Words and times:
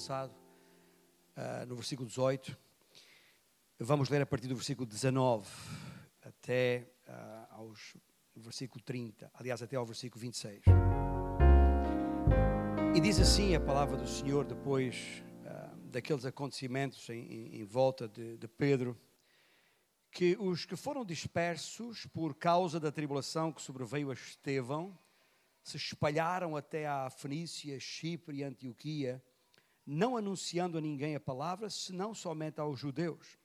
passado, 0.00 0.34
uh, 1.36 1.66
no 1.66 1.74
versículo 1.74 2.08
18. 2.08 2.56
Vamos 3.78 4.08
ler 4.08 4.22
a 4.22 4.26
partir 4.26 4.48
do 4.48 4.54
versículo 4.54 4.86
19 4.86 5.46
até 6.22 6.90
uh, 7.06 7.54
aos 7.54 7.94
versículo 8.34 8.82
30, 8.82 9.30
aliás, 9.34 9.62
até 9.62 9.76
ao 9.76 9.84
versículo 9.84 10.18
26. 10.22 10.62
E 12.96 13.00
diz 13.00 13.20
assim 13.20 13.54
a 13.54 13.60
palavra 13.60 13.98
do 13.98 14.06
Senhor 14.06 14.46
depois 14.46 15.22
uh, 15.44 15.76
daqueles 15.90 16.24
acontecimentos 16.24 17.06
em, 17.10 17.60
em, 17.60 17.64
volta 17.64 18.08
de, 18.08 18.38
de 18.38 18.48
Pedro, 18.48 18.98
que 20.10 20.34
os 20.40 20.64
que 20.64 20.76
foram 20.76 21.04
dispersos 21.04 22.06
por 22.06 22.34
causa 22.34 22.80
da 22.80 22.90
tribulação 22.90 23.52
que 23.52 23.60
sobreveio 23.60 24.10
a 24.10 24.14
Estevão, 24.14 24.98
se 25.62 25.76
espalharam 25.76 26.56
até 26.56 26.86
a 26.86 27.10
Fenícia, 27.10 27.78
Chipre 27.78 28.38
e 28.38 28.42
Antioquia, 28.42 29.22
não 29.92 30.16
anunciando 30.16 30.78
a 30.78 30.80
ninguém 30.80 31.16
a 31.16 31.20
palavra, 31.20 31.68
senão 31.68 32.14
somente 32.14 32.60
aos 32.60 32.78
judeus. 32.78 33.36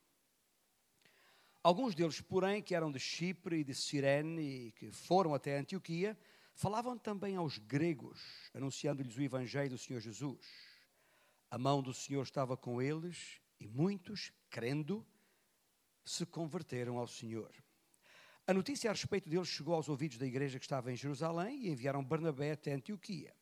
Alguns 1.64 1.96
deles, 1.96 2.22
porém, 2.22 2.62
que 2.62 2.76
eram 2.76 2.92
de 2.92 3.00
Chipre 3.00 3.58
e 3.58 3.64
de 3.64 3.74
Cirene 3.74 4.68
e 4.68 4.72
que 4.74 4.92
foram 4.92 5.34
até 5.34 5.58
Antioquia, 5.58 6.16
falavam 6.54 6.96
também 7.00 7.36
aos 7.36 7.58
gregos, 7.58 8.22
anunciando-lhes 8.54 9.18
o 9.18 9.22
evangelho 9.24 9.72
do 9.72 9.78
Senhor 9.80 10.00
Jesus. 10.00 10.46
A 11.50 11.58
mão 11.58 11.82
do 11.82 11.96
Senhor 11.96 12.22
estava 12.22 12.56
com 12.56 12.80
eles 12.80 13.42
e 13.60 13.68
muitos, 13.68 14.32
crendo, 14.48 15.04
se 16.04 16.28
converteram 16.28 17.00
ao 17.00 17.08
Senhor. 17.08 17.52
A 18.46 18.54
notícia 18.54 18.92
a 18.92 18.94
respeito 18.94 19.28
deles 19.28 19.48
chegou 19.48 19.74
aos 19.74 19.90
ouvidos 19.90 20.20
da 20.20 20.28
igreja 20.28 20.60
que 20.60 20.66
estava 20.66 20.92
em 20.92 20.96
Jerusalém 20.96 21.66
e 21.66 21.70
enviaram 21.72 22.06
Barnabé 22.06 22.52
até 22.52 22.74
Antioquia. 22.74 23.34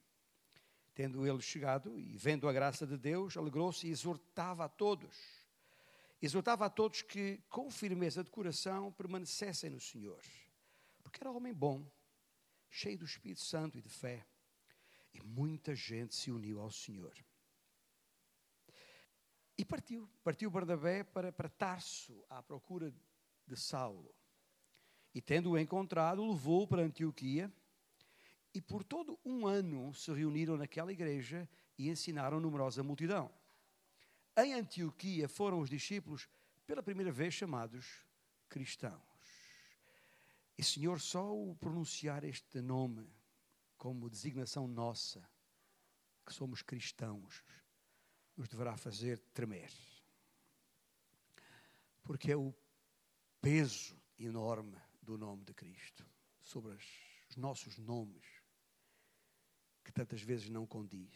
Tendo 0.95 1.25
ele 1.25 1.41
chegado 1.41 1.99
e 1.99 2.16
vendo 2.16 2.47
a 2.47 2.53
graça 2.53 2.86
de 2.86 2.97
Deus, 2.97 3.36
alegrou-se 3.36 3.88
e 3.88 3.89
exortava 3.89 4.66
a 4.66 4.69
todos. 4.69 5.44
Exortava 6.22 6.66
a 6.66 6.69
todos 6.69 7.02
que, 7.02 7.41
com 7.50 7.69
firmeza 7.72 8.23
de 8.23 8.30
coração, 8.30 8.91
permanecessem 8.91 9.69
no 9.69 9.80
Senhor. 9.80 10.22
Porque 11.02 11.19
era 11.22 11.31
homem 11.31 11.53
bom, 11.53 11.85
cheio 12.69 12.97
do 12.97 13.05
Espírito 13.05 13.41
Santo 13.41 13.77
e 13.77 13.81
de 13.81 13.89
fé. 13.89 14.25
E 15.13 15.22
muita 15.22 15.75
gente 15.75 16.16
se 16.16 16.31
uniu 16.31 16.61
ao 16.61 16.72
Senhor. 16.72 17.13
E 19.57 19.66
partiu. 19.66 20.09
Partiu 20.23 20.50
Barnabé 20.50 21.03
para, 21.03 21.31
para 21.31 21.50
Tarso, 21.50 22.23
à 22.30 22.41
procura 22.41 22.94
de 23.45 23.55
Saulo. 23.55 24.13
E 25.13 25.22
tendo-o 25.22 25.57
encontrado, 25.57 26.28
levou-o 26.28 26.67
para 26.67 26.81
Antioquia. 26.81 27.52
E 28.53 28.61
por 28.61 28.83
todo 28.83 29.19
um 29.25 29.47
ano 29.47 29.93
se 29.93 30.11
reuniram 30.13 30.55
naquela 30.55 30.91
igreja 30.91 31.49
e 31.77 31.89
ensinaram 31.89 32.39
numerosa 32.39 32.83
multidão. 32.83 33.33
Em 34.37 34.53
Antioquia 34.53 35.27
foram 35.27 35.59
os 35.59 35.69
discípulos 35.69 36.27
pela 36.65 36.83
primeira 36.83 37.11
vez 37.11 37.33
chamados 37.33 38.05
cristãos. 38.47 39.01
E, 40.57 40.63
Senhor, 40.63 40.99
só 40.99 41.35
o 41.35 41.55
pronunciar 41.55 42.23
este 42.23 42.61
nome 42.61 43.11
como 43.75 44.09
designação 44.09 44.67
nossa, 44.67 45.27
que 46.25 46.33
somos 46.33 46.61
cristãos, 46.61 47.43
nos 48.38 48.47
deverá 48.47 48.77
fazer 48.77 49.19
tremer. 49.33 49.71
Porque 52.03 52.31
é 52.31 52.38
o 52.38 52.53
peso 53.41 53.99
enorme 54.17 54.77
do 55.01 55.17
nome 55.17 55.43
de 55.43 55.53
Cristo 55.53 56.05
sobre 56.41 56.72
os 56.72 57.35
nossos 57.35 57.78
nomes 57.78 58.32
que 59.83 59.91
tantas 59.91 60.21
vezes 60.21 60.49
não 60.49 60.66
condiz. 60.66 61.13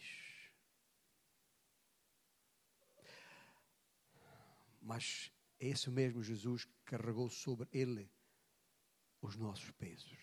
Mas 4.80 5.32
é 5.58 5.68
esse 5.68 5.90
mesmo 5.90 6.22
Jesus 6.22 6.64
que 6.64 6.74
carregou 6.84 7.28
sobre 7.28 7.68
ele 7.72 8.10
os 9.20 9.36
nossos 9.36 9.70
pesos, 9.72 10.18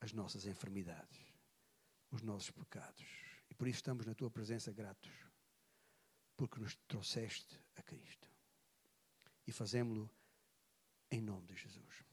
as 0.00 0.12
nossas 0.12 0.46
enfermidades, 0.46 1.20
os 2.10 2.22
nossos 2.22 2.50
pecados. 2.50 3.06
E 3.50 3.54
por 3.54 3.68
isso 3.68 3.78
estamos 3.78 4.06
na 4.06 4.14
tua 4.14 4.30
presença 4.30 4.72
gratos 4.72 5.32
porque 6.36 6.58
nos 6.58 6.74
trouxeste 6.88 7.56
a 7.76 7.82
Cristo. 7.82 8.28
E 9.46 9.52
fazemos-lo 9.52 10.10
em 11.10 11.20
nome 11.20 11.46
de 11.46 11.54
Jesus. 11.54 12.04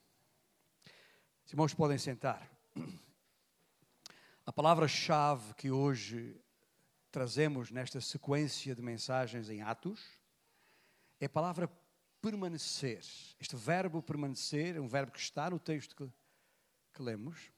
Os 1.45 1.51
irmãos 1.51 1.73
podem 1.73 1.97
sentar. 1.97 2.47
A 4.49 4.51
palavra-chave 4.51 5.53
que 5.53 5.69
hoje 5.69 6.35
trazemos 7.11 7.69
nesta 7.69 8.01
sequência 8.01 8.73
de 8.73 8.81
mensagens 8.81 9.47
em 9.47 9.61
Atos 9.61 10.03
é 11.19 11.27
a 11.27 11.29
palavra 11.29 11.69
permanecer. 12.19 13.05
Este 13.39 13.55
verbo 13.55 14.01
permanecer 14.01 14.75
é 14.75 14.81
um 14.81 14.87
verbo 14.87 15.11
que 15.11 15.19
está 15.19 15.51
no 15.51 15.59
texto 15.59 15.95
que, 15.95 16.11
que 16.95 17.01
lemos, 17.03 17.51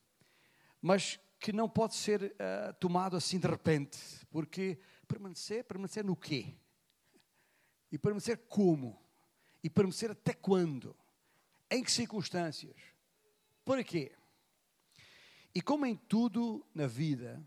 mas 0.82 1.18
que 1.40 1.54
não 1.54 1.70
pode 1.70 1.96
ser 1.96 2.24
uh, 2.24 2.74
tomado 2.78 3.16
assim 3.16 3.40
de 3.40 3.48
repente, 3.48 3.98
porque 4.30 4.78
permanecer, 5.08 5.64
permanecer 5.64 6.04
no 6.04 6.18
quê? 6.18 6.58
E 7.90 7.98
permanecer 7.98 8.38
como? 8.50 9.02
E 9.64 9.70
permanecer 9.70 10.12
até 10.12 10.34
quando? 10.34 10.94
Em 11.70 11.86
que 11.86 11.90
circunstâncias? 11.90 12.76
Para 13.64 13.82
quê? 13.82 14.12
E 15.54 15.62
como 15.62 15.86
em 15.86 15.96
tudo 15.96 16.66
na 16.74 16.88
vida, 16.88 17.46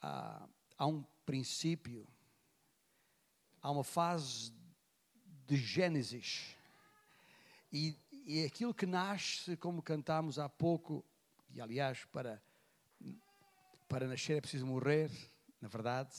há, 0.00 0.48
há 0.76 0.86
um 0.86 1.02
princípio, 1.26 2.06
há 3.60 3.70
uma 3.70 3.82
fase 3.82 4.52
de 5.46 5.56
Gênesis. 5.56 6.56
E, 7.72 7.96
e 8.12 8.44
aquilo 8.44 8.72
que 8.72 8.86
nasce, 8.86 9.56
como 9.56 9.82
cantámos 9.82 10.38
há 10.38 10.48
pouco, 10.48 11.04
e 11.50 11.60
aliás, 11.60 12.04
para, 12.06 12.40
para 13.88 14.06
nascer 14.06 14.36
é 14.36 14.40
preciso 14.40 14.66
morrer, 14.66 15.10
na 15.60 15.66
verdade, 15.66 16.14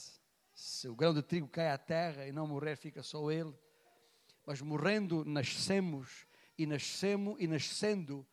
se 0.54 0.90
o 0.90 0.96
grão 0.96 1.14
de 1.14 1.24
trigo 1.24 1.48
cai 1.48 1.70
à 1.70 1.78
terra 1.78 2.28
e 2.28 2.34
não 2.34 2.46
morrer, 2.46 2.76
fica 2.76 3.02
só 3.02 3.32
ele. 3.32 3.58
Mas 4.46 4.62
morrendo, 4.62 5.24
nascemos 5.24 6.28
e 6.58 6.66
nascemos 6.66 7.38
e 7.40 7.48
nascendo, 7.48 8.28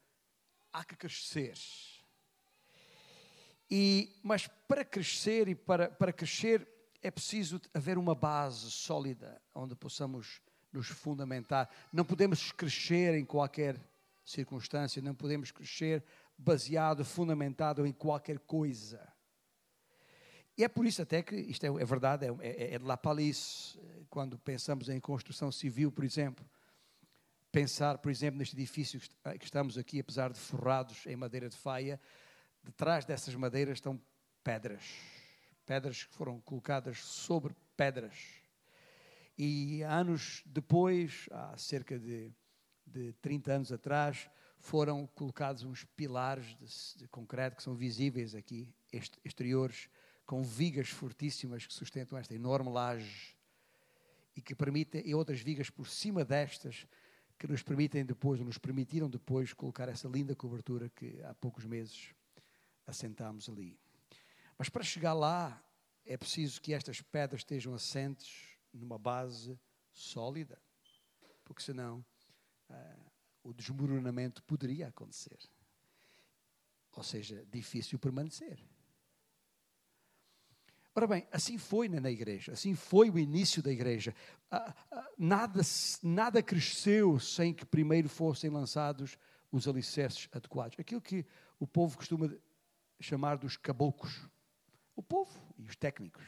há 0.72 0.84
que 0.84 0.97
crescer. 0.97 1.56
E, 3.71 4.15
mas 4.22 4.47
para 4.69 4.84
crescer 4.84 5.49
e 5.49 5.54
para, 5.54 5.88
para 5.88 6.12
crescer 6.12 6.66
é 7.03 7.10
preciso 7.10 7.60
haver 7.75 7.99
uma 7.99 8.15
base 8.15 8.71
sólida 8.71 9.41
onde 9.54 9.75
possamos 9.75 10.41
nos 10.72 10.88
fundamentar. 10.88 11.69
Não 11.93 12.04
podemos 12.04 12.53
crescer 12.53 13.15
em 13.15 13.25
qualquer 13.25 13.81
circunstância, 14.25 15.00
não 15.00 15.15
podemos 15.15 15.50
crescer 15.50 16.04
baseado, 16.37 17.04
fundamentado 17.04 17.87
em 17.87 17.93
qualquer 17.93 18.38
coisa. 18.41 19.00
E 20.59 20.65
é 20.65 20.69
por 20.69 20.87
isso 20.87 21.03
até 21.03 21.22
que, 21.22 21.37
isto 21.37 21.65
é, 21.65 21.69
é 21.69 21.84
verdade, 21.84 22.27
é, 22.27 22.31
é, 22.41 22.75
é 22.75 22.78
de 22.78 22.84
La 22.84 22.98
quando 24.09 24.38
pensamos 24.38 24.88
em 24.88 24.98
construção 24.98 25.53
civil, 25.53 25.93
por 25.93 26.04
exemplo, 26.04 26.48
pensar, 27.53 27.98
por 27.98 28.10
exemplo, 28.10 28.38
neste 28.38 28.56
edifício 28.56 29.00
que 29.38 29.44
estamos 29.44 29.77
aqui, 29.77 30.00
apesar 30.00 30.33
de 30.33 30.38
forrados 30.38 31.06
em 31.06 31.16
madeira 31.16 31.48
de 31.48 31.56
faia, 31.56 32.00
detrás 32.66 33.04
dessas 33.04 33.34
madeiras 33.37 33.78
estão 33.78 34.00
pedras. 34.43 34.82
Pedras 35.65 36.04
que 36.04 36.15
foram 36.15 36.41
colocadas 36.41 36.99
sobre 36.99 37.54
pedras. 37.77 38.15
E 39.39 39.83
anos 39.83 40.42
depois, 40.47 41.28
há 41.30 41.57
cerca 41.57 41.98
de, 41.98 42.33
de 42.84 43.13
30 43.15 43.53
anos 43.53 43.72
atrás, 43.72 44.28
foram 44.59 45.07
colocados 45.07 45.63
uns 45.63 45.84
pilares 45.97 46.57
de, 46.57 46.98
de 46.98 47.09
concreto 47.09 47.57
que 47.57 47.63
são 47.63 47.74
visíveis 47.74 48.34
aqui, 48.34 48.74
exteriores, 49.24 49.89
com 50.24 50.42
vigas 50.42 50.89
fortíssimas 50.89 51.66
que 51.66 51.72
sustentam 51.72 52.19
esta 52.19 52.34
enorme 52.34 52.71
laje 52.71 53.36
e 54.34 54.42
que 54.42 54.54
permitem, 54.54 55.03
e 55.07 55.15
outras 55.15 55.41
vigas 55.41 55.71
por 55.71 55.86
cima 55.86 56.24
destas, 56.24 56.86
que 57.39 57.47
nos 57.47 57.62
permitem 57.62 58.04
depois, 58.04 58.41
ou 58.41 58.47
nos 58.47 58.59
permitiram 58.59 59.09
depois, 59.09 59.53
colocar 59.53 59.89
essa 59.89 60.09
linda 60.09 60.34
cobertura 60.34 60.89
que 60.89 61.22
há 61.22 61.34
poucos 61.34 61.65
meses 61.65 62.15
assentámos 62.86 63.48
ali. 63.48 63.78
Mas 64.56 64.68
para 64.68 64.83
chegar 64.83 65.12
lá, 65.12 65.62
é 66.04 66.16
preciso 66.16 66.60
que 66.60 66.72
estas 66.72 67.00
pedras 67.00 67.41
estejam 67.41 67.74
assentes 67.74 68.59
numa 68.72 68.98
base 68.98 69.59
sólida, 69.92 70.60
porque 71.44 71.62
senão 71.62 72.04
uh, 72.71 73.10
o 73.42 73.53
desmoronamento 73.53 74.42
poderia 74.44 74.88
acontecer. 74.88 75.38
Ou 76.92 77.03
seja, 77.03 77.44
difícil 77.50 77.98
permanecer. 77.98 78.59
Ora 80.94 81.06
bem, 81.06 81.28
assim 81.30 81.59
foi 81.59 81.91
na 81.91 82.10
igreja, 82.10 82.53
assim 82.53 82.74
foi 82.74 83.10
o 83.10 83.18
início 83.18 83.62
da 83.62 83.71
igreja. 83.71 84.15
Ah, 84.50 84.74
ah, 84.91 85.10
nada, 85.18 85.60
nada 86.03 86.42
cresceu 86.42 87.21
sem 87.21 87.53
que 87.53 87.66
primeiro 87.66 88.09
fossem 88.09 88.48
lançados 88.48 89.18
os 89.53 89.68
alicerces 89.68 90.27
adequados. 90.33 90.80
Aquilo 90.80 91.03
que 91.03 91.27
o 91.60 91.66
povo 91.66 91.98
costuma 91.98 92.34
chamar 93.01 93.37
dos 93.37 93.57
caboclos. 93.57 94.28
O 94.95 95.03
povo 95.03 95.31
e 95.59 95.66
os 95.66 95.77
técnicos. 95.77 96.25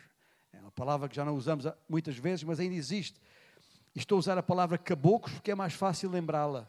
É 0.52 0.60
uma 0.60 0.70
palavra 0.70 1.08
que 1.08 1.16
já 1.16 1.24
não 1.24 1.34
usamos 1.34 1.64
muitas 1.88 2.16
vezes, 2.16 2.44
mas 2.44 2.60
ainda 2.60 2.74
existe. 2.74 3.20
Estou 3.94 4.16
a 4.16 4.18
usar 4.18 4.38
a 4.38 4.42
palavra 4.42 4.78
caboclos 4.78 5.34
porque 5.34 5.50
é 5.50 5.54
mais 5.54 5.74
fácil 5.74 6.10
lembrá-la. 6.10 6.68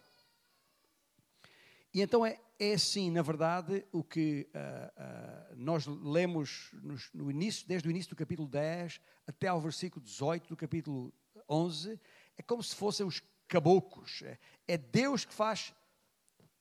E 1.94 2.02
então 2.02 2.26
é, 2.26 2.40
é 2.60 2.74
assim, 2.74 3.10
na 3.10 3.22
verdade, 3.22 3.86
o 3.92 4.04
que 4.04 4.48
uh, 4.54 5.54
uh, 5.54 5.56
nós 5.56 5.86
lemos 5.88 6.70
no, 6.74 6.96
no, 7.14 7.32
início, 7.32 7.68
desde 7.68 7.88
o 7.88 7.92
início 7.92 8.10
do 8.10 8.16
capítulo 8.16 8.48
10 8.48 9.02
até 9.28 9.48
ao 9.48 9.60
versículo 9.60 10.04
18 10.04 10.50
do 10.50 10.56
capítulo 10.56 11.14
11, 11.50 12.00
é 12.38 12.44
como 12.44 12.62
se 12.62 12.76
fossem 12.76 13.06
os 13.06 13.22
caboclos. 13.48 14.22
É, 14.24 14.38
é 14.68 14.78
Deus 14.78 15.26
que 15.26 15.34
faz 15.34 15.74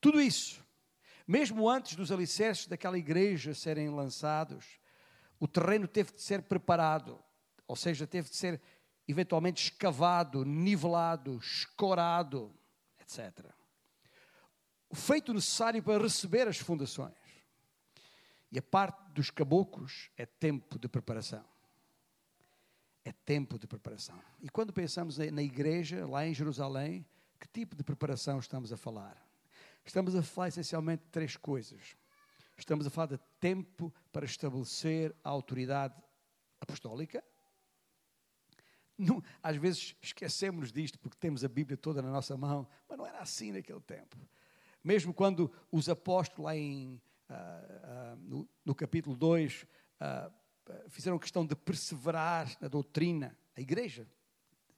tudo 0.00 0.20
isso. 0.20 0.64
Mesmo 1.28 1.68
antes 1.68 1.94
dos 1.94 2.10
alicerces 2.10 2.66
daquela 2.66 2.96
igreja 2.96 3.52
serem 3.52 3.90
lançados, 3.90 4.80
o 5.38 5.46
terreno 5.46 5.86
teve 5.86 6.10
de 6.14 6.22
ser 6.22 6.40
preparado, 6.40 7.22
ou 7.66 7.76
seja, 7.76 8.06
teve 8.06 8.30
de 8.30 8.36
ser 8.36 8.58
eventualmente 9.06 9.64
escavado, 9.64 10.42
nivelado, 10.42 11.36
escorado, 11.36 12.50
etc. 12.98 13.44
O 14.88 14.96
feito 14.96 15.34
necessário 15.34 15.82
para 15.82 16.02
receber 16.02 16.48
as 16.48 16.56
fundações. 16.56 17.14
E 18.50 18.58
a 18.58 18.62
parte 18.62 19.12
dos 19.12 19.30
caboclos 19.30 20.10
é 20.16 20.24
tempo 20.24 20.78
de 20.78 20.88
preparação. 20.88 21.44
É 23.04 23.12
tempo 23.12 23.58
de 23.58 23.66
preparação. 23.66 24.18
E 24.40 24.48
quando 24.48 24.72
pensamos 24.72 25.18
na 25.18 25.42
igreja, 25.42 26.06
lá 26.06 26.26
em 26.26 26.32
Jerusalém, 26.32 27.04
que 27.38 27.46
tipo 27.48 27.76
de 27.76 27.84
preparação 27.84 28.38
estamos 28.38 28.72
a 28.72 28.78
falar? 28.78 29.27
Estamos 29.88 30.14
a 30.14 30.22
falar 30.22 30.48
essencialmente 30.48 31.04
de 31.04 31.08
três 31.08 31.34
coisas. 31.34 31.96
Estamos 32.58 32.86
a 32.86 32.90
falar 32.90 33.06
de 33.06 33.18
tempo 33.40 33.90
para 34.12 34.26
estabelecer 34.26 35.16
a 35.24 35.30
autoridade 35.30 35.94
apostólica. 36.60 37.24
Não, 38.98 39.22
às 39.42 39.56
vezes 39.56 39.96
esquecemos 40.02 40.70
disto 40.70 40.98
porque 40.98 41.16
temos 41.16 41.42
a 41.42 41.48
Bíblia 41.48 41.74
toda 41.74 42.02
na 42.02 42.10
nossa 42.10 42.36
mão, 42.36 42.68
mas 42.86 42.98
não 42.98 43.06
era 43.06 43.20
assim 43.20 43.50
naquele 43.50 43.80
tempo. 43.80 44.18
Mesmo 44.84 45.14
quando 45.14 45.50
os 45.72 45.88
apóstolos, 45.88 46.44
lá 46.44 46.54
em, 46.54 47.00
uh, 47.30 48.12
uh, 48.12 48.16
no, 48.16 48.48
no, 48.66 48.74
capítulo 48.74 49.16
2, 49.16 49.62
uh, 49.62 49.66
ah, 50.02 50.30
fizeram 50.90 51.18
questão 51.18 51.46
de 51.46 51.56
perseverar 51.56 52.54
na 52.60 52.68
doutrina, 52.68 53.34
a 53.56 53.60
igreja 53.62 54.06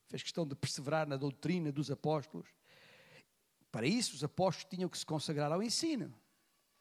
fez 0.06 0.22
questão 0.22 0.46
de 0.46 0.54
perseverar 0.54 1.08
na 1.08 1.16
doutrina 1.16 1.72
dos 1.72 1.90
apóstolos, 1.90 2.54
para 3.70 3.86
isso, 3.86 4.14
os 4.14 4.24
apóstolos 4.24 4.68
tinham 4.70 4.88
que 4.88 4.98
se 4.98 5.06
consagrar 5.06 5.52
ao 5.52 5.62
ensino. 5.62 6.12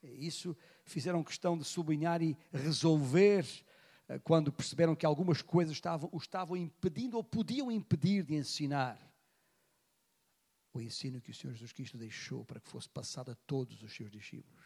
Isso 0.02 0.56
fizeram 0.86 1.24
questão 1.24 1.58
de 1.58 1.64
sublinhar 1.64 2.22
e 2.22 2.38
resolver 2.52 3.46
eh, 4.08 4.18
quando 4.20 4.52
perceberam 4.52 4.96
que 4.96 5.06
algumas 5.06 5.42
coisas 5.42 5.74
estavam, 5.74 6.10
o 6.12 6.18
estavam 6.18 6.56
impedindo 6.56 7.18
ou 7.18 7.24
podiam 7.24 7.72
impedir 7.72 8.24
de 8.24 8.34
ensinar 8.34 8.98
o 10.74 10.82
ensino 10.82 11.20
que 11.20 11.32
o 11.32 11.34
Senhor 11.34 11.54
Jesus 11.54 11.74
Cristo 11.74 11.98
deixou 11.98 12.46
para 12.46 12.60
que 12.60 12.70
fosse 12.70 12.88
passado 12.90 13.32
a 13.32 13.36
todos 13.36 13.84
os 13.84 13.94
seus 13.94 14.10
discípulos. 14.10 14.66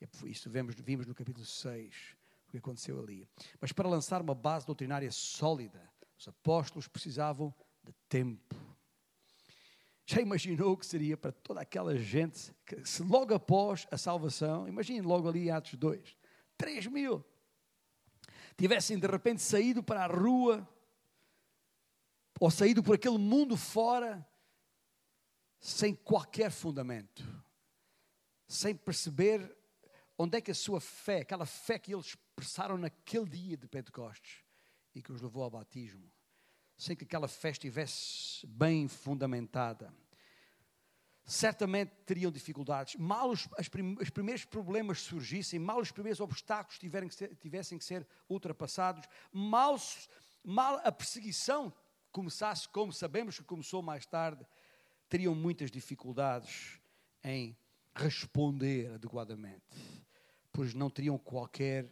É 0.00 0.08
isso 0.26 0.50
vemos, 0.50 0.74
vimos 0.76 1.06
no 1.06 1.14
capítulo 1.14 1.44
6 1.44 2.16
o 2.46 2.50
que 2.50 2.58
aconteceu 2.58 3.00
ali. 3.00 3.28
Mas 3.60 3.72
para 3.72 3.88
lançar 3.88 4.20
uma 4.20 4.34
base 4.34 4.66
doutrinária 4.66 5.10
sólida, 5.10 5.90
os 6.18 6.28
apóstolos 6.28 6.86
precisavam 6.86 7.54
de 7.82 7.92
tempo. 8.08 8.71
Já 10.04 10.20
imaginou 10.20 10.72
o 10.72 10.76
que 10.76 10.86
seria 10.86 11.16
para 11.16 11.32
toda 11.32 11.60
aquela 11.60 11.96
gente 11.96 12.54
que, 12.66 12.84
se 12.84 13.02
logo 13.02 13.34
após 13.34 13.86
a 13.90 13.96
salvação, 13.96 14.66
imagine 14.66 15.00
logo 15.00 15.28
ali 15.28 15.50
Atos 15.50 15.74
2, 15.74 16.16
3 16.56 16.86
mil, 16.88 17.24
tivessem 18.56 18.98
de 18.98 19.06
repente 19.06 19.40
saído 19.40 19.82
para 19.82 20.04
a 20.04 20.06
rua, 20.06 20.68
ou 22.40 22.50
saído 22.50 22.82
por 22.82 22.96
aquele 22.96 23.18
mundo 23.18 23.56
fora, 23.56 24.26
sem 25.60 25.94
qualquer 25.94 26.50
fundamento, 26.50 27.22
sem 28.48 28.74
perceber 28.74 29.56
onde 30.18 30.38
é 30.38 30.40
que 30.40 30.50
a 30.50 30.54
sua 30.54 30.80
fé, 30.80 31.20
aquela 31.20 31.46
fé 31.46 31.78
que 31.78 31.94
eles 31.94 32.06
expressaram 32.06 32.76
naquele 32.76 33.28
dia 33.28 33.56
de 33.56 33.68
Pentecostes 33.68 34.44
e 34.94 35.00
que 35.00 35.12
os 35.12 35.22
levou 35.22 35.44
ao 35.44 35.50
batismo, 35.50 36.10
sem 36.82 36.96
que 36.96 37.04
aquela 37.04 37.28
fé 37.28 37.50
estivesse 37.50 38.44
bem 38.44 38.88
fundamentada. 38.88 39.94
Certamente 41.24 41.92
teriam 42.04 42.32
dificuldades. 42.32 42.96
Mal 42.96 43.30
os, 43.30 43.46
prim, 43.70 43.96
os 44.00 44.10
primeiros 44.10 44.44
problemas 44.44 45.00
surgissem, 45.00 45.60
mal 45.60 45.78
os 45.78 45.92
primeiros 45.92 46.18
obstáculos 46.18 46.78
que 46.78 47.14
ser, 47.14 47.36
tivessem 47.36 47.78
que 47.78 47.84
ser 47.84 48.04
ultrapassados, 48.28 49.08
mal, 49.32 49.80
mal 50.42 50.80
a 50.82 50.90
perseguição 50.90 51.72
começasse, 52.10 52.68
como 52.68 52.92
sabemos 52.92 53.38
que 53.38 53.44
começou 53.44 53.80
mais 53.80 54.04
tarde, 54.04 54.44
teriam 55.08 55.36
muitas 55.36 55.70
dificuldades 55.70 56.80
em 57.22 57.56
responder 57.94 58.92
adequadamente, 58.94 59.62
pois 60.52 60.74
não 60.74 60.90
teriam 60.90 61.16
qualquer, 61.16 61.88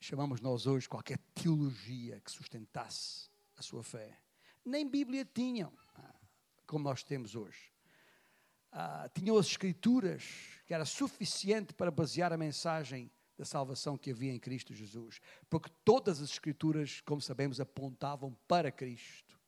chamamos 0.00 0.40
nós 0.40 0.68
hoje, 0.68 0.88
qualquer 0.88 1.18
teologia 1.34 2.20
que 2.20 2.30
sustentasse 2.30 3.29
a 3.60 3.62
sua 3.62 3.82
fé. 3.82 4.18
Nem 4.64 4.88
Bíblia 4.88 5.24
tinham, 5.24 5.70
ah, 5.94 6.14
como 6.66 6.82
nós 6.82 7.02
temos 7.02 7.36
hoje. 7.36 7.70
Ah, 8.72 9.08
tinham 9.14 9.36
as 9.36 9.46
Escrituras, 9.46 10.24
que 10.66 10.72
era 10.72 10.86
suficiente 10.86 11.74
para 11.74 11.90
basear 11.90 12.32
a 12.32 12.38
mensagem 12.38 13.10
da 13.36 13.44
salvação 13.44 13.98
que 13.98 14.10
havia 14.10 14.32
em 14.32 14.38
Cristo 14.38 14.74
Jesus. 14.74 15.20
Porque 15.48 15.70
todas 15.84 16.22
as 16.22 16.30
Escrituras, 16.30 17.02
como 17.02 17.20
sabemos, 17.20 17.60
apontavam 17.60 18.34
para 18.48 18.72
Cristo. 18.72 19.38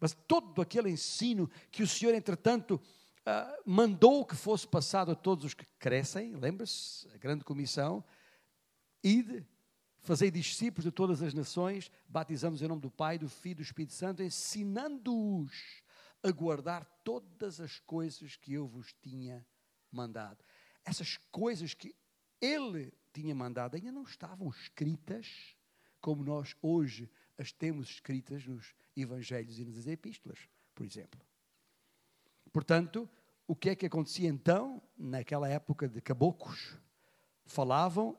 Mas 0.00 0.14
todo 0.26 0.62
aquele 0.62 0.88
ensino 0.88 1.50
que 1.70 1.82
o 1.82 1.86
Senhor, 1.86 2.14
entretanto, 2.14 2.80
ah, 3.26 3.54
mandou 3.66 4.24
que 4.24 4.34
fosse 4.34 4.66
passado 4.66 5.12
a 5.12 5.14
todos 5.14 5.44
os 5.44 5.52
que 5.52 5.66
crescem, 5.78 6.34
lembra-se, 6.36 7.06
a 7.12 7.18
grande 7.18 7.44
comissão, 7.44 8.02
ide 9.04 9.46
Fazei 10.00 10.30
discípulos 10.30 10.84
de 10.84 10.90
todas 10.90 11.22
as 11.22 11.34
nações, 11.34 11.90
batizamos 12.08 12.62
em 12.62 12.68
nome 12.68 12.80
do 12.80 12.90
Pai, 12.90 13.18
do 13.18 13.28
Filho 13.28 13.52
e 13.52 13.56
do 13.56 13.62
Espírito 13.62 13.92
Santo, 13.92 14.22
ensinando-os 14.22 15.82
a 16.22 16.30
guardar 16.30 16.84
todas 17.04 17.60
as 17.60 17.78
coisas 17.80 18.36
que 18.36 18.54
eu 18.54 18.66
vos 18.66 18.94
tinha 19.02 19.46
mandado. 19.90 20.42
Essas 20.84 21.16
coisas 21.30 21.74
que 21.74 21.94
ele 22.40 22.92
tinha 23.12 23.34
mandado 23.34 23.74
ainda 23.74 23.92
não 23.92 24.02
estavam 24.02 24.48
escritas 24.48 25.56
como 26.00 26.24
nós 26.24 26.54
hoje 26.62 27.10
as 27.36 27.52
temos 27.52 27.88
escritas 27.90 28.46
nos 28.46 28.74
evangelhos 28.96 29.58
e 29.58 29.64
nas 29.64 29.86
epístolas, 29.86 30.38
por 30.74 30.86
exemplo. 30.86 31.20
Portanto, 32.52 33.08
o 33.46 33.54
que 33.54 33.70
é 33.70 33.76
que 33.76 33.86
acontecia 33.86 34.28
então, 34.28 34.82
naquela 34.96 35.48
época 35.48 35.88
de 35.88 36.00
caboclos? 36.00 36.76
Falavam 37.46 38.16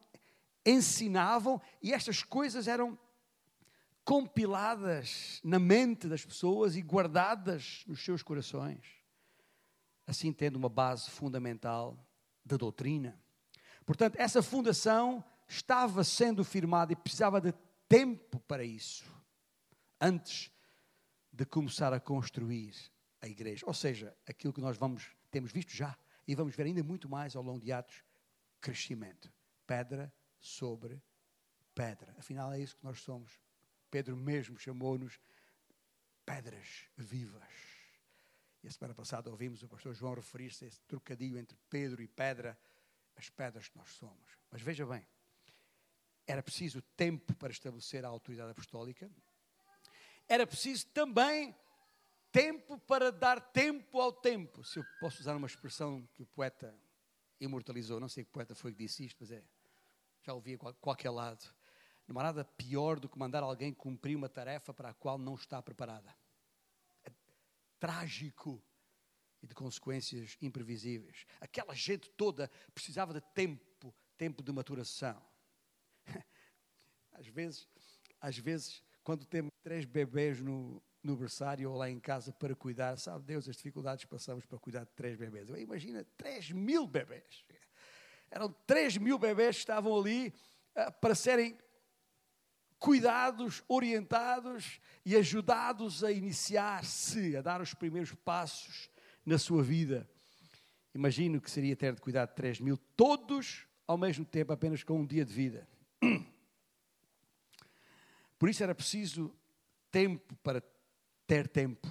ensinavam 0.65 1.61
e 1.81 1.93
estas 1.93 2.23
coisas 2.23 2.67
eram 2.67 2.97
compiladas 4.03 5.39
na 5.43 5.59
mente 5.59 6.07
das 6.07 6.25
pessoas 6.25 6.75
e 6.75 6.81
guardadas 6.81 7.83
nos 7.85 8.03
seus 8.03 8.23
corações, 8.23 8.83
assim 10.07 10.33
tendo 10.33 10.55
uma 10.55 10.69
base 10.69 11.09
fundamental 11.09 11.97
da 12.43 12.57
doutrina. 12.57 13.21
Portanto, 13.85 14.15
essa 14.17 14.41
fundação 14.41 15.23
estava 15.47 16.03
sendo 16.03 16.43
firmada 16.43 16.93
e 16.93 16.95
precisava 16.95 17.39
de 17.39 17.53
tempo 17.87 18.39
para 18.41 18.63
isso, 18.63 19.05
antes 20.01 20.51
de 21.31 21.45
começar 21.45 21.93
a 21.93 21.99
construir 21.99 22.75
a 23.21 23.27
igreja. 23.27 23.65
Ou 23.65 23.73
seja, 23.73 24.15
aquilo 24.27 24.53
que 24.53 24.61
nós 24.61 24.77
vamos, 24.77 25.15
temos 25.31 25.51
visto 25.51 25.71
já 25.71 25.97
e 26.27 26.35
vamos 26.35 26.55
ver 26.55 26.63
ainda 26.63 26.83
muito 26.83 27.07
mais 27.07 27.35
ao 27.35 27.43
longo 27.43 27.59
de 27.59 27.71
Atos, 27.71 28.03
crescimento. 28.61 29.31
Pedra 29.65 30.11
sobre 30.39 31.01
pedra. 31.73 32.15
Afinal, 32.17 32.51
é 32.51 32.59
isso 32.59 32.75
que 32.75 32.83
nós 32.83 33.01
somos. 33.01 33.39
Pedro 33.89 34.15
mesmo 34.15 34.57
chamou-nos 34.57 35.19
pedras 36.25 36.85
vivas. 36.95 37.43
E 38.61 38.67
a 38.67 38.71
semana 38.71 38.93
passada 38.93 39.29
ouvimos 39.29 39.63
o 39.63 39.67
pastor 39.67 39.93
João 39.93 40.13
referir-se 40.13 40.65
a 40.65 40.67
esse 40.67 40.81
trocadilho 40.81 41.37
entre 41.37 41.57
Pedro 41.69 42.01
e 42.01 42.07
pedra, 42.07 42.59
as 43.15 43.29
pedras 43.29 43.67
que 43.67 43.77
nós 43.77 43.89
somos. 43.91 44.37
Mas 44.51 44.61
veja 44.61 44.85
bem, 44.85 45.07
era 46.27 46.43
preciso 46.43 46.81
tempo 46.95 47.33
para 47.35 47.51
estabelecer 47.51 48.05
a 48.05 48.09
autoridade 48.09 48.51
apostólica, 48.51 49.09
era 50.27 50.45
preciso 50.45 50.85
também 50.87 51.55
tempo 52.31 52.77
para 52.79 53.11
dar 53.11 53.41
tempo 53.41 53.99
ao 53.99 54.11
tempo. 54.11 54.63
Se 54.63 54.79
eu 54.79 54.85
posso 54.99 55.21
usar 55.21 55.35
uma 55.35 55.47
expressão 55.47 56.07
que 56.13 56.21
o 56.21 56.25
poeta 56.27 56.77
imortalizou, 57.39 57.99
não 57.99 58.09
sei 58.09 58.23
que 58.23 58.31
poeta 58.31 58.53
foi 58.53 58.71
que 58.73 58.79
disse 58.79 59.05
isto, 59.05 59.17
mas 59.21 59.31
é 59.31 59.43
já 60.29 60.33
ouvi 60.33 60.53
a 60.53 60.73
qualquer 60.73 61.09
lado. 61.09 61.43
Não 62.07 62.19
há 62.19 62.23
nada 62.23 62.45
pior 62.45 62.99
do 62.99 63.09
que 63.09 63.17
mandar 63.17 63.43
alguém 63.43 63.73
cumprir 63.73 64.15
uma 64.15 64.29
tarefa 64.29 64.73
para 64.73 64.89
a 64.89 64.93
qual 64.93 65.17
não 65.17 65.35
está 65.35 65.61
preparada. 65.61 66.15
É 67.03 67.11
trágico 67.79 68.61
e 69.41 69.47
de 69.47 69.55
consequências 69.55 70.37
imprevisíveis. 70.41 71.25
Aquela 71.39 71.73
gente 71.73 72.09
toda 72.11 72.49
precisava 72.73 73.13
de 73.13 73.21
tempo, 73.33 73.93
tempo 74.17 74.43
de 74.43 74.51
maturação. 74.51 75.21
Às 77.11 77.27
vezes, 77.27 77.67
às 78.21 78.37
vezes, 78.37 78.81
quando 79.03 79.25
temos 79.25 79.51
três 79.61 79.83
bebês 79.83 80.39
no, 80.39 80.81
no 81.03 81.17
berçário 81.17 81.69
ou 81.69 81.75
lá 81.75 81.89
em 81.89 81.99
casa 81.99 82.31
para 82.31 82.55
cuidar, 82.55 82.97
sabe 82.97 83.25
Deus 83.25 83.49
as 83.49 83.57
dificuldades 83.57 84.05
que 84.05 84.09
passamos 84.09 84.45
para 84.45 84.57
cuidar 84.57 84.85
de 84.85 84.91
três 84.91 85.17
bebês. 85.17 85.49
Imagina, 85.49 86.05
três 86.15 86.49
mil 86.49 86.87
bebês. 86.87 87.43
Eram 88.31 88.53
três 88.65 88.97
mil 88.97 89.17
bebês 89.17 89.55
que 89.55 89.61
estavam 89.61 89.97
ali 89.97 90.33
uh, 90.75 90.91
para 90.99 91.15
serem 91.15 91.57
cuidados, 92.77 93.63
orientados 93.67 94.79
e 95.05 95.15
ajudados 95.15 96.03
a 96.03 96.11
iniciar-se, 96.11 97.35
a 97.35 97.41
dar 97.41 97.61
os 97.61 97.73
primeiros 97.73 98.13
passos 98.13 98.89
na 99.25 99.37
sua 99.37 99.61
vida. 99.61 100.09
Imagino 100.93 101.41
que 101.41 101.51
seria 101.51 101.75
ter 101.75 101.93
de 101.93 102.01
cuidar 102.01 102.25
de 102.25 102.35
3 102.35 102.61
mil, 102.61 102.77
todos 102.95 103.67
ao 103.85 103.97
mesmo 103.97 104.23
tempo, 104.23 104.53
apenas 104.53 104.83
com 104.83 104.99
um 104.99 105.05
dia 105.05 105.25
de 105.25 105.33
vida. 105.33 105.67
Por 108.39 108.47
isso 108.47 108.63
era 108.63 108.73
preciso 108.73 109.35
tempo 109.91 110.33
para 110.37 110.63
ter 111.27 111.47
tempo. 111.47 111.87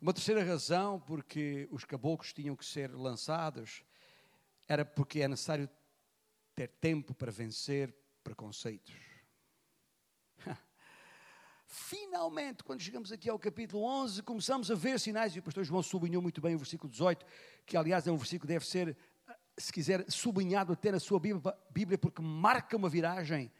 Uma 0.00 0.14
terceira 0.14 0.44
razão 0.44 1.00
porque 1.00 1.68
os 1.72 1.84
caboclos 1.84 2.32
tinham 2.32 2.54
que 2.54 2.64
ser 2.64 2.94
lançados 2.94 3.82
era 4.68 4.84
porque 4.84 5.22
é 5.22 5.28
necessário 5.28 5.68
ter 6.54 6.68
tempo 6.68 7.14
para 7.14 7.32
vencer 7.32 7.94
preconceitos. 8.22 8.92
Finalmente, 11.66 12.62
quando 12.62 12.82
chegamos 12.82 13.10
aqui 13.10 13.30
ao 13.30 13.38
capítulo 13.38 13.82
11, 13.82 14.22
começamos 14.22 14.70
a 14.70 14.74
ver 14.74 15.00
sinais, 15.00 15.34
e 15.34 15.38
o 15.38 15.42
pastor 15.42 15.64
João 15.64 15.82
sublinhou 15.82 16.20
muito 16.20 16.40
bem 16.40 16.54
o 16.54 16.58
versículo 16.58 16.90
18, 16.90 17.24
que 17.64 17.76
aliás 17.76 18.06
é 18.06 18.12
um 18.12 18.16
versículo 18.16 18.46
que 18.46 18.52
deve 18.52 18.66
ser, 18.66 18.94
se 19.56 19.72
quiser, 19.72 20.04
sublinhado 20.10 20.72
até 20.72 20.92
na 20.92 21.00
sua 21.00 21.18
Bíblia, 21.18 21.98
porque 21.98 22.20
marca 22.20 22.76
uma 22.76 22.90
viragem, 22.90 23.50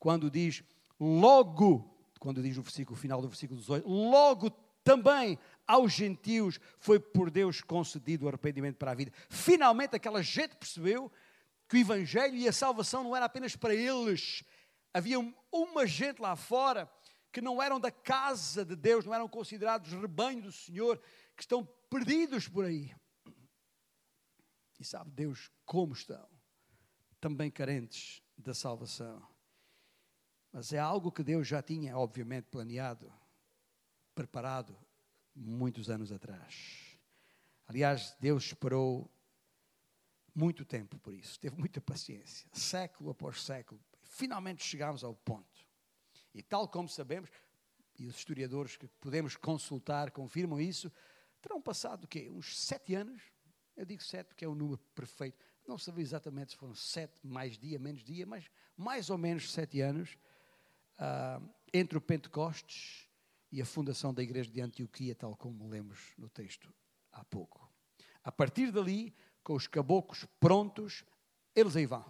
quando 0.00 0.28
diz, 0.28 0.64
logo, 0.98 1.96
quando 2.18 2.42
diz 2.42 2.56
no 2.56 2.62
versículo 2.62 2.98
final 2.98 3.22
do 3.22 3.28
versículo 3.28 3.60
18, 3.60 3.88
logo 3.88 4.50
também 4.86 5.36
aos 5.66 5.92
gentios 5.92 6.60
foi 6.78 7.00
por 7.00 7.28
Deus 7.28 7.60
concedido 7.60 8.24
o 8.24 8.28
arrependimento 8.28 8.76
para 8.76 8.92
a 8.92 8.94
vida. 8.94 9.12
Finalmente 9.28 9.96
aquela 9.96 10.22
gente 10.22 10.54
percebeu 10.54 11.10
que 11.68 11.76
o 11.76 11.80
Evangelho 11.80 12.36
e 12.36 12.46
a 12.46 12.52
salvação 12.52 13.02
não 13.02 13.16
era 13.16 13.26
apenas 13.26 13.56
para 13.56 13.74
eles. 13.74 14.44
Havia 14.94 15.18
uma 15.50 15.86
gente 15.88 16.22
lá 16.22 16.36
fora 16.36 16.88
que 17.32 17.40
não 17.40 17.60
eram 17.60 17.80
da 17.80 17.90
casa 17.90 18.64
de 18.64 18.76
Deus, 18.76 19.04
não 19.04 19.12
eram 19.12 19.28
considerados 19.28 19.90
rebanho 19.90 20.40
do 20.40 20.52
Senhor, 20.52 21.02
que 21.34 21.42
estão 21.42 21.64
perdidos 21.90 22.46
por 22.46 22.64
aí. 22.64 22.94
E 24.78 24.84
sabe 24.84 25.10
Deus 25.10 25.50
como 25.64 25.94
estão? 25.94 26.28
Também 27.20 27.50
carentes 27.50 28.22
da 28.38 28.54
salvação. 28.54 29.20
Mas 30.52 30.72
é 30.72 30.78
algo 30.78 31.10
que 31.10 31.24
Deus 31.24 31.48
já 31.48 31.60
tinha, 31.60 31.98
obviamente, 31.98 32.44
planeado, 32.44 33.12
preparado 34.16 34.74
muitos 35.34 35.90
anos 35.90 36.10
atrás. 36.10 36.98
Aliás, 37.68 38.16
Deus 38.18 38.46
esperou 38.46 39.12
muito 40.34 40.64
tempo 40.64 40.98
por 40.98 41.12
isso, 41.12 41.38
teve 41.38 41.56
muita 41.56 41.80
paciência, 41.80 42.48
século 42.52 43.10
após 43.10 43.42
século. 43.42 43.80
Finalmente 44.02 44.64
chegamos 44.64 45.04
ao 45.04 45.14
ponto 45.14 45.66
e 46.34 46.42
tal 46.42 46.66
como 46.66 46.88
sabemos, 46.88 47.30
e 47.98 48.06
os 48.06 48.16
historiadores 48.16 48.76
que 48.76 48.88
podemos 48.88 49.36
consultar 49.36 50.10
confirmam 50.10 50.60
isso, 50.60 50.92
terão 51.40 51.60
passado 51.60 52.04
o 52.04 52.08
quê? 52.08 52.30
Uns 52.30 52.58
sete 52.58 52.94
anos? 52.94 53.22
Eu 53.76 53.84
digo 53.84 54.02
sete 54.02 54.28
porque 54.28 54.44
é 54.44 54.48
o 54.48 54.54
número 54.54 54.78
perfeito. 54.94 55.44
Não 55.66 55.76
sabia 55.78 56.02
exatamente 56.02 56.52
se 56.52 56.58
foram 56.58 56.74
sete, 56.74 57.26
mais 57.26 57.58
dia, 57.58 57.78
menos 57.78 58.02
dia, 58.02 58.26
mas 58.26 58.50
mais 58.76 59.10
ou 59.10 59.18
menos 59.18 59.52
sete 59.52 59.80
anos 59.80 60.16
uh, 60.98 61.54
entre 61.72 61.96
o 61.96 62.00
Pentecostes 62.00 63.05
e 63.56 63.62
a 63.62 63.64
fundação 63.64 64.12
da 64.12 64.22
igreja 64.22 64.50
de 64.50 64.60
Antioquia, 64.60 65.14
tal 65.14 65.34
como 65.34 65.66
lemos 65.66 65.98
no 66.18 66.28
texto 66.28 66.70
há 67.10 67.24
pouco. 67.24 67.66
A 68.22 68.30
partir 68.30 68.70
dali, 68.70 69.14
com 69.42 69.54
os 69.54 69.66
caboclos 69.66 70.26
prontos, 70.38 71.02
eles 71.54 71.74
aí 71.74 71.86
vão. 71.86 72.04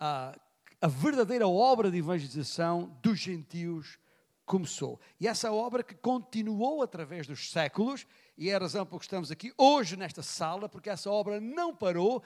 Uh, 0.00 0.36
a 0.80 0.88
verdadeira 0.88 1.46
obra 1.46 1.88
de 1.88 1.98
evangelização 1.98 2.98
dos 3.00 3.20
gentios 3.20 3.96
começou. 4.44 5.00
E 5.20 5.28
essa 5.28 5.52
obra 5.52 5.84
que 5.84 5.94
continuou 5.94 6.82
através 6.82 7.28
dos 7.28 7.52
séculos, 7.52 8.04
e 8.36 8.50
é 8.50 8.56
a 8.56 8.58
razão 8.58 8.84
por 8.84 8.98
que 8.98 9.04
estamos 9.04 9.30
aqui 9.30 9.54
hoje 9.56 9.96
nesta 9.96 10.20
sala, 10.20 10.68
porque 10.68 10.90
essa 10.90 11.08
obra 11.12 11.40
não 11.40 11.72
parou 11.76 12.24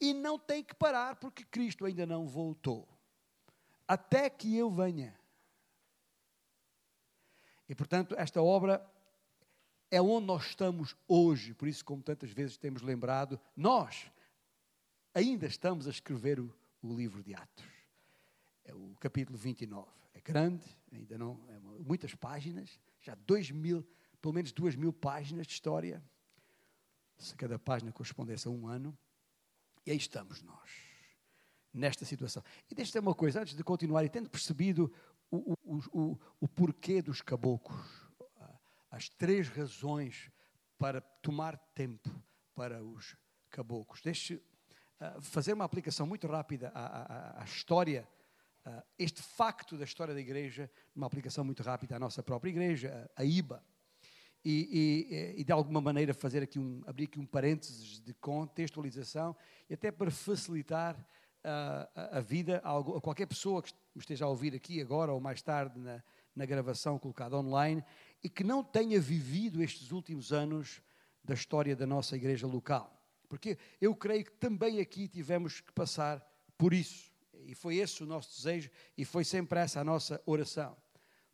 e 0.00 0.14
não 0.14 0.38
tem 0.38 0.62
que 0.62 0.76
parar, 0.76 1.16
porque 1.16 1.44
Cristo 1.44 1.86
ainda 1.86 2.06
não 2.06 2.24
voltou. 2.24 2.88
Até 3.88 4.30
que 4.30 4.56
eu 4.56 4.70
venha. 4.70 5.20
E 7.72 7.74
portanto, 7.74 8.14
esta 8.18 8.42
obra 8.42 8.86
é 9.90 10.00
onde 10.00 10.26
nós 10.26 10.48
estamos 10.48 10.94
hoje, 11.08 11.54
por 11.54 11.66
isso, 11.66 11.82
como 11.82 12.02
tantas 12.02 12.30
vezes 12.30 12.58
temos 12.58 12.82
lembrado, 12.82 13.40
nós 13.56 14.12
ainda 15.14 15.46
estamos 15.46 15.86
a 15.86 15.90
escrever 15.90 16.38
o, 16.38 16.54
o 16.82 16.94
livro 16.94 17.22
de 17.22 17.34
Atos 17.34 17.72
é 18.62 18.74
o 18.74 18.94
capítulo 19.00 19.38
29. 19.38 19.88
É 20.14 20.20
grande, 20.20 20.64
ainda 20.92 21.16
não, 21.16 21.40
é 21.48 21.58
muitas 21.80 22.14
páginas, 22.14 22.78
já 23.00 23.14
dois 23.14 23.50
mil, 23.50 23.86
pelo 24.20 24.34
menos 24.34 24.52
duas 24.52 24.76
mil 24.76 24.92
páginas 24.92 25.46
de 25.46 25.54
história. 25.54 26.02
Se 27.16 27.34
cada 27.34 27.58
página 27.58 27.90
correspondesse 27.90 28.48
a 28.48 28.50
um 28.50 28.66
ano. 28.66 28.96
E 29.86 29.90
aí 29.90 29.96
estamos 29.96 30.42
nós, 30.42 30.70
nesta 31.72 32.04
situação. 32.04 32.42
E 32.70 32.74
deixa 32.74 32.96
eu 32.98 33.02
uma 33.02 33.14
coisa, 33.14 33.40
antes 33.40 33.56
de 33.56 33.64
continuar, 33.64 34.04
e 34.04 34.08
tendo 34.08 34.28
percebido 34.28 34.92
o, 35.72 35.80
o, 35.92 36.20
o, 36.40 36.48
porquê 36.48 37.00
dos 37.00 37.22
caboclos, 37.22 37.86
as 38.90 39.08
três 39.08 39.48
razões 39.48 40.30
para 40.76 41.00
tomar 41.00 41.56
tempo 41.74 42.10
para 42.54 42.84
os 42.84 43.16
caboclos. 43.50 44.02
Deixe 44.02 44.34
uh, 44.34 45.22
fazer 45.22 45.54
uma 45.54 45.64
aplicação 45.64 46.06
muito 46.06 46.26
rápida 46.26 46.70
à, 46.74 46.84
à, 46.84 47.42
à 47.42 47.44
história 47.44 48.06
uh, 48.66 48.82
este 48.98 49.22
facto 49.22 49.78
da 49.78 49.84
história 49.84 50.12
da 50.12 50.20
igreja 50.20 50.70
numa 50.94 51.06
aplicação 51.06 51.42
muito 51.42 51.62
rápida 51.62 51.96
à 51.96 51.98
nossa 51.98 52.22
própria 52.22 52.50
igreja, 52.50 53.10
a, 53.16 53.24
IBA. 53.24 53.64
E, 54.44 55.06
e, 55.36 55.40
e, 55.40 55.44
de 55.44 55.52
alguma 55.52 55.80
maneira 55.80 56.12
fazer 56.12 56.42
aqui 56.42 56.58
um, 56.58 56.82
abrir 56.84 57.04
aqui 57.04 57.20
um 57.20 57.24
parênteses 57.24 58.00
de 58.00 58.12
contextualização 58.14 59.36
e 59.70 59.74
até 59.74 59.92
para 59.92 60.10
facilitar 60.10 60.96
uh, 60.96 61.88
a, 61.94 62.18
a, 62.18 62.20
vida 62.20 62.60
a, 62.64 62.76
a, 62.76 63.00
qualquer 63.00 63.26
pessoa 63.26 63.62
que 63.62 63.72
me 63.94 64.00
esteja 64.00 64.24
a 64.24 64.28
ouvir 64.28 64.54
aqui 64.54 64.80
agora 64.80 65.12
ou 65.12 65.20
mais 65.20 65.42
tarde 65.42 65.78
na, 65.78 66.02
na 66.34 66.46
gravação 66.46 66.98
colocada 66.98 67.36
online 67.36 67.84
e 68.22 68.28
que 68.28 68.44
não 68.44 68.62
tenha 68.62 69.00
vivido 69.00 69.62
estes 69.62 69.92
últimos 69.92 70.32
anos 70.32 70.82
da 71.22 71.34
história 71.34 71.76
da 71.76 71.86
nossa 71.86 72.16
igreja 72.16 72.46
local. 72.46 73.00
Porque 73.28 73.58
eu 73.80 73.94
creio 73.94 74.24
que 74.24 74.32
também 74.32 74.80
aqui 74.80 75.08
tivemos 75.08 75.60
que 75.60 75.72
passar 75.72 76.20
por 76.56 76.74
isso 76.74 77.12
e 77.44 77.54
foi 77.54 77.76
esse 77.76 78.02
o 78.02 78.06
nosso 78.06 78.36
desejo 78.36 78.70
e 78.96 79.04
foi 79.04 79.24
sempre 79.24 79.58
essa 79.58 79.80
a 79.80 79.84
nossa 79.84 80.20
oração. 80.26 80.76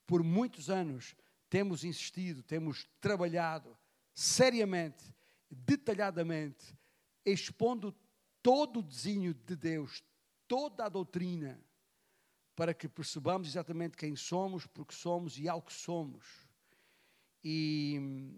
Por 0.07 0.23
muitos 0.23 0.71
anos 0.71 1.15
temos 1.51 1.85
insistido, 1.85 2.43
temos 2.43 2.89
trabalhado 3.01 3.77
seriamente, 4.15 5.15
detalhadamente, 5.51 6.77
expondo 7.25 7.95
todo 8.43 8.81
o 8.81 8.83
desenho 8.83 9.35
de 9.35 9.57
Deus, 9.57 10.03
toda 10.47 10.85
a 10.85 10.89
doutrina, 10.89 11.61
para 12.59 12.75
que 12.75 12.89
percebamos 12.89 13.47
exatamente 13.47 13.97
quem 13.97 14.17
somos, 14.17 14.67
porque 14.67 14.93
somos 14.93 15.39
e 15.39 15.49
ao 15.49 15.63
que 15.63 15.73
somos. 15.73 16.45
E 17.45 18.37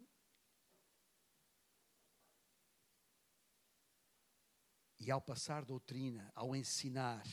E 4.98 5.10
ao 5.10 5.22
passar 5.22 5.64
doutrina, 5.64 6.30
ao 6.34 6.54
ensinar, 6.54 7.26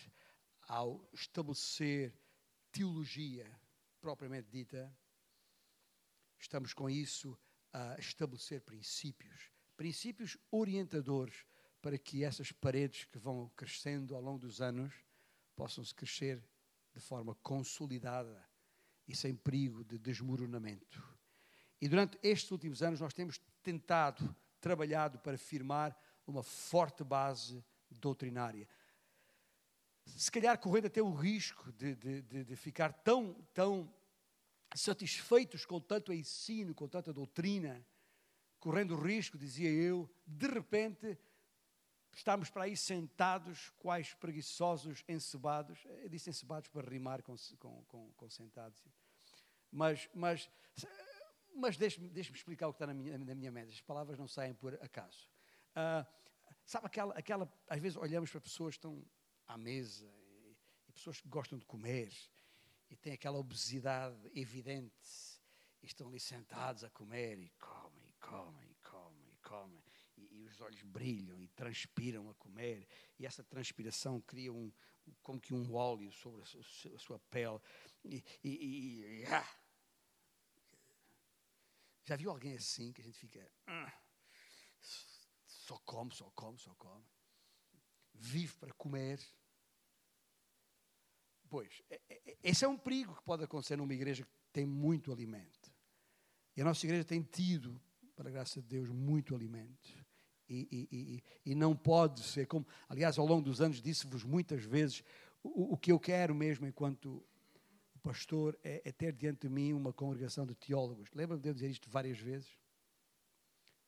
ao 0.62 1.06
estabelecer 1.12 2.18
teologia 2.72 3.46
propriamente 4.00 4.50
dita, 4.50 4.90
estamos 6.40 6.74
com 6.74 6.90
isso 6.90 7.38
a 7.74 8.00
estabelecer 8.00 8.62
princípios, 8.62 9.52
princípios 9.76 10.38
orientadores 10.50 11.46
para 11.82 11.98
que 11.98 12.24
essas 12.24 12.54
paredes 12.54 13.04
que 13.04 13.20
vão 13.20 13.50
crescendo 13.58 14.16
ao 14.16 14.22
longo 14.22 14.40
dos 14.40 14.62
anos 14.62 14.94
possam 15.54 15.84
se 15.84 15.94
crescer 15.94 16.42
de 16.98 17.04
forma 17.04 17.36
consolidada 17.36 18.44
e 19.08 19.16
sem 19.16 19.36
perigo 19.36 19.84
de 19.84 19.98
desmoronamento. 19.98 21.04
E 21.80 21.88
durante 21.88 22.18
estes 22.24 22.52
últimos 22.52 22.82
anos 22.82 23.00
nós 23.00 23.14
temos 23.14 23.40
tentado, 23.62 24.36
trabalhado 24.60 25.20
para 25.20 25.38
firmar 25.38 25.98
uma 26.26 26.44
forte 26.44 27.04
base 27.04 27.64
doutrinária 27.90 28.68
se 30.16 30.32
calhar 30.32 30.58
correndo 30.58 30.88
até 30.88 31.02
o 31.02 31.14
risco 31.14 31.72
de, 31.74 31.96
de, 31.96 32.22
de, 32.22 32.44
de 32.46 32.56
ficar 32.56 32.94
tão, 32.94 33.34
tão 33.54 33.94
satisfeitos 34.74 35.66
com 35.66 35.80
tanto 35.80 36.14
ensino, 36.14 36.74
com 36.74 36.88
tanta 36.88 37.12
doutrina, 37.12 37.86
correndo 38.60 38.96
o 38.96 39.02
risco, 39.02 39.38
dizia 39.38 39.70
eu, 39.70 40.10
de 40.26 40.48
repente 40.48 41.18
estarmos 42.18 42.50
para 42.50 42.64
aí 42.64 42.76
sentados, 42.76 43.70
quais 43.78 44.14
preguiçosos, 44.16 45.04
encebados. 45.08 45.86
Eu 45.86 46.10
disse 46.10 46.30
encebados 46.30 46.68
para 46.68 46.90
rimar 46.90 47.22
com, 47.22 47.36
com, 47.60 47.84
com, 47.86 48.12
com 48.14 48.30
sentados. 48.30 48.84
Mas, 49.72 50.10
mas, 50.16 50.50
mas 51.56 51.78
deixe-me 51.78 52.10
deixe 52.10 52.32
explicar 52.34 52.68
o 52.68 52.74
que 52.74 52.76
está 52.76 52.88
na 52.88 52.94
minha, 52.94 53.18
na 53.18 53.36
minha 53.36 53.52
mente. 53.52 53.72
As 53.72 53.82
palavras 53.82 54.18
não 54.18 54.28
saem 54.28 54.56
por 54.56 54.74
acaso. 54.76 55.30
Uh, 55.72 56.06
sabe 56.66 56.88
aquela, 56.88 57.14
aquela, 57.14 57.54
às 57.70 57.80
vezes 57.80 57.98
olhamos 57.98 58.32
para 58.32 58.42
pessoas 58.42 58.74
que 58.74 58.80
estão 58.80 59.06
à 59.46 59.58
mesa 59.58 60.12
e, 60.18 60.58
e 60.90 60.92
pessoas 60.92 61.22
que 61.22 61.30
gostam 61.30 61.60
de 61.60 61.66
comer 61.66 62.12
e 62.90 62.96
têm 62.96 63.14
aquela 63.14 63.38
obesidade 63.38 64.18
evidente 64.34 65.40
e 65.84 65.86
estão 65.86 66.08
ali 66.08 66.20
sentados 66.20 66.84
a 66.84 66.90
comer 66.90 67.38
e 67.38 67.50
comem, 67.60 68.08
e 68.08 68.14
comem, 68.14 68.72
e 68.72 68.76
comem, 68.76 69.30
e 69.32 69.38
comem 69.38 69.87
os 70.58 70.62
olhos 70.62 70.82
brilham 70.82 71.40
e 71.40 71.48
transpiram 71.50 72.30
a 72.30 72.36
comer, 72.36 72.88
e 73.20 73.26
essa 73.26 73.44
transpiração 73.44 74.20
cria 74.22 74.52
um, 74.52 74.72
como 75.22 75.40
que 75.40 75.54
um 75.54 75.74
óleo 75.76 76.12
sobre 76.12 76.42
a 76.42 77.00
sua, 77.00 77.20
pele. 77.30 77.60
E, 78.04 78.24
e, 78.44 79.22
e 79.22 79.26
ah. 79.28 79.48
Já 82.06 82.16
viu 82.16 82.32
alguém 82.32 82.56
assim 82.56 82.92
que 82.92 83.02
a 83.02 83.04
gente 83.04 83.20
fica. 83.20 83.52
Ah, 83.68 83.94
só 85.46 85.78
come, 85.80 86.14
só 86.14 86.32
come, 86.32 86.58
só 86.58 86.74
come. 86.76 87.06
Vive 88.14 88.56
para 88.56 88.74
comer. 88.74 89.22
Pois, 91.50 91.82
é, 91.90 92.02
é, 92.10 92.32
é, 92.32 92.38
esse 92.44 92.66
é 92.66 92.68
um 92.68 92.78
perigo 92.78 93.16
que 93.16 93.24
pode 93.24 93.44
acontecer 93.44 93.76
numa 93.76 93.94
igreja 93.94 94.26
que 94.26 94.32
tem 94.52 94.66
muito 94.66 95.12
alimento. 95.12 95.72
E 96.56 96.62
a 96.62 96.66
nossa 96.66 96.86
igreja 96.86 97.06
tem 97.06 97.22
tido, 97.22 97.80
para 98.16 98.30
a 98.30 98.32
graça 98.32 98.62
de 98.62 98.68
Deus, 98.68 98.90
muito 98.90 99.36
alimento. 99.36 100.07
E, 100.50 100.68
e, 100.72 100.88
e, 100.92 101.52
e, 101.52 101.56
não 101.56 101.76
pode 101.76 102.22
ser 102.24 102.48
como. 102.48 102.66
Aliás, 102.88 103.18
ao 103.18 103.26
longo 103.26 103.44
dos 103.44 103.60
anos, 103.60 103.82
disse-vos 103.82 104.24
muitas 104.24 104.64
vezes: 104.64 105.04
o, 105.44 105.74
o, 105.74 105.78
que 105.78 105.92
eu 105.92 106.00
quero 106.00 106.34
mesmo, 106.34 106.66
enquanto 106.66 107.24
pastor, 108.02 108.58
é, 108.64 108.82
é, 108.86 108.92
ter 108.92 109.12
diante 109.12 109.48
de 109.48 109.50
mim 109.50 109.74
uma 109.74 109.92
congregação 109.92 110.46
de 110.46 110.56
teólogos. 110.56 111.10
Lembra-me 111.14 111.42
de 111.42 111.50
eu 111.50 111.54
dizer 111.54 111.70
isto 111.70 111.90
várias 111.90 112.18
vezes? 112.18 112.58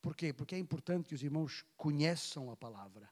Porquê? 0.02 0.34
Porque 0.34 0.56
é 0.56 0.60
importante 0.60 1.08
que 1.08 1.16
os 1.16 1.24
irmãos 1.24 1.66
conheçam 1.78 2.52
a 2.52 2.58
palavra. 2.58 3.10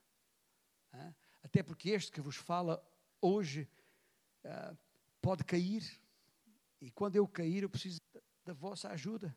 Até 1.43 1.61
porque 1.61 1.91
este 1.91 2.11
que 2.11 2.21
vos 2.21 2.35
fala 2.35 2.83
hoje 3.21 3.69
pode 5.21 5.43
cair. 5.43 5.83
E 6.81 6.91
quando 6.91 7.15
eu 7.15 7.27
cair, 7.27 7.63
eu 7.63 7.69
preciso 7.69 7.99
da, 8.13 8.21
da 8.45 8.53
vossa 8.53 8.89
ajuda. 8.89 9.35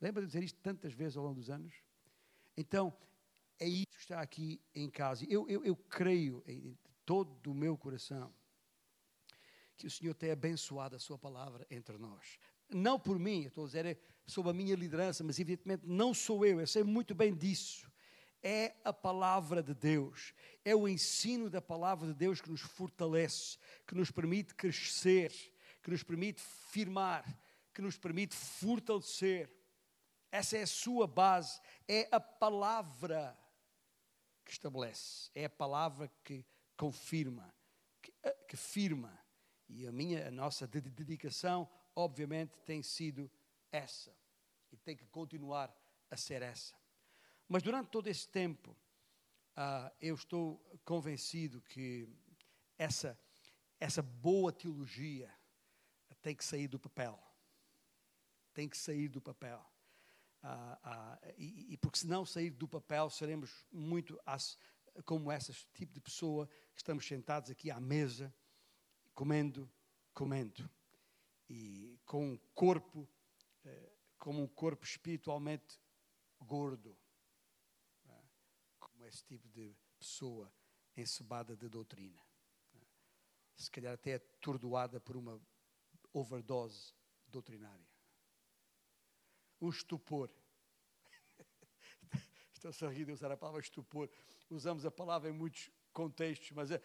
Lembra 0.00 0.22
de 0.22 0.28
dizer 0.28 0.42
isto 0.42 0.60
tantas 0.60 0.92
vezes 0.92 1.16
ao 1.16 1.24
longo 1.24 1.36
dos 1.36 1.50
anos? 1.50 1.74
Então, 2.56 2.96
é 3.64 3.68
isso 3.68 3.96
que 3.96 4.02
está 4.02 4.20
aqui 4.20 4.60
em 4.74 4.90
casa. 4.90 5.24
Eu, 5.26 5.48
eu, 5.48 5.64
eu 5.64 5.74
creio 5.74 6.44
em 6.46 6.76
todo 7.06 7.50
o 7.50 7.54
meu 7.54 7.78
coração 7.78 8.30
que 9.74 9.86
o 9.86 9.90
Senhor 9.90 10.14
tem 10.14 10.30
abençoado 10.30 10.94
a 10.94 10.98
sua 10.98 11.18
palavra 11.18 11.66
entre 11.70 11.96
nós. 11.96 12.38
Não 12.68 13.00
por 13.00 13.18
mim, 13.18 13.42
eu 13.42 13.48
estou 13.48 13.64
a 13.64 13.66
dizer 13.66 13.86
é 13.86 13.98
sobre 14.26 14.50
a 14.50 14.54
minha 14.54 14.76
liderança, 14.76 15.24
mas 15.24 15.38
evidentemente 15.38 15.86
não 15.86 16.12
sou 16.12 16.44
eu, 16.44 16.60
eu 16.60 16.66
sei 16.66 16.82
muito 16.82 17.14
bem 17.14 17.34
disso. 17.34 17.90
É 18.42 18.74
a 18.84 18.92
palavra 18.92 19.62
de 19.62 19.72
Deus, 19.72 20.34
é 20.62 20.76
o 20.76 20.86
ensino 20.86 21.48
da 21.48 21.62
palavra 21.62 22.08
de 22.08 22.14
Deus 22.14 22.42
que 22.42 22.50
nos 22.50 22.60
fortalece, 22.60 23.56
que 23.86 23.94
nos 23.94 24.10
permite 24.10 24.54
crescer, 24.54 25.32
que 25.82 25.90
nos 25.90 26.02
permite 26.02 26.42
firmar, 26.42 27.24
que 27.72 27.80
nos 27.80 27.96
permite 27.96 28.34
fortalecer. 28.34 29.50
Essa 30.30 30.58
é 30.58 30.62
a 30.62 30.66
sua 30.66 31.06
base, 31.06 31.58
é 31.88 32.06
a 32.12 32.20
palavra 32.20 33.34
que 34.44 34.52
estabelece, 34.52 35.30
é 35.34 35.46
a 35.46 35.50
palavra 35.50 36.10
que 36.22 36.44
confirma, 36.76 37.54
que, 38.02 38.12
eh, 38.22 38.36
que 38.48 38.56
firma. 38.56 39.18
E 39.68 39.86
a 39.86 39.92
minha, 39.92 40.28
a 40.28 40.30
nossa 40.30 40.66
dedicação, 40.66 41.68
obviamente, 41.96 42.58
tem 42.60 42.82
sido 42.82 43.30
essa. 43.72 44.14
E 44.70 44.76
tem 44.76 44.96
que 44.96 45.06
continuar 45.06 45.74
a 46.10 46.16
ser 46.16 46.42
essa. 46.42 46.74
Mas 47.48 47.62
durante 47.62 47.88
todo 47.88 48.06
esse 48.08 48.28
tempo, 48.28 48.76
uh, 49.56 49.90
eu 50.00 50.14
estou 50.14 50.58
convencido 50.84 51.60
que 51.62 52.08
essa, 52.76 53.18
essa 53.80 54.02
boa 54.02 54.52
teologia 54.52 55.32
tem 56.24 56.34
que 56.34 56.44
sair 56.44 56.68
do 56.68 56.78
papel. 56.78 57.22
Tem 58.52 58.68
que 58.68 58.78
sair 58.78 59.08
do 59.08 59.20
papel. 59.20 59.64
Ah, 60.46 60.78
ah, 60.84 61.32
e, 61.38 61.72
e, 61.72 61.76
porque 61.78 62.00
se 62.00 62.06
não 62.06 62.26
sair 62.26 62.50
do 62.50 62.68
papel, 62.68 63.08
seremos 63.08 63.66
muito 63.72 64.20
as, 64.26 64.58
como 65.06 65.32
esse 65.32 65.54
tipo 65.72 65.90
de 65.90 66.00
pessoa 66.02 66.46
que 66.74 66.82
estamos 66.82 67.06
sentados 67.06 67.50
aqui 67.50 67.70
à 67.70 67.80
mesa, 67.80 68.32
comendo, 69.14 69.72
comendo, 70.12 70.70
e 71.48 71.98
com 72.04 72.32
um 72.32 72.38
corpo, 72.54 73.08
eh, 73.64 73.92
como 74.18 74.42
um 74.42 74.46
corpo 74.46 74.84
espiritualmente 74.84 75.80
gordo, 76.38 76.94
né? 78.04 78.28
como 78.78 79.06
esse 79.06 79.24
tipo 79.24 79.48
de 79.48 79.74
pessoa 79.98 80.52
encebada 80.94 81.56
de 81.56 81.70
doutrina. 81.70 82.20
Né? 82.74 82.82
Se 83.56 83.70
calhar 83.70 83.94
até 83.94 84.16
atordoada 84.16 85.00
por 85.00 85.16
uma 85.16 85.40
overdose 86.12 86.92
doutrinária 87.26 87.93
um 89.64 89.70
estupor. 89.70 90.30
Estou 92.62 92.88
rir 92.88 93.06
de 93.06 93.12
usar 93.12 93.30
a 93.32 93.36
palavra 93.36 93.60
estupor. 93.60 94.08
Usamos 94.50 94.84
a 94.84 94.90
palavra 94.90 95.30
em 95.30 95.32
muitos 95.32 95.70
contextos, 95.92 96.50
mas 96.50 96.70
uh, 96.70 96.80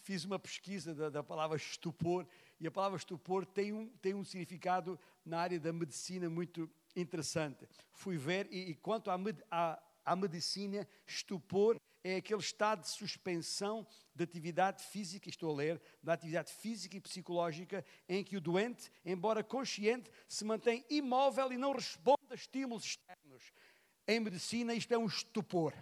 fiz 0.00 0.24
uma 0.24 0.38
pesquisa 0.38 0.94
da, 0.94 1.10
da, 1.10 1.22
palavra 1.22 1.56
estupor 1.56 2.26
e 2.58 2.66
a 2.66 2.70
palavra 2.70 2.96
estupor 2.96 3.46
tem 3.46 3.72
um, 3.72 3.88
tem 3.98 4.14
um 4.14 4.24
significado 4.24 4.98
na 5.24 5.40
área 5.40 5.60
da 5.60 5.72
medicina 5.72 6.28
muito 6.28 6.68
interessante. 6.96 7.68
Fui 7.92 8.16
ver, 8.16 8.48
e, 8.50 8.70
e 8.70 8.74
quanto 8.74 9.10
à, 9.10 9.16
à, 9.50 9.82
à 10.04 10.16
medicina, 10.16 10.86
estupor 11.06 11.80
é 12.02 12.16
aquele 12.16 12.40
estado 12.40 12.82
de 12.82 12.88
suspensão 12.88 13.86
de 14.14 14.24
atividade 14.24 14.82
física, 14.84 15.28
estou 15.28 15.52
a 15.52 15.56
ler, 15.56 15.82
da 16.02 16.12
atividade 16.12 16.52
física 16.52 16.96
e 16.96 17.00
psicológica, 17.00 17.84
em 18.08 18.24
que 18.24 18.36
o 18.36 18.40
doente, 18.40 18.90
embora 19.04 19.44
consciente, 19.44 20.10
se 20.28 20.44
mantém 20.44 20.84
imóvel 20.88 21.52
e 21.52 21.58
não 21.58 21.72
responde 21.72 22.26
a 22.30 22.34
estímulos 22.34 22.84
externos. 22.84 23.52
Em 24.06 24.20
medicina, 24.20 24.74
isto 24.74 24.92
é 24.92 24.98
um 24.98 25.06
estupor. 25.06 25.74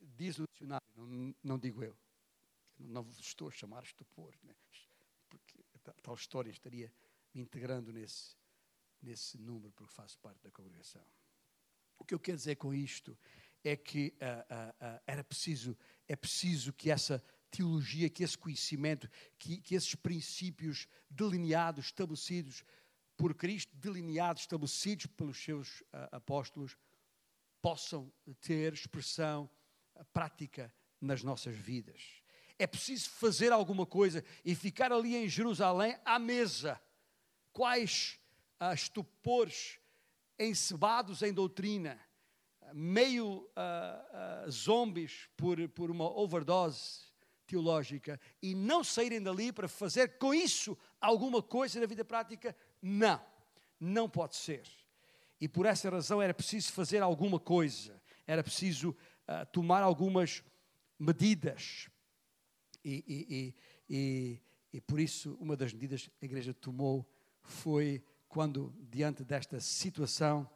Diz 0.00 0.38
o 0.38 0.44
dicionário, 0.48 0.86
não, 0.96 1.34
não 1.42 1.58
digo 1.58 1.82
eu. 1.82 1.96
Não 2.78 3.02
vos 3.02 3.18
estou 3.18 3.48
a 3.48 3.50
chamar 3.50 3.82
estupor, 3.82 4.34
né? 4.42 4.54
porque 5.28 5.64
tal 6.02 6.14
história 6.14 6.50
estaria 6.50 6.92
me 7.34 7.42
integrando 7.42 7.92
nesse, 7.92 8.36
nesse 9.02 9.38
número, 9.38 9.72
porque 9.72 9.92
faço 9.92 10.18
parte 10.18 10.42
da 10.42 10.50
congregação. 10.50 11.04
O 11.98 12.04
que 12.04 12.14
eu 12.14 12.20
quero 12.20 12.36
dizer 12.36 12.56
com 12.56 12.72
isto 12.72 13.16
é 13.64 13.76
que 13.76 14.14
uh, 14.16 14.64
uh, 14.84 15.00
era 15.06 15.24
preciso, 15.24 15.76
é 16.06 16.14
preciso 16.14 16.72
que 16.72 16.90
essa 16.90 17.22
teologia, 17.50 18.08
que 18.08 18.22
esse 18.22 18.36
conhecimento, 18.36 19.08
que, 19.38 19.60
que 19.60 19.74
esses 19.74 19.94
princípios 19.94 20.86
delineados, 21.10 21.86
estabelecidos 21.86 22.64
por 23.16 23.34
Cristo, 23.34 23.74
delineados, 23.76 24.42
estabelecidos 24.42 25.06
pelos 25.06 25.42
seus 25.42 25.82
apóstolos, 26.12 26.76
possam 27.60 28.12
ter 28.40 28.74
expressão 28.74 29.50
prática 30.12 30.72
nas 31.00 31.22
nossas 31.22 31.56
vidas. 31.56 32.22
É 32.58 32.66
preciso 32.66 33.10
fazer 33.10 33.52
alguma 33.52 33.86
coisa 33.86 34.24
e 34.44 34.54
ficar 34.54 34.92
ali 34.92 35.16
em 35.16 35.28
Jerusalém 35.28 35.96
à 36.04 36.18
mesa. 36.18 36.80
Quais 37.52 38.20
estupores 38.74 39.78
encebados 40.38 41.22
em 41.22 41.32
doutrina, 41.32 41.98
meio 42.72 43.38
uh, 43.38 44.46
uh, 44.46 44.50
zombies 44.50 45.28
por, 45.36 45.68
por 45.70 45.90
uma 45.90 46.04
overdose 46.04 47.08
teológica 47.46 48.20
e 48.42 48.54
não 48.54 48.84
saírem 48.84 49.22
dali 49.22 49.52
para 49.52 49.66
fazer 49.66 50.18
com 50.18 50.34
isso 50.34 50.76
alguma 51.00 51.42
coisa 51.42 51.80
na 51.80 51.86
vida 51.86 52.04
prática, 52.04 52.54
não, 52.80 53.20
não 53.80 54.08
pode 54.08 54.36
ser. 54.36 54.62
E 55.40 55.48
por 55.48 55.66
essa 55.66 55.88
razão 55.88 56.20
era 56.20 56.34
preciso 56.34 56.72
fazer 56.72 57.02
alguma 57.02 57.40
coisa, 57.40 58.00
era 58.26 58.42
preciso 58.42 58.90
uh, 58.90 59.46
tomar 59.52 59.82
algumas 59.82 60.42
medidas. 60.98 61.88
E, 62.84 63.04
e, 63.06 63.54
e, 63.88 64.42
e, 64.72 64.80
por 64.80 65.00
isso, 65.00 65.36
uma 65.40 65.56
das 65.56 65.72
medidas 65.72 66.06
que 66.06 66.12
a 66.22 66.24
igreja 66.24 66.52
tomou 66.52 67.08
foi 67.42 68.02
quando, 68.28 68.72
diante 68.90 69.24
desta 69.24 69.58
situação, 69.60 70.48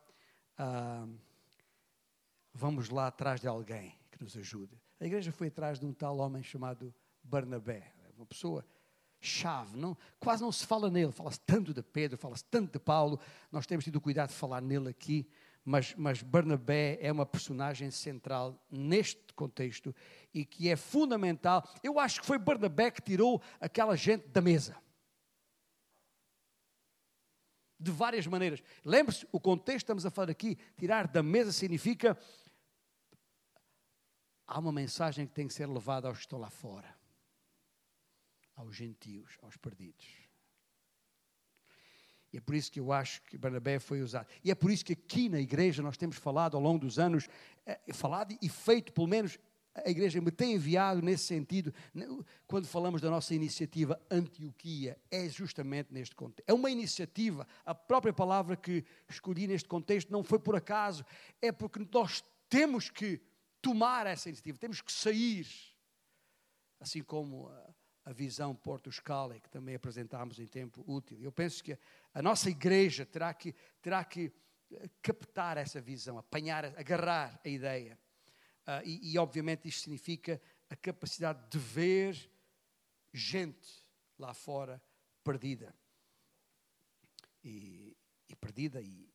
ah, 0.58 1.06
vamos 2.52 2.88
lá 2.88 3.06
atrás 3.06 3.40
de 3.40 3.48
alguém 3.48 3.98
que 4.10 4.22
nos 4.22 4.36
ajude. 4.36 4.80
A 5.00 5.06
igreja 5.06 5.32
foi 5.32 5.48
atrás 5.48 5.80
de 5.80 5.86
um 5.86 5.92
tal 5.92 6.18
homem 6.18 6.42
chamado 6.42 6.94
Barnabé, 7.22 7.92
uma 8.16 8.26
pessoa 8.26 8.64
chave, 9.20 9.76
não, 9.76 9.96
quase 10.18 10.42
não 10.42 10.50
se 10.50 10.66
fala 10.66 10.90
nele, 10.90 11.12
fala-se 11.12 11.40
tanto 11.40 11.72
de 11.72 11.82
Pedro, 11.82 12.18
fala-se 12.18 12.44
tanto 12.44 12.72
de 12.72 12.78
Paulo, 12.78 13.20
nós 13.50 13.66
temos 13.66 13.84
tido 13.84 14.00
cuidado 14.00 14.30
de 14.30 14.34
falar 14.34 14.60
nele 14.60 14.88
aqui, 14.88 15.28
mas, 15.64 15.94
mas 15.96 16.22
Barnabé 16.22 16.98
é 17.00 17.10
uma 17.12 17.24
personagem 17.24 17.90
central 17.90 18.60
neste 18.68 19.32
contexto 19.34 19.94
e 20.34 20.44
que 20.44 20.68
é 20.68 20.74
fundamental. 20.74 21.68
Eu 21.84 22.00
acho 22.00 22.20
que 22.20 22.26
foi 22.26 22.36
Barnabé 22.36 22.90
que 22.90 23.00
tirou 23.00 23.40
aquela 23.60 23.96
gente 23.96 24.26
da 24.28 24.40
mesa. 24.40 24.76
De 27.82 27.90
várias 27.90 28.26
maneiras. 28.26 28.62
Lembre-se, 28.84 29.26
o 29.32 29.40
contexto 29.40 29.84
estamos 29.84 30.06
a 30.06 30.10
falar 30.10 30.30
aqui, 30.30 30.56
tirar 30.76 31.08
da 31.08 31.22
mesa 31.22 31.52
significa 31.52 32.16
há 34.46 34.58
uma 34.58 34.72
mensagem 34.72 35.26
que 35.26 35.32
tem 35.32 35.48
que 35.48 35.54
ser 35.54 35.66
levada 35.66 36.08
aos 36.08 36.18
que 36.18 36.24
estão 36.24 36.38
lá 36.38 36.50
fora, 36.50 36.94
aos 38.54 38.76
gentios, 38.76 39.36
aos 39.42 39.56
perdidos. 39.56 40.06
E 42.32 42.38
é 42.38 42.40
por 42.40 42.54
isso 42.54 42.72
que 42.72 42.80
eu 42.80 42.92
acho 42.92 43.20
que 43.22 43.36
Barnabé 43.36 43.78
foi 43.78 44.00
usado. 44.00 44.26
E 44.42 44.50
é 44.50 44.54
por 44.54 44.70
isso 44.70 44.84
que 44.84 44.94
aqui 44.94 45.28
na 45.28 45.40
igreja 45.40 45.82
nós 45.82 45.98
temos 45.98 46.16
falado 46.16 46.56
ao 46.56 46.62
longo 46.62 46.78
dos 46.78 46.98
anos, 46.98 47.28
é, 47.66 47.78
falado 47.92 48.36
e 48.40 48.48
feito, 48.48 48.92
pelo 48.92 49.06
menos 49.06 49.38
a 49.74 49.88
igreja 49.88 50.20
me 50.20 50.30
tem 50.30 50.54
enviado 50.54 51.00
nesse 51.00 51.24
sentido, 51.24 51.72
quando 52.46 52.66
falamos 52.66 53.00
da 53.00 53.10
nossa 53.10 53.34
iniciativa 53.34 54.00
Antioquia, 54.10 54.98
é 55.10 55.28
justamente 55.28 55.92
neste 55.92 56.14
contexto. 56.14 56.48
É 56.48 56.52
uma 56.52 56.70
iniciativa, 56.70 57.46
a 57.64 57.74
própria 57.74 58.12
palavra 58.12 58.56
que 58.56 58.84
escolhi 59.08 59.46
neste 59.46 59.68
contexto 59.68 60.12
não 60.12 60.22
foi 60.22 60.38
por 60.38 60.54
acaso, 60.54 61.04
é 61.40 61.50
porque 61.50 61.86
nós 61.92 62.22
temos 62.48 62.90
que 62.90 63.20
tomar 63.62 64.06
essa 64.06 64.28
iniciativa, 64.28 64.58
temos 64.58 64.80
que 64.80 64.92
sair. 64.92 65.46
Assim 66.78 67.02
como 67.02 67.48
a 68.04 68.12
visão 68.12 68.54
Porto 68.54 68.90
Scala, 68.90 69.38
que 69.38 69.48
também 69.48 69.74
apresentámos 69.74 70.38
em 70.38 70.46
tempo 70.46 70.84
útil. 70.86 71.18
Eu 71.20 71.30
penso 71.30 71.62
que 71.62 71.78
a 72.12 72.20
nossa 72.20 72.50
igreja 72.50 73.06
terá 73.06 73.32
que, 73.32 73.54
terá 73.80 74.04
que 74.04 74.32
eh, 74.72 74.90
captar 75.00 75.56
essa 75.56 75.80
visão, 75.80 76.18
apanhar, 76.18 76.66
agarrar 76.76 77.40
a 77.44 77.48
ideia. 77.48 77.98
Uh, 78.66 78.84
e, 78.84 79.12
e, 79.12 79.18
obviamente, 79.18 79.68
isto 79.68 79.82
significa 79.82 80.40
a 80.70 80.76
capacidade 80.76 81.40
de 81.50 81.58
ver 81.58 82.30
gente 83.12 83.68
lá 84.18 84.32
fora 84.32 84.80
perdida. 85.24 85.74
E, 87.44 87.96
e 88.28 88.36
perdida, 88.36 88.80
e, 88.80 89.12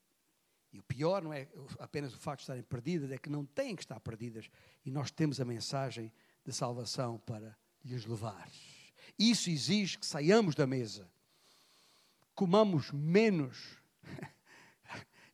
e, 0.74 0.80
o 0.80 0.84
pior 0.84 1.24
não 1.24 1.32
é 1.32 1.48
apenas 1.80 2.14
o 2.14 2.18
facto 2.18 2.40
de 2.40 2.44
estarem 2.44 2.64
perdidas, 2.64 3.12
é 3.12 3.18
que 3.18 3.30
não 3.30 3.46
têm 3.46 3.76
que 3.76 3.82
estar 3.82 4.00
perdidas. 4.00 4.50
E 4.86 4.92
nós 4.92 5.10
temos 5.12 5.40
a 5.40 5.46
mensagem 5.46 6.12
de 6.44 6.52
salvação 6.52 7.18
para 7.20 7.58
lhes 7.84 8.06
levar. 8.06 8.50
Isso 9.18 9.50
exige 9.50 9.98
que 9.98 10.06
saiamos 10.06 10.56
da 10.56 10.68
mesa, 10.68 11.10
comamos 12.36 12.92
menos 12.92 13.82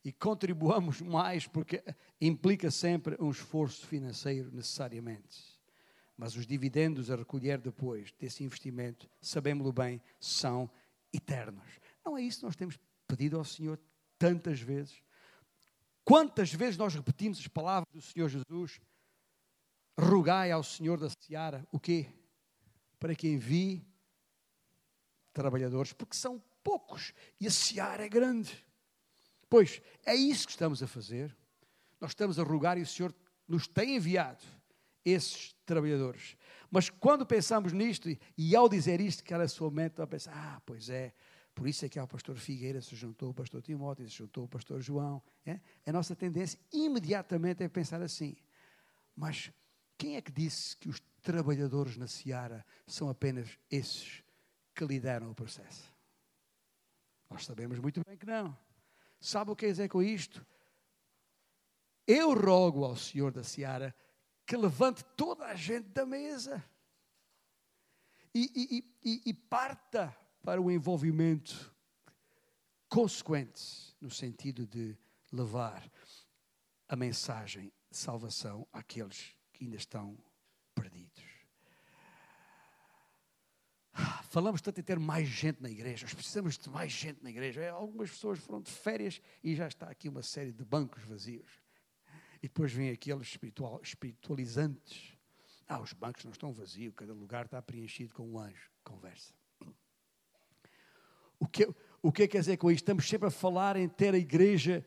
e 0.04 0.12
contribuamos 0.12 1.02
mais, 1.02 1.48
porque 1.48 1.84
implica 2.20 2.70
sempre 2.70 3.16
um 3.20 3.32
esforço 3.32 3.88
financeiro 3.88 4.52
necessariamente. 4.52 5.42
Mas 6.18 6.36
os 6.36 6.46
dividendos 6.46 7.10
a 7.10 7.16
recolher 7.16 7.60
depois 7.60 8.12
desse 8.14 8.44
investimento, 8.44 9.10
sabemos-lo 9.22 9.72
bem, 9.72 10.02
são 10.20 10.70
eternos. 11.12 11.68
Não 12.06 12.18
é 12.18 12.22
isso 12.22 12.40
que 12.40 12.46
nós 12.46 12.56
temos 12.56 12.78
pedido 13.08 13.38
ao 13.38 13.46
Senhor 13.46 13.80
tantas 14.20 14.60
vezes? 14.60 15.02
Quantas 16.04 16.54
vezes 16.54 16.78
nós 16.78 16.94
repetimos 16.94 17.40
as 17.40 17.48
palavras 17.48 17.92
do 17.94 18.02
Senhor 18.02 18.28
Jesus? 18.30 18.80
Rogai 19.98 20.52
ao 20.52 20.64
Senhor 20.64 21.00
da 21.00 21.08
Seara 21.10 21.66
o 21.72 21.80
quê? 21.80 22.10
para 23.04 23.14
que 23.14 23.28
envie 23.28 23.86
trabalhadores, 25.34 25.92
porque 25.92 26.16
são 26.16 26.42
poucos 26.64 27.14
e 27.38 27.46
a 27.46 27.52
seara 27.52 28.06
é 28.06 28.08
grande. 28.08 28.66
Pois 29.54 29.84
é 30.04 30.16
isso 30.16 30.48
que 30.48 30.52
estamos 30.54 30.82
a 30.82 30.88
fazer. 30.88 31.32
Nós 32.02 32.10
estamos 32.10 32.40
a 32.40 32.44
rogar 32.44 32.76
e 32.80 32.82
o 32.82 32.88
Senhor 32.88 33.14
nos 33.48 33.68
tem 33.68 33.98
enviado 33.98 34.44
esses 35.06 35.56
trabalhadores. 35.64 36.36
Mas 36.72 36.90
quando 36.90 37.24
pensamos 37.24 37.72
nisto, 37.72 38.10
e 38.36 38.56
ao 38.56 38.68
dizer 38.68 39.00
isto, 39.00 39.24
que 39.24 39.32
era 39.32 39.48
sua 39.48 39.70
mente, 39.70 40.02
a 40.02 40.08
pensar, 40.08 40.34
ah, 40.36 40.60
pois 40.66 40.90
é, 40.90 41.14
por 41.54 41.68
isso 41.68 41.86
é 41.86 41.90
que 41.90 42.00
ao 42.00 42.08
pastor 42.08 42.36
Figueira 42.36 42.82
se 42.82 42.96
juntou 42.96 43.30
o 43.30 43.34
pastor 43.36 43.62
Timóteo, 43.62 44.10
se 44.10 44.18
juntou 44.18 44.46
o 44.46 44.48
pastor 44.48 44.82
João. 44.82 45.22
É? 45.46 45.60
A 45.86 45.94
nossa 45.94 46.16
tendência 46.16 46.60
imediatamente 46.72 47.62
é 47.62 47.70
pensar 47.70 48.02
assim. 48.02 48.36
Mas 49.16 49.52
quem 50.00 50.16
é 50.16 50.22
que 50.24 50.32
disse 50.32 50.76
que 50.78 50.90
os 50.90 51.00
trabalhadores 51.22 51.96
na 51.96 52.08
seara 52.08 52.66
são 52.88 53.08
apenas 53.08 53.60
esses 53.70 54.24
que 54.74 54.84
lideram 54.84 55.30
o 55.30 55.36
processo? 55.36 55.94
Nós 57.30 57.46
sabemos 57.46 57.78
muito 57.78 58.02
bem 58.04 58.18
que 58.18 58.26
não. 58.26 58.73
Sabe 59.24 59.52
o 59.52 59.56
que 59.56 59.68
é 59.68 59.70
dizer 59.70 59.88
com 59.88 60.04
isto? 60.04 60.46
Eu 62.06 62.34
rogo 62.34 62.84
ao 62.84 62.98
Senhor 62.98 63.32
da 63.32 63.42
seara 63.42 63.96
que 64.46 64.58
levante 64.58 65.02
toda 65.16 65.46
a 65.46 65.56
gente 65.56 65.88
da 65.88 66.06
mesa 66.06 66.62
e, 68.36 68.52
e, 68.54 69.10
e, 69.10 69.30
e 69.30 69.34
parta 69.34 70.14
para 70.44 70.62
o 70.62 70.70
envolvimento 70.70 71.74
consequente, 72.90 73.96
no 74.02 74.12
sentido 74.12 74.68
de 74.68 74.98
levar 75.32 75.90
a 76.90 76.96
mensagem 76.98 77.72
de 77.90 77.98
salvação 77.98 78.68
àqueles 78.74 79.34
que 79.54 79.64
ainda 79.64 79.78
estão 79.78 80.18
perdidos. 80.76 81.24
Falamos 84.34 84.64
tanto 84.64 84.80
em 84.80 84.84
ter 84.84 84.98
mais 84.98 85.28
gente 85.28 85.62
na 85.62 85.70
igreja, 85.70 86.08
nós 86.08 86.14
precisamos 86.16 86.58
de 86.58 86.68
mais 86.68 86.92
gente 86.92 87.22
na 87.22 87.30
igreja. 87.30 87.62
É, 87.62 87.70
algumas 87.70 88.10
pessoas 88.10 88.40
foram 88.40 88.64
de 88.64 88.72
férias 88.72 89.22
e 89.44 89.54
já 89.54 89.68
está 89.68 89.88
aqui 89.88 90.10
uma 90.10 90.24
série 90.24 90.52
de 90.52 90.66
bancos 90.66 91.04
vazios. 91.04 91.62
E 92.38 92.48
depois 92.48 92.74
vêm 92.74 92.90
aqueles 92.90 93.28
espiritual, 93.28 93.80
espiritualizantes. 93.84 95.16
Ah, 95.68 95.80
os 95.80 95.94
bancos 95.94 96.24
não 96.24 96.32
estão 96.32 96.52
vazios, 96.52 96.96
cada 96.96 97.14
lugar 97.14 97.46
está 97.46 97.62
preenchido 97.62 98.12
com 98.16 98.28
um 98.28 98.40
anjo. 98.40 98.72
Conversa. 98.84 99.36
O 101.38 101.48
que, 101.48 101.72
o 102.02 102.12
que 102.12 102.28
quer 102.28 102.40
dizer 102.40 102.58
com 102.58 102.72
isto? 102.72 102.82
Estamos 102.86 103.08
sempre 103.08 103.28
a 103.28 103.32
falar 103.32 103.76
em 103.76 103.88
ter 103.88 104.16
a 104.16 104.18
igreja 104.18 104.84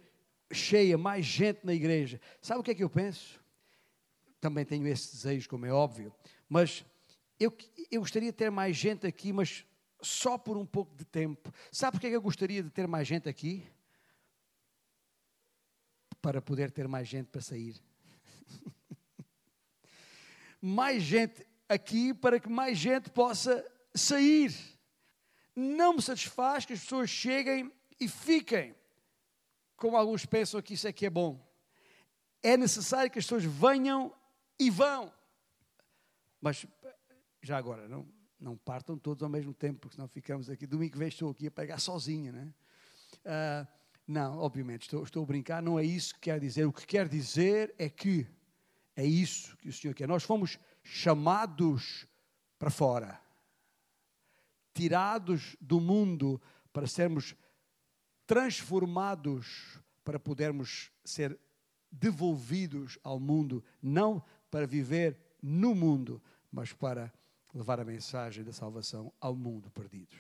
cheia, 0.53 0.99
mais 0.99 1.25
gente 1.25 1.65
na 1.65 1.73
igreja. 1.73 2.21
Sabe 2.43 2.59
o 2.59 2.65
que 2.65 2.73
é 2.73 2.75
que 2.75 2.83
eu 2.83 2.91
penso? 2.91 3.41
também 4.41 4.65
tenho 4.65 4.87
esse 4.87 5.13
desejo, 5.13 5.49
como 5.49 5.67
é 5.67 5.73
óbvio, 5.73 6.15
mas 6.49 6.85
eu, 7.38 7.57
eu 7.90 8.01
gostaria 8.01 8.31
de 8.31 8.37
ter 8.37 8.51
mais 8.51 8.77
gente 8.77 9.07
aqui, 9.07 9.33
mas 9.33 9.64
só 10.01 10.38
por 10.38 10.57
um 10.57 10.66
pouco 10.66 10.94
de 10.94 11.05
tempo. 11.05 11.53
Sabe 11.70 11.92
porque 11.92 12.07
é 12.07 12.11
que 12.11 12.16
eu 12.16 12.22
gostaria 12.22 12.62
de 12.62 12.70
ter 12.70 12.87
mais 12.87 13.07
gente 13.07 13.29
aqui? 13.29 13.66
Para 16.20 16.40
poder 16.40 16.70
ter 16.70 16.88
mais 16.88 17.07
gente 17.07 17.27
para 17.27 17.40
sair. 17.40 17.81
mais 20.61 21.03
gente 21.03 21.46
aqui 21.68 22.14
para 22.14 22.40
que 22.40 22.49
mais 22.49 22.79
gente 22.79 23.11
possa 23.11 23.64
sair. 23.94 24.55
Não 25.55 25.94
me 25.94 26.03
satisfaz 26.03 26.64
que 26.64 26.72
as 26.72 26.81
pessoas 26.81 27.11
cheguem 27.11 27.72
e 28.01 28.09
fiquem. 28.09 28.75
Como 29.77 29.96
alguns 29.96 30.25
pensam 30.25 30.62
que 30.62 30.75
isso 30.75 30.88
é 30.88 30.92
que 30.92 31.07
é 31.07 31.11
bom. 31.11 31.44
É 32.42 32.57
necessário 32.57 33.11
que 33.11 33.18
as 33.18 33.25
pessoas 33.25 33.44
venham 33.44 34.14
e 34.59 34.70
vão. 34.70 35.12
Mas 36.40 36.66
já 37.47 37.57
agora, 37.57 37.89
não, 37.89 38.07
não 38.39 38.57
partam 38.57 38.99
todos 38.99 39.23
ao 39.23 39.29
mesmo 39.29 39.55
tempo, 39.55 39.81
porque 39.81 39.95
senão 39.95 40.09
ficamos 40.09 40.51
aqui. 40.51 40.67
Domingo 40.67 40.93
que 40.93 40.99
vem 40.99 41.09
estou 41.09 41.31
aqui 41.31 41.47
a 41.47 41.51
pegar 41.51 41.79
sozinho, 41.79 42.33
né? 42.33 42.53
Uh, 43.25 43.67
não, 44.07 44.39
obviamente, 44.39 44.83
estou, 44.83 45.03
estou 45.03 45.23
a 45.23 45.27
brincar, 45.27 45.63
não 45.63 45.79
é 45.79 45.85
isso 45.85 46.15
que 46.15 46.21
quer 46.21 46.41
dizer. 46.41 46.65
O 46.67 46.73
que 46.73 46.87
quer 46.87 47.09
dizer 47.09 47.75
é 47.79 47.89
que 47.89 48.27
é 48.97 49.05
isso 49.05 49.57
que 49.59 49.69
o 49.69 49.73
Senhor 49.73 49.95
quer. 49.95 50.09
Nós 50.09 50.25
fomos 50.25 50.59
chamados 50.83 52.07
para 52.59 52.71
fora, 52.71 53.21
tirados 54.75 55.57
do 55.61 55.81
mundo 55.81 56.41
para 56.73 56.87
sermos 56.87 57.35
transformados, 58.27 59.81
para 60.05 60.19
podermos 60.19 60.91
ser 61.05 61.39
devolvidos 61.91 62.99
ao 63.03 63.21
mundo, 63.21 63.63
não 63.83 64.23
para 64.51 64.67
viver 64.67 65.19
no 65.43 65.75
mundo, 65.75 66.23
mas 66.51 66.73
para 66.73 67.13
levar 67.57 67.81
a 67.81 67.85
mensagem 67.85 68.45
da 68.45 68.53
salvação 68.53 69.12
ao 69.21 69.35
mundo 69.35 69.71
perdidos. 69.71 70.19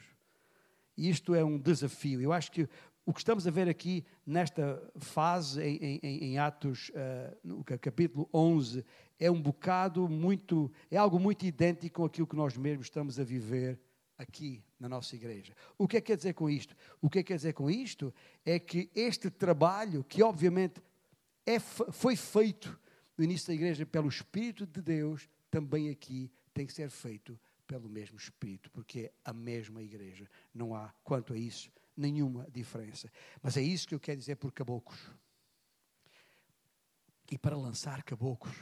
E 0.96 1.10
isto 1.10 1.34
é 1.34 1.44
um 1.44 1.58
desafio. 1.58 2.20
Eu 2.20 2.32
acho 2.32 2.50
que 2.50 2.68
o 3.04 3.12
que 3.12 3.20
estamos 3.20 3.46
a 3.46 3.50
ver 3.50 3.68
aqui 3.68 4.04
nesta 4.26 4.82
fase, 4.96 5.62
em, 5.62 6.00
em, 6.02 6.24
em 6.24 6.38
Atos, 6.38 6.88
uh, 6.90 7.36
no 7.44 7.62
capítulo 7.62 8.28
11, 8.32 8.84
é 9.18 9.30
um 9.30 9.40
bocado 9.40 10.08
muito, 10.08 10.72
é 10.90 10.96
algo 10.96 11.20
muito 11.20 11.44
idêntico 11.44 12.00
com 12.00 12.06
aquilo 12.06 12.26
que 12.26 12.34
nós 12.34 12.56
mesmos 12.56 12.86
estamos 12.86 13.20
a 13.20 13.24
viver 13.24 13.78
aqui 14.18 14.64
na 14.80 14.88
nossa 14.88 15.14
igreja. 15.14 15.54
O 15.78 15.86
que 15.86 15.98
é 15.98 16.00
que 16.00 16.08
quer 16.08 16.16
dizer 16.16 16.32
com 16.32 16.48
isto? 16.48 16.74
O 17.00 17.08
que 17.08 17.18
é 17.18 17.22
que 17.22 17.28
quer 17.28 17.36
dizer 17.36 17.52
com 17.52 17.70
isto 17.70 18.12
é 18.44 18.58
que 18.58 18.90
este 18.94 19.30
trabalho, 19.30 20.02
que 20.02 20.22
obviamente 20.22 20.82
é, 21.44 21.60
foi 21.60 22.16
feito 22.16 22.80
no 23.16 23.22
início 23.22 23.48
da 23.48 23.54
igreja 23.54 23.86
pelo 23.86 24.08
Espírito 24.08 24.66
de 24.66 24.80
Deus, 24.82 25.28
também 25.50 25.90
aqui 25.90 26.30
tem 26.56 26.66
que 26.66 26.72
ser 26.72 26.88
feito 26.88 27.38
pelo 27.66 27.86
mesmo 27.86 28.16
Espírito, 28.16 28.70
porque 28.70 29.00
é 29.00 29.12
a 29.22 29.32
mesma 29.34 29.82
igreja. 29.82 30.26
Não 30.54 30.74
há, 30.74 30.90
quanto 31.04 31.34
a 31.34 31.36
isso, 31.36 31.70
nenhuma 31.94 32.50
diferença. 32.50 33.12
Mas 33.42 33.58
é 33.58 33.60
isso 33.60 33.86
que 33.86 33.94
eu 33.94 34.00
quero 34.00 34.18
dizer 34.18 34.36
por 34.36 34.50
caboclos. 34.52 34.98
E 37.30 37.36
para 37.36 37.58
lançar 37.58 38.02
caboclos 38.04 38.56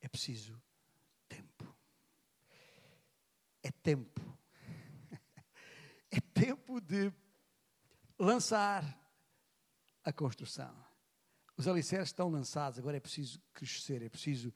é 0.00 0.06
preciso 0.06 0.62
tempo. 1.28 1.76
É 3.62 3.72
tempo. 3.72 4.20
É 6.16 6.20
tempo 6.20 6.80
de 6.80 7.12
lançar 8.16 8.84
a 10.04 10.12
construção. 10.12 10.72
Os 11.56 11.66
alicerces 11.66 12.10
estão 12.10 12.28
lançados, 12.28 12.78
agora 12.78 12.98
é 12.98 13.00
preciso 13.00 13.42
crescer, 13.52 14.00
é 14.00 14.08
preciso 14.08 14.54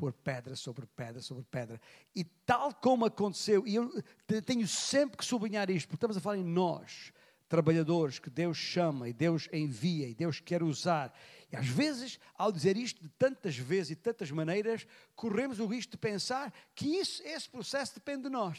pôr 0.00 0.14
pedra 0.14 0.56
sobre 0.56 0.86
pedra 0.86 1.20
sobre 1.20 1.44
pedra. 1.44 1.78
E 2.16 2.24
tal 2.24 2.72
como 2.72 3.04
aconteceu, 3.04 3.66
e 3.66 3.74
eu 3.74 4.02
tenho 4.46 4.66
sempre 4.66 5.18
que 5.18 5.24
sublinhar 5.24 5.70
isto, 5.70 5.86
porque 5.86 5.96
estamos 5.96 6.16
a 6.16 6.20
falar 6.20 6.38
em 6.38 6.44
nós, 6.44 7.12
trabalhadores 7.50 8.18
que 8.18 8.30
Deus 8.30 8.56
chama 8.56 9.10
e 9.10 9.12
Deus 9.12 9.46
envia 9.52 10.08
e 10.08 10.14
Deus 10.14 10.40
quer 10.40 10.62
usar. 10.62 11.12
E 11.52 11.56
às 11.56 11.66
vezes, 11.66 12.18
ao 12.34 12.50
dizer 12.50 12.78
isto 12.78 13.02
de 13.02 13.10
tantas 13.10 13.56
vezes 13.56 13.90
e 13.90 13.96
tantas 13.96 14.30
maneiras, 14.30 14.86
corremos 15.14 15.60
o 15.60 15.66
risco 15.66 15.92
de 15.92 15.98
pensar 15.98 16.50
que 16.74 16.86
isso, 16.86 17.22
esse 17.22 17.50
processo 17.50 17.94
depende 17.94 18.22
de 18.22 18.30
nós 18.30 18.58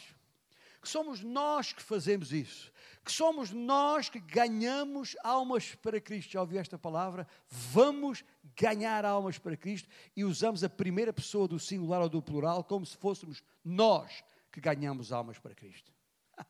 que 0.82 0.88
somos 0.88 1.22
nós 1.22 1.72
que 1.72 1.80
fazemos 1.80 2.32
isso, 2.32 2.72
que 3.04 3.12
somos 3.12 3.52
nós 3.52 4.08
que 4.08 4.18
ganhamos 4.18 5.16
almas 5.22 5.76
para 5.76 6.00
Cristo. 6.00 6.32
Já 6.32 6.40
ouviu 6.40 6.58
esta 6.58 6.76
palavra? 6.76 7.26
Vamos 7.48 8.24
ganhar 8.56 9.04
almas 9.04 9.38
para 9.38 9.56
Cristo 9.56 9.88
e 10.16 10.24
usamos 10.24 10.64
a 10.64 10.68
primeira 10.68 11.12
pessoa 11.12 11.46
do 11.46 11.58
singular 11.58 12.02
ou 12.02 12.08
do 12.08 12.20
plural 12.20 12.64
como 12.64 12.84
se 12.84 12.96
fôssemos 12.96 13.44
nós 13.64 14.24
que 14.50 14.60
ganhamos 14.60 15.12
almas 15.12 15.38
para 15.38 15.54
Cristo. 15.54 15.92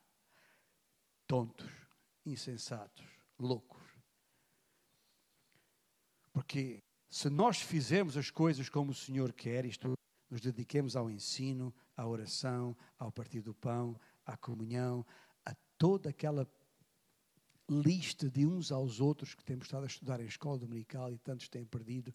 Tontos, 1.29 1.71
insensatos, 2.25 3.07
loucos. 3.38 3.83
Porque 6.33 6.83
se 7.11 7.29
nós 7.29 7.61
fizermos 7.61 8.16
as 8.16 8.31
coisas 8.31 8.71
como 8.71 8.92
o 8.92 8.95
Senhor 8.95 9.31
quer, 9.35 9.66
isto 9.66 9.92
nos 10.31 10.40
dediquemos 10.40 10.97
ao 10.97 11.11
ensino, 11.11 11.75
à 11.95 12.07
oração, 12.07 12.75
ao 12.99 13.12
partir 13.12 13.42
do 13.42 13.53
pão, 13.53 14.01
à 14.25 14.37
comunhão, 14.37 15.05
a 15.45 15.55
toda 15.79 16.11
aquela 16.11 16.49
lista 17.69 18.29
de 18.31 18.47
uns 18.47 18.71
aos 18.71 19.01
outros 19.01 19.35
que 19.35 19.45
temos 19.45 19.67
estado 19.67 19.85
a 19.85 19.87
estudar 19.87 20.21
em 20.21 20.27
escola 20.27 20.59
dominical 20.59 21.13
e 21.13 21.19
tantos 21.19 21.49
têm 21.49 21.65
perdido, 21.65 22.15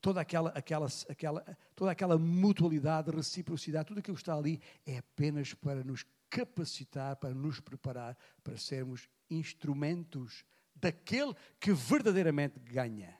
toda 0.00 0.20
aquela, 0.20 0.50
aquela, 0.50 0.86
aquela, 1.08 1.58
toda 1.74 1.90
aquela 1.90 2.18
mutualidade, 2.18 3.10
reciprocidade, 3.10 3.88
tudo 3.88 3.98
aquilo 3.98 4.16
que 4.16 4.22
está 4.22 4.36
ali 4.36 4.60
é 4.86 4.98
apenas 4.98 5.54
para 5.54 5.82
nos 5.82 6.04
capacitar, 6.28 7.16
para 7.16 7.34
nos 7.34 7.60
preparar 7.60 8.16
para 8.42 8.58
sermos 8.58 9.08
instrumentos 9.30 10.44
daquele 10.74 11.32
que 11.60 11.72
verdadeiramente 11.72 12.58
ganha 12.60 13.16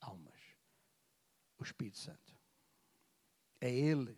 almas, 0.00 0.38
o 1.58 1.64
Espírito 1.64 1.98
Santo. 1.98 2.36
É 3.60 3.70
Ele 3.70 4.16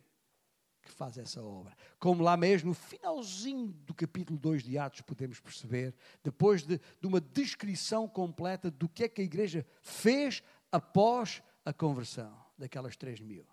que 0.84 0.92
faz 0.92 1.16
essa 1.18 1.42
obra. 1.42 1.76
Como 1.98 2.22
lá 2.22 2.36
mesmo, 2.36 2.68
no 2.68 2.74
finalzinho 2.74 3.68
do 3.68 3.94
capítulo 3.94 4.38
2 4.38 4.62
de 4.62 4.78
Atos, 4.78 5.00
podemos 5.00 5.40
perceber, 5.40 5.94
depois 6.22 6.62
de, 6.62 6.78
de 7.00 7.06
uma 7.06 7.20
descrição 7.20 8.06
completa 8.06 8.70
do 8.70 8.88
que 8.88 9.04
é 9.04 9.08
que 9.08 9.22
a 9.22 9.24
igreja 9.24 9.66
fez 9.80 10.42
após 10.70 11.42
a 11.64 11.72
conversão 11.72 12.36
daquelas 12.58 12.96
3 12.96 13.20
mil. 13.20 13.46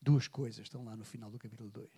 Duas 0.00 0.28
coisas 0.28 0.64
estão 0.64 0.84
lá 0.84 0.96
no 0.96 1.04
final 1.04 1.30
do 1.30 1.38
capítulo 1.38 1.70
2. 1.70 1.90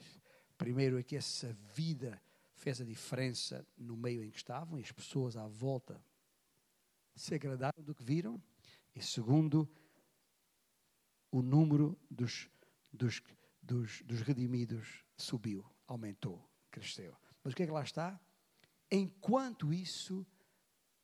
Primeiro 0.59 0.99
é 0.99 1.03
que 1.03 1.17
essa 1.17 1.53
vida 1.75 2.21
fez 2.55 2.81
a 2.81 2.85
diferença 2.85 3.67
no 3.77 3.97
meio 3.97 4.25
em 4.25 4.31
que 4.31 4.37
estavam 4.37 4.79
e 4.79 4.83
as 4.83 4.93
pessoas 4.93 5.37
à 5.37 5.47
volta 5.47 6.01
se 7.15 7.35
agradaram 7.35 7.83
do 7.83 7.95
que 7.95 8.03
viram. 8.03 8.43
E 8.95 9.03
segundo, 9.03 9.69
o 11.31 11.43
número 11.43 11.99
dos 12.11 12.49
dos, 12.97 13.23
dos, 13.63 14.03
dos 14.03 14.21
redimidos 14.23 15.05
subiu, 15.17 15.65
aumentou, 15.87 16.49
cresceu. 16.71 17.17
Mas 17.43 17.53
o 17.53 17.57
que 17.57 17.63
é 17.63 17.67
que 17.67 17.73
lá 17.73 17.83
está? 17.83 18.21
Enquanto 18.91 19.73
isso, 19.73 20.27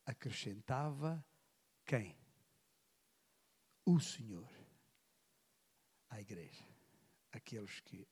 acrescentava 0.05 1.25
quem? 1.85 2.17
O 3.85 3.99
Senhor 3.99 4.49
à 6.09 6.21
igreja, 6.21 6.65
aqueles 7.33 7.81
que 7.81 8.07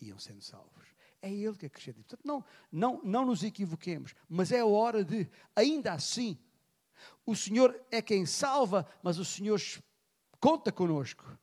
iam 0.00 0.18
sendo 0.18 0.40
salvos. 0.40 0.94
É 1.20 1.32
Ele 1.32 1.56
que 1.56 1.66
acrescenta. 1.66 1.98
Portanto, 1.98 2.22
não, 2.24 2.44
não, 2.70 3.02
não 3.02 3.26
nos 3.26 3.42
equivoquemos, 3.42 4.14
mas 4.28 4.50
é 4.50 4.60
a 4.60 4.66
hora 4.66 5.04
de, 5.04 5.30
ainda 5.54 5.92
assim, 5.92 6.38
o 7.24 7.34
Senhor 7.34 7.78
é 7.90 8.00
quem 8.00 8.26
salva, 8.26 8.86
mas 9.02 9.18
o 9.18 9.24
Senhor 9.24 9.60
conta 10.40 10.72
conosco 10.72 11.38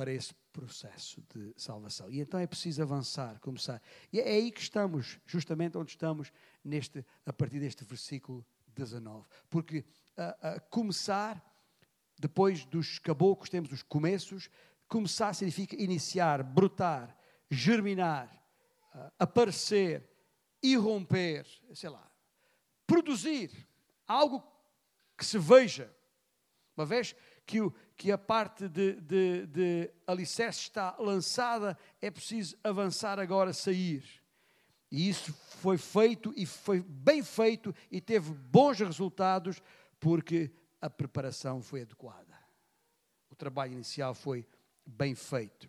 para 0.00 0.14
esse 0.14 0.32
processo 0.50 1.22
de 1.34 1.52
salvação. 1.58 2.10
E 2.10 2.20
então 2.20 2.40
é 2.40 2.46
preciso 2.46 2.80
avançar, 2.80 3.38
começar. 3.38 3.82
E 4.10 4.18
é 4.18 4.30
aí 4.30 4.50
que 4.50 4.58
estamos, 4.62 5.18
justamente 5.26 5.76
onde 5.76 5.90
estamos, 5.90 6.32
neste, 6.64 7.04
a 7.26 7.34
partir 7.34 7.60
deste 7.60 7.84
versículo 7.84 8.42
19. 8.68 9.26
Porque 9.50 9.84
a, 10.16 10.52
a 10.52 10.60
começar, 10.60 11.44
depois 12.18 12.64
dos 12.64 12.98
caboclos, 12.98 13.50
temos 13.50 13.70
os 13.72 13.82
começos. 13.82 14.48
Começar 14.88 15.34
significa 15.34 15.76
iniciar, 15.76 16.42
brotar, 16.42 17.14
germinar, 17.50 18.42
aparecer, 19.18 20.08
irromper, 20.62 21.46
sei 21.74 21.90
lá, 21.90 22.10
produzir 22.86 23.50
algo 24.08 24.42
que 25.14 25.26
se 25.26 25.38
veja. 25.38 25.94
Uma 26.74 26.86
vez 26.86 27.14
que, 27.44 27.60
o, 27.60 27.70
que 28.00 28.10
a 28.10 28.16
parte 28.16 28.66
de, 28.66 28.94
de, 28.94 29.46
de 29.48 29.90
alicerce 30.06 30.60
está 30.60 30.96
lançada, 30.98 31.76
é 32.00 32.10
preciso 32.10 32.56
avançar 32.64 33.20
agora, 33.20 33.52
sair. 33.52 34.02
E 34.90 35.06
isso 35.06 35.34
foi 35.34 35.76
feito 35.76 36.32
e 36.34 36.46
foi 36.46 36.80
bem 36.80 37.22
feito 37.22 37.74
e 37.90 38.00
teve 38.00 38.32
bons 38.32 38.80
resultados 38.80 39.60
porque 40.00 40.50
a 40.80 40.88
preparação 40.88 41.60
foi 41.60 41.82
adequada. 41.82 42.38
O 43.28 43.34
trabalho 43.34 43.74
inicial 43.74 44.14
foi 44.14 44.46
bem 44.86 45.14
feito. 45.14 45.68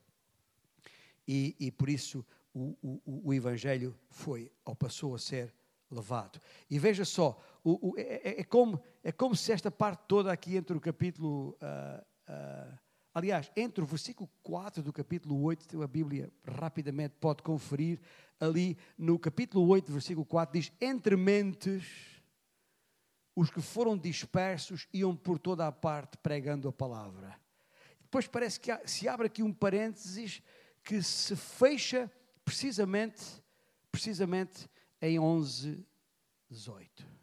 E, 1.27 1.53
e 1.59 1.69
por 1.69 1.89
isso 1.89 2.25
o, 2.53 2.77
o, 2.81 3.21
o 3.25 3.33
Evangelho 3.33 3.93
foi 4.09 4.49
ou 4.63 4.73
passou 4.73 5.15
a 5.15 5.19
ser 5.19 5.53
levado. 5.91 6.39
E 6.69 6.79
veja 6.79 7.03
só, 7.03 7.37
o, 7.61 7.93
é, 7.97 8.29
é, 8.29 8.39
é, 8.39 8.43
como, 8.45 8.81
é 9.03 9.11
como 9.11 9.35
se 9.35 9.51
esta 9.51 9.69
parte 9.69 10.05
toda 10.07 10.31
aqui 10.31 10.55
entre 10.55 10.77
o 10.77 10.79
capítulo. 10.79 11.57
Uh, 11.61 12.10
uh, 12.31 12.79
aliás, 13.13 13.51
entre 13.55 13.83
o 13.83 13.87
versículo 13.87 14.29
4 14.43 14.81
do 14.81 14.93
capítulo 14.93 15.41
8, 15.43 15.81
a 15.81 15.87
Bíblia 15.87 16.31
rapidamente 16.45 17.15
pode 17.19 17.43
conferir, 17.43 17.99
ali 18.39 18.77
no 18.97 19.19
capítulo 19.19 19.67
8, 19.67 19.91
versículo 19.91 20.25
4, 20.25 20.59
diz: 20.59 20.71
Entre 20.79 21.15
mentes, 21.15 21.83
os 23.35 23.49
que 23.49 23.61
foram 23.61 23.97
dispersos 23.97 24.87
iam 24.93 25.15
por 25.15 25.39
toda 25.39 25.67
a 25.67 25.71
parte 25.71 26.17
pregando 26.17 26.67
a 26.67 26.73
palavra. 26.73 27.39
Depois 28.01 28.27
parece 28.27 28.59
que 28.59 28.71
se 28.87 29.07
abre 29.07 29.27
aqui 29.27 29.41
um 29.41 29.53
parênteses 29.53 30.41
que 30.83 31.01
se 31.01 31.35
fecha 31.35 32.11
precisamente, 32.43 33.23
precisamente 33.91 34.69
em 35.01 35.17
11, 35.19 35.85
18. 36.49 37.20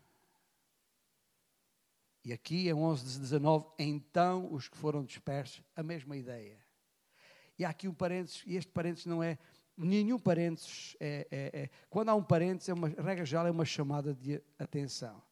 E 2.29 2.33
aqui 2.35 2.69
em 2.69 2.75
11, 2.75 3.21
19, 3.21 3.67
então 3.79 4.53
os 4.53 4.69
que 4.69 4.77
foram 4.77 5.03
dispersos, 5.03 5.63
a 5.75 5.83
mesma 5.83 6.15
ideia. 6.15 6.59
E 7.59 7.65
há 7.65 7.71
aqui 7.71 7.89
um 7.89 7.95
parênteses, 7.95 8.43
e 8.47 8.55
este 8.55 8.71
parênteses 8.71 9.07
não 9.07 9.23
é, 9.23 9.39
nenhum 9.75 10.19
parênteses, 10.19 10.95
é, 11.01 11.27
é, 11.31 11.63
é, 11.63 11.71
quando 11.89 12.11
há 12.11 12.15
um 12.15 12.23
parênteses, 12.23 12.69
é 12.69 12.75
uma, 12.75 12.89
regra 12.89 13.25
geral, 13.25 13.47
é 13.47 13.51
uma 13.51 13.65
chamada 13.65 14.13
de 14.13 14.43
atenção. 14.59 15.23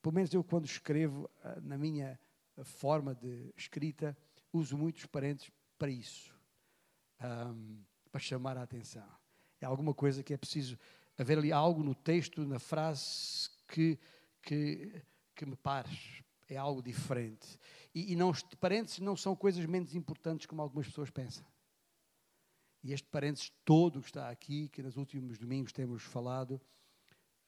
Pelo 0.00 0.14
menos 0.14 0.32
eu 0.32 0.42
quando 0.42 0.64
escrevo, 0.64 1.28
ah, 1.44 1.60
na 1.60 1.76
minha 1.76 2.18
forma 2.62 3.14
de 3.14 3.52
escrita, 3.54 4.16
uso 4.50 4.78
muitos 4.78 5.04
parênteses 5.04 5.52
para 5.78 5.90
isso, 5.90 6.34
um, 7.20 7.82
para 8.10 8.18
chamar 8.18 8.56
a 8.56 8.62
atenção. 8.62 9.06
É 9.60 9.66
alguma 9.66 9.92
coisa 9.92 10.22
que 10.22 10.32
é 10.32 10.38
preciso 10.38 10.78
haver 11.18 11.36
ali 11.36 11.52
algo 11.52 11.82
no 11.82 11.94
texto, 11.94 12.46
na 12.46 12.58
frase, 12.58 13.50
que, 13.68 13.98
que, 14.40 15.02
que 15.36 15.44
me 15.44 15.54
pares. 15.54 16.22
É 16.50 16.56
algo 16.56 16.82
diferente. 16.82 17.58
E, 17.94 18.12
e 18.12 18.16
não, 18.16 18.32
parênteses 18.58 18.98
não 18.98 19.16
são 19.16 19.36
coisas 19.36 19.64
menos 19.64 19.94
importantes 19.94 20.46
como 20.46 20.60
algumas 20.60 20.88
pessoas 20.88 21.08
pensam. 21.08 21.46
E 22.82 22.92
este 22.92 23.06
parênteses 23.08 23.52
todo 23.64 24.00
que 24.00 24.08
está 24.08 24.28
aqui, 24.28 24.68
que 24.68 24.82
nos 24.82 24.96
últimos 24.96 25.38
domingos 25.38 25.72
temos 25.72 26.02
falado, 26.02 26.60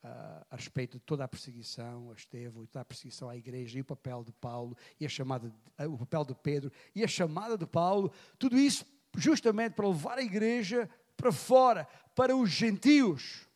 uh, 0.04 0.46
a 0.48 0.56
respeito 0.56 0.98
de 0.98 1.04
toda 1.04 1.24
a 1.24 1.28
perseguição 1.28 2.12
a 2.12 2.14
Estevão, 2.14 2.62
e 2.62 2.66
toda 2.68 2.82
a 2.82 2.84
perseguição 2.84 3.28
à 3.28 3.36
igreja, 3.36 3.76
e 3.76 3.80
o 3.80 3.84
papel 3.84 4.22
de 4.22 4.32
Paulo, 4.32 4.76
e 5.00 5.04
a 5.04 5.08
chamada, 5.08 5.48
de, 5.48 5.84
uh, 5.84 5.92
o 5.92 5.98
papel 5.98 6.24
de 6.24 6.34
Pedro, 6.36 6.72
e 6.94 7.02
a 7.02 7.08
chamada 7.08 7.58
de 7.58 7.66
Paulo, 7.66 8.12
tudo 8.38 8.56
isso 8.56 8.86
justamente 9.16 9.74
para 9.74 9.88
levar 9.88 10.18
a 10.18 10.22
igreja 10.22 10.88
para 11.16 11.32
fora, 11.32 11.88
para 12.14 12.36
os 12.36 12.50
gentios 12.50 13.48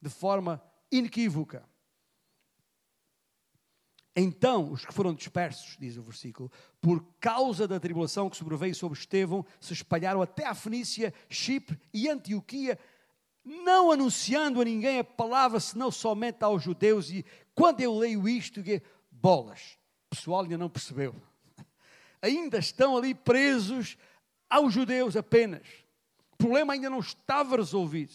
de 0.00 0.10
forma 0.10 0.60
inequívoca. 0.90 1.64
Então, 4.16 4.70
os 4.70 4.84
que 4.84 4.94
foram 4.94 5.12
dispersos, 5.12 5.76
diz 5.78 5.96
o 5.96 6.02
versículo, 6.02 6.50
por 6.80 7.04
causa 7.18 7.66
da 7.66 7.80
tribulação 7.80 8.30
que 8.30 8.36
sobreveio 8.36 8.74
sobre 8.74 8.96
Estevão, 8.96 9.44
se 9.60 9.72
espalharam 9.72 10.22
até 10.22 10.46
a 10.46 10.54
Fenícia, 10.54 11.12
Chipre 11.28 11.80
e 11.92 12.08
Antioquia, 12.08 12.78
não 13.44 13.90
anunciando 13.90 14.60
a 14.60 14.64
ninguém 14.64 15.00
a 15.00 15.04
palavra, 15.04 15.58
senão 15.58 15.90
somente 15.90 16.44
aos 16.44 16.62
judeus. 16.62 17.10
E 17.10 17.24
quando 17.54 17.80
eu 17.80 17.96
leio 17.98 18.28
isto, 18.28 18.60
bolas, 19.10 19.78
o 20.06 20.14
pessoal 20.14 20.42
ainda 20.42 20.58
não 20.58 20.70
percebeu. 20.70 21.14
Ainda 22.22 22.56
estão 22.56 22.96
ali 22.96 23.14
presos 23.14 23.98
aos 24.48 24.72
judeus 24.72 25.14
apenas. 25.14 25.66
O 26.32 26.36
problema 26.36 26.72
ainda 26.72 26.88
não 26.88 27.00
estava 27.00 27.56
resolvido. 27.56 28.14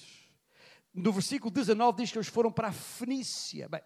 No 0.91 1.11
versículo 1.11 1.51
19 1.51 2.01
diz 2.01 2.11
que 2.11 2.17
eles 2.17 2.27
foram 2.27 2.51
para 2.51 2.69
a 2.69 2.71
Fenícia. 2.71 3.69
Bem, 3.69 3.81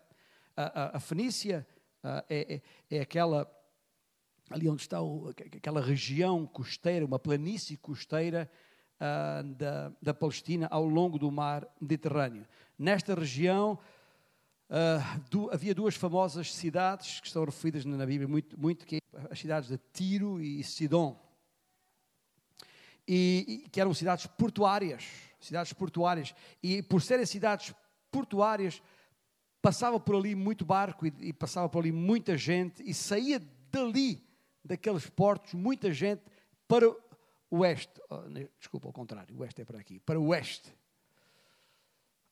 a, 0.55 0.63
a, 0.63 0.97
a 0.97 0.99
Fenícia 1.01 1.67
uh, 2.03 2.23
é, 2.29 2.55
é, 2.89 2.97
é, 2.97 3.01
aquela 3.01 3.49
ali 4.49 4.69
onde 4.69 4.81
está 4.81 5.01
o, 5.01 5.29
aquela 5.29 5.81
região 5.81 6.45
costeira, 6.45 7.05
uma 7.05 7.17
planície 7.17 7.77
costeira 7.77 8.49
uh, 8.99 9.43
da, 9.55 9.91
da 10.01 10.13
Palestina 10.13 10.67
ao 10.69 10.85
longo 10.85 11.17
do 11.17 11.31
mar 11.31 11.67
Mediterrâneo. 11.79 12.45
Nesta 12.77 13.15
região 13.15 13.79
uh, 14.69 15.19
do, 15.29 15.49
havia 15.51 15.73
duas 15.73 15.95
famosas 15.95 16.53
cidades 16.53 17.19
que 17.19 17.27
estão 17.27 17.45
referidas 17.45 17.85
na 17.85 18.05
Bíblia 18.05 18.27
muito, 18.27 18.59
muito 18.59 18.85
que 18.85 18.97
é 18.97 19.27
as 19.31 19.39
cidades 19.39 19.69
de 19.69 19.79
Tiro 19.93 20.41
e 20.41 20.63
Sidom. 20.63 21.19
E, 23.05 23.63
e, 23.65 23.69
que 23.69 23.81
eram 23.81 23.93
cidades 23.93 24.27
portuárias, 24.27 25.05
cidades 25.39 25.73
portuárias, 25.73 26.33
e 26.61 26.81
por 26.81 27.01
serem 27.01 27.25
cidades 27.25 27.73
portuárias, 28.09 28.81
passava 29.63 29.97
por 29.97 30.13
ali 30.17 30.35
muito 30.35 30.65
barco 30.65 31.07
e, 31.07 31.13
e 31.21 31.31
passava 31.31 31.69
por 31.69 31.79
ali 31.79 31.91
muita 31.91 32.37
gente 32.37 32.83
e 32.85 32.93
saía 32.93 33.39
dali, 33.71 34.21
daqueles 34.61 35.09
portos, 35.09 35.53
muita 35.53 35.93
gente 35.93 36.21
para 36.67 36.89
o 36.89 37.59
oeste. 37.59 38.01
Oh, 38.09 38.23
desculpa, 38.59 38.89
ao 38.89 38.93
contrário, 38.93 39.33
o 39.33 39.39
oeste 39.39 39.61
é 39.61 39.65
para 39.65 39.79
aqui, 39.79 40.01
para 40.01 40.19
o 40.19 40.27
oeste. 40.27 40.75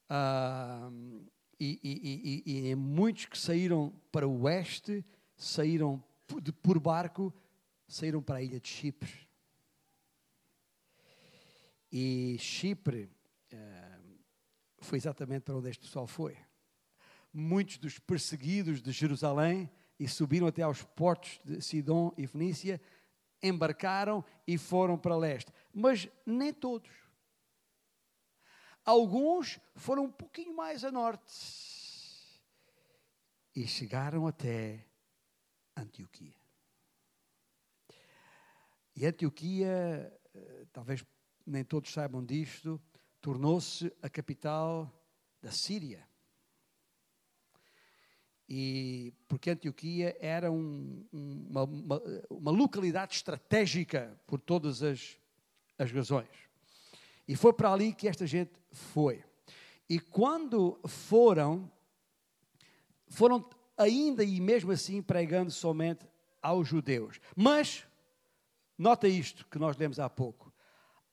Ah, 0.09 0.91
e, 1.57 1.79
e, 1.81 2.43
e, 2.45 2.69
e, 2.69 2.75
muitos 2.75 3.27
que 3.27 3.37
saíram 3.37 3.93
para 4.11 4.27
o 4.27 4.41
oeste, 4.41 5.05
saíram 5.37 6.03
por, 6.27 6.41
de, 6.41 6.51
por 6.51 6.77
barco, 6.79 7.33
saíram 7.87 8.21
para 8.21 8.39
a 8.39 8.41
ilha 8.41 8.59
de 8.59 8.67
Chipre. 8.67 9.13
E 11.89 12.35
Chipre 12.39 13.09
ah, 13.53 13.99
foi 14.79 14.97
exatamente 14.97 15.43
para 15.43 15.55
onde 15.55 15.69
este 15.69 15.85
pessoal 15.85 16.05
foi 16.05 16.35
muitos 17.33 17.77
dos 17.77 17.99
perseguidos 17.99 18.81
de 18.81 18.91
Jerusalém 18.91 19.69
e 19.99 20.07
subiram 20.07 20.47
até 20.47 20.61
aos 20.61 20.83
portos 20.83 21.39
de 21.43 21.61
Sidom 21.61 22.13
e 22.17 22.27
Fenícia, 22.27 22.81
embarcaram 23.41 24.23
e 24.47 24.57
foram 24.57 24.97
para 24.97 25.15
leste. 25.15 25.51
Mas 25.73 26.07
nem 26.25 26.53
todos. 26.53 26.91
Alguns 28.83 29.59
foram 29.75 30.05
um 30.05 30.11
pouquinho 30.11 30.55
mais 30.55 30.83
a 30.83 30.91
norte 30.91 31.31
e 33.55 33.67
chegaram 33.67 34.25
até 34.25 34.85
Antioquia. 35.75 36.35
E 38.95 39.05
Antioquia, 39.05 40.19
eh, 40.33 40.65
talvez 40.73 41.05
nem 41.45 41.63
todos 41.63 41.91
saibam 41.91 42.25
disto, 42.25 42.81
tornou-se 43.21 43.93
a 44.01 44.09
capital 44.09 44.91
da 45.41 45.51
Síria 45.51 46.10
e 48.53 49.13
porque 49.29 49.49
Antioquia 49.49 50.13
era 50.19 50.51
um, 50.51 51.05
uma, 51.09 51.63
uma, 51.63 52.01
uma, 52.29 52.51
localidade 52.51 53.15
estratégica 53.15 54.19
por 54.27 54.41
todas 54.41 54.83
as, 54.83 55.17
as 55.79 55.89
razões. 55.89 56.27
E 57.25 57.33
foi 57.33 57.53
para 57.53 57.71
ali 57.71 57.93
que 57.93 58.09
esta 58.09 58.27
gente 58.27 58.51
foi. 58.69 59.23
E 59.87 60.01
quando 60.01 60.77
foram, 60.85 61.71
foram 63.07 63.49
ainda 63.77 64.21
e 64.21 64.41
mesmo 64.41 64.73
assim 64.73 65.01
pregando 65.01 65.49
somente 65.49 66.05
aos 66.41 66.67
judeus. 66.67 67.21
Mas, 67.33 67.87
nota 68.77 69.07
isto 69.07 69.47
que 69.47 69.57
nós 69.57 69.77
lemos 69.77 69.97
há 69.97 70.09
pouco. 70.09 70.53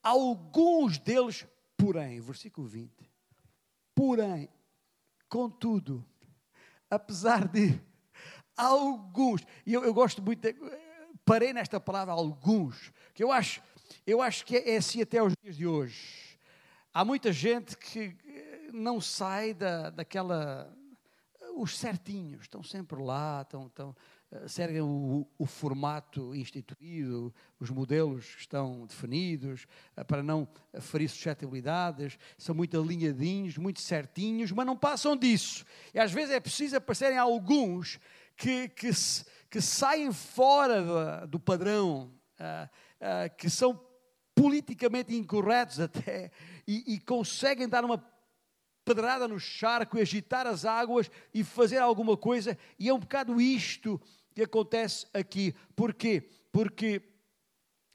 Alguns 0.03 0.97
deles, 0.97 1.47
porém, 1.77 2.19
versículo 2.19 2.67
20, 2.67 3.09
porém, 3.95 4.49
contudo, 5.29 6.05
apesar 6.89 7.47
de 7.47 7.79
alguns, 8.55 9.41
e 9.65 9.73
eu, 9.73 9.83
eu 9.83 9.93
gosto 9.93 10.21
muito, 10.21 10.41
de, 10.41 10.55
parei 11.23 11.53
nesta 11.53 11.79
palavra 11.79 12.13
alguns, 12.13 12.91
que 13.13 13.23
eu 13.23 13.31
acho, 13.31 13.61
eu 14.05 14.21
acho 14.21 14.45
que 14.45 14.57
é, 14.57 14.71
é 14.71 14.77
assim 14.77 15.01
até 15.01 15.21
os 15.21 15.33
dias 15.41 15.55
de 15.55 15.67
hoje. 15.67 16.37
Há 16.93 17.05
muita 17.05 17.31
gente 17.31 17.77
que 17.77 18.17
não 18.73 18.99
sai 18.99 19.53
da, 19.53 19.89
daquela. 19.89 20.75
Os 21.55 21.77
certinhos 21.77 22.43
estão 22.43 22.63
sempre 22.63 23.01
lá, 23.01 23.41
estão, 23.41 23.67
estão, 23.67 23.89
eh, 23.89 24.18
seguem 24.47 24.81
o, 24.81 25.27
o, 25.37 25.45
formato 25.45 26.35
instituído, 26.35 27.33
os 27.59 27.69
modelos 27.71 28.35
estão 28.37 28.85
definidos, 28.85 29.65
eh, 29.97 30.03
para 30.03 30.21
não 30.21 30.47
ferir 30.79 31.09
suscetibilidades, 31.09 32.17
são 32.37 32.53
muito 32.53 32.79
alinhadinhos, 32.79 33.57
muito 33.57 33.81
certinhos, 33.81 34.51
mas 34.51 34.65
não 34.67 34.77
passam 34.77 35.17
disso. 35.17 35.65
E 35.93 35.99
às 35.99 36.11
vezes 36.11 36.31
é 36.31 36.39
preciso 36.39 36.77
aparecerem 36.77 37.17
alguns 37.17 37.99
que, 38.37 38.69
que, 38.69 38.91
que 39.49 39.61
saem 39.61 40.13
fora 40.13 41.25
do, 41.25 41.39
padrão, 41.39 42.13
uh, 42.39 43.35
que 43.35 43.49
são 43.49 43.83
politicamente 44.35 45.15
incorretos 45.15 45.79
até, 45.79 46.31
e, 46.67 46.93
e 46.93 46.99
conseguem 46.99 47.67
dar 47.67 47.83
uma 47.83 47.97
pedrada 48.85 49.27
no 49.27 49.39
charco 49.39 49.99
agitar 49.99 50.47
as 50.47 50.65
águas 50.65 51.11
e 51.33 51.43
fazer 51.43 51.77
alguma 51.77 52.15
coisa, 52.15 52.57
e 52.77 52.89
é 52.89 52.93
um 52.93 52.99
bocado 52.99 53.39
isto 53.41 53.99
que 54.33 54.43
acontece 54.43 55.07
aqui. 55.13 55.53
Porquê? 55.75 56.29
Porque 56.51 57.01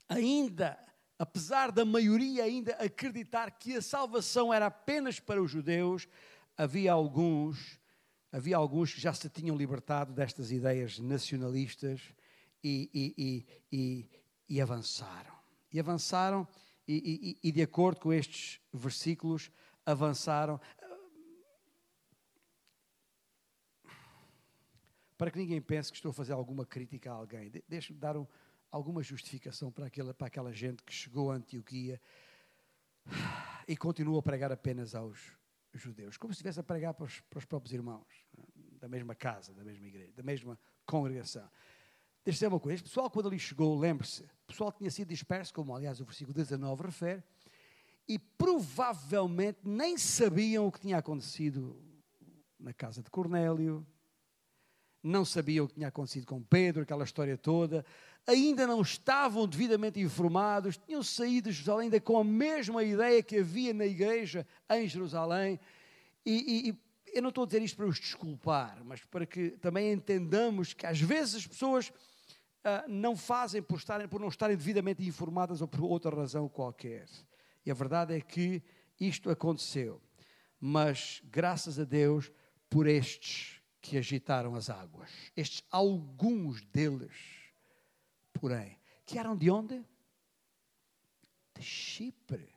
ainda, 0.08 0.78
apesar 1.18 1.70
da 1.70 1.84
maioria 1.84 2.44
ainda 2.44 2.72
acreditar 2.74 3.50
que 3.52 3.76
a 3.76 3.82
salvação 3.82 4.52
era 4.52 4.66
apenas 4.66 5.20
para 5.20 5.42
os 5.42 5.50
judeus, 5.50 6.08
havia 6.56 6.92
alguns, 6.92 7.78
havia 8.30 8.56
alguns 8.56 8.92
que 8.92 9.00
já 9.00 9.12
se 9.12 9.28
tinham 9.28 9.56
libertado 9.56 10.12
destas 10.12 10.50
ideias 10.50 10.98
nacionalistas 10.98 12.00
e, 12.62 12.90
e, 12.94 13.46
e, 13.72 14.08
e 14.48 14.60
avançaram. 14.60 15.34
E 15.72 15.80
avançaram, 15.80 16.46
e 16.86 17.50
de 17.52 17.62
acordo 17.62 18.00
com 18.00 18.12
estes 18.12 18.60
versículos, 18.72 19.50
avançaram. 19.84 20.60
Para 25.16 25.30
que 25.30 25.38
ninguém 25.38 25.60
pense 25.60 25.90
que 25.90 25.96
estou 25.96 26.10
a 26.10 26.14
fazer 26.14 26.32
alguma 26.32 26.66
crítica 26.66 27.10
a 27.10 27.14
alguém. 27.14 27.50
De 27.50 27.64
Deixe-me 27.68 27.98
dar 27.98 28.16
um, 28.16 28.26
alguma 28.70 29.02
justificação 29.02 29.70
para 29.70 29.86
aquela, 29.86 30.12
para 30.12 30.26
aquela 30.26 30.52
gente 30.52 30.82
que 30.82 30.92
chegou 30.92 31.30
a 31.30 31.36
Antioquia 31.36 32.00
e 33.68 33.76
continua 33.76 34.18
a 34.18 34.22
pregar 34.22 34.50
apenas 34.50 34.94
aos 34.94 35.32
judeus, 35.72 36.16
como 36.16 36.32
se 36.32 36.38
estivesse 36.38 36.60
a 36.60 36.62
pregar 36.62 36.94
para 36.94 37.04
os, 37.04 37.20
para 37.20 37.38
os 37.38 37.44
próprios 37.44 37.72
irmãos, 37.72 38.06
da 38.80 38.88
mesma 38.88 39.14
casa, 39.14 39.52
da 39.52 39.64
mesma 39.64 39.86
igreja, 39.86 40.12
da 40.12 40.22
mesma 40.22 40.58
congregação. 40.86 41.48
Deixa-me 42.24 42.54
uma 42.54 42.60
coisa, 42.60 42.76
este 42.76 42.88
pessoal 42.88 43.10
quando 43.10 43.28
ali 43.28 43.38
chegou, 43.38 43.78
lembre-se, 43.78 44.22
o 44.22 44.46
pessoal 44.46 44.72
tinha 44.72 44.90
sido 44.90 45.08
disperso, 45.08 45.52
como 45.52 45.74
aliás 45.74 46.00
o 46.00 46.04
versículo 46.04 46.34
19 46.34 46.84
refere, 46.84 47.22
e 48.08 48.18
provavelmente 48.18 49.60
nem 49.64 49.96
sabiam 49.96 50.66
o 50.66 50.72
que 50.72 50.80
tinha 50.80 50.98
acontecido 50.98 51.80
na 52.58 52.72
casa 52.72 53.02
de 53.02 53.10
Cornélio, 53.10 53.86
não 55.04 55.22
sabiam 55.22 55.66
o 55.66 55.68
que 55.68 55.74
tinha 55.74 55.88
acontecido 55.88 56.26
com 56.26 56.42
Pedro, 56.42 56.82
aquela 56.82 57.04
história 57.04 57.36
toda, 57.36 57.84
ainda 58.26 58.66
não 58.66 58.80
estavam 58.80 59.46
devidamente 59.46 60.00
informados, 60.00 60.78
tinham 60.78 61.02
saído 61.02 61.50
de 61.50 61.56
Jerusalém 61.56 61.84
ainda 61.84 62.00
com 62.00 62.16
a 62.16 62.24
mesma 62.24 62.82
ideia 62.82 63.22
que 63.22 63.38
havia 63.38 63.74
na 63.74 63.84
igreja 63.84 64.46
em 64.70 64.88
Jerusalém. 64.88 65.60
E, 66.24 66.70
e, 66.70 66.84
eu 67.14 67.20
não 67.20 67.28
estou 67.28 67.44
a 67.44 67.46
dizer 67.46 67.62
isto 67.62 67.76
para 67.76 67.86
os 67.86 68.00
desculpar, 68.00 68.82
mas 68.82 69.04
para 69.04 69.26
que 69.26 69.50
também 69.50 69.92
entendamos 69.92 70.72
que 70.72 70.86
às 70.86 70.98
vezes 70.98 71.34
as 71.34 71.46
pessoas 71.46 71.88
uh, 71.88 72.88
não 72.88 73.14
fazem 73.14 73.62
por, 73.62 73.76
estarem, 73.76 74.08
por 74.08 74.18
não 74.18 74.28
estarem 74.28 74.56
devidamente 74.56 75.06
informadas 75.06 75.60
ou 75.60 75.68
por 75.68 75.84
outra 75.84 76.16
razão 76.16 76.48
qualquer. 76.48 77.06
E 77.64 77.70
a 77.70 77.74
verdade 77.74 78.14
é 78.14 78.20
que 78.22 78.62
isto 78.98 79.30
aconteceu. 79.30 80.00
Mas 80.58 81.20
graças 81.30 81.78
a 81.78 81.84
Deus 81.84 82.32
por 82.70 82.86
estes 82.86 83.53
que 83.84 83.98
agitaram 83.98 84.54
as 84.54 84.70
águas. 84.70 85.10
Estes 85.36 85.62
alguns 85.70 86.62
deles, 86.62 87.12
porém, 88.32 88.78
que 89.04 89.18
eram 89.18 89.36
de 89.36 89.50
onde? 89.50 89.84
De 91.54 91.62
Chipre 91.62 92.48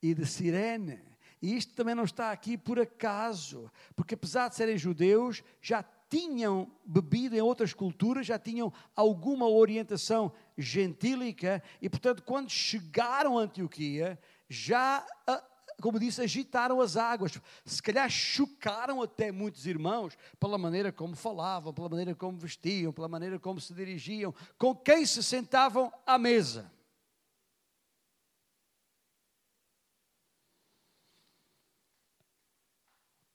e 0.00 0.14
de 0.14 0.24
Sirene. 0.24 0.98
E 1.42 1.54
isto 1.54 1.74
também 1.74 1.94
não 1.94 2.04
está 2.04 2.32
aqui 2.32 2.56
por 2.56 2.80
acaso, 2.80 3.70
porque 3.94 4.14
apesar 4.14 4.48
de 4.48 4.56
serem 4.56 4.78
judeus, 4.78 5.44
já 5.60 5.84
tinham 6.08 6.72
bebido 6.82 7.36
em 7.36 7.42
outras 7.42 7.74
culturas, 7.74 8.26
já 8.26 8.38
tinham 8.38 8.72
alguma 8.96 9.46
orientação 9.46 10.32
gentílica 10.56 11.62
e, 11.82 11.90
portanto, 11.90 12.22
quando 12.22 12.48
chegaram 12.48 13.38
a 13.38 13.42
Antioquia, 13.42 14.18
já, 14.48 15.06
ah, 15.26 15.44
como 15.82 15.98
disse, 15.98 16.22
agitaram 16.22 16.80
as 16.80 16.96
águas. 16.96 17.40
Se 17.64 17.82
calhar 17.82 18.08
chocaram 18.08 19.02
até 19.02 19.32
muitos 19.32 19.66
irmãos 19.66 20.16
pela 20.38 20.56
maneira 20.56 20.92
como 20.92 21.16
falavam, 21.16 21.74
pela 21.74 21.88
maneira 21.88 22.14
como 22.14 22.38
vestiam, 22.38 22.92
pela 22.92 23.08
maneira 23.08 23.38
como 23.38 23.60
se 23.60 23.74
dirigiam, 23.74 24.32
com 24.56 24.74
quem 24.74 25.04
se 25.04 25.22
sentavam 25.24 25.92
à 26.06 26.16
mesa. 26.16 26.70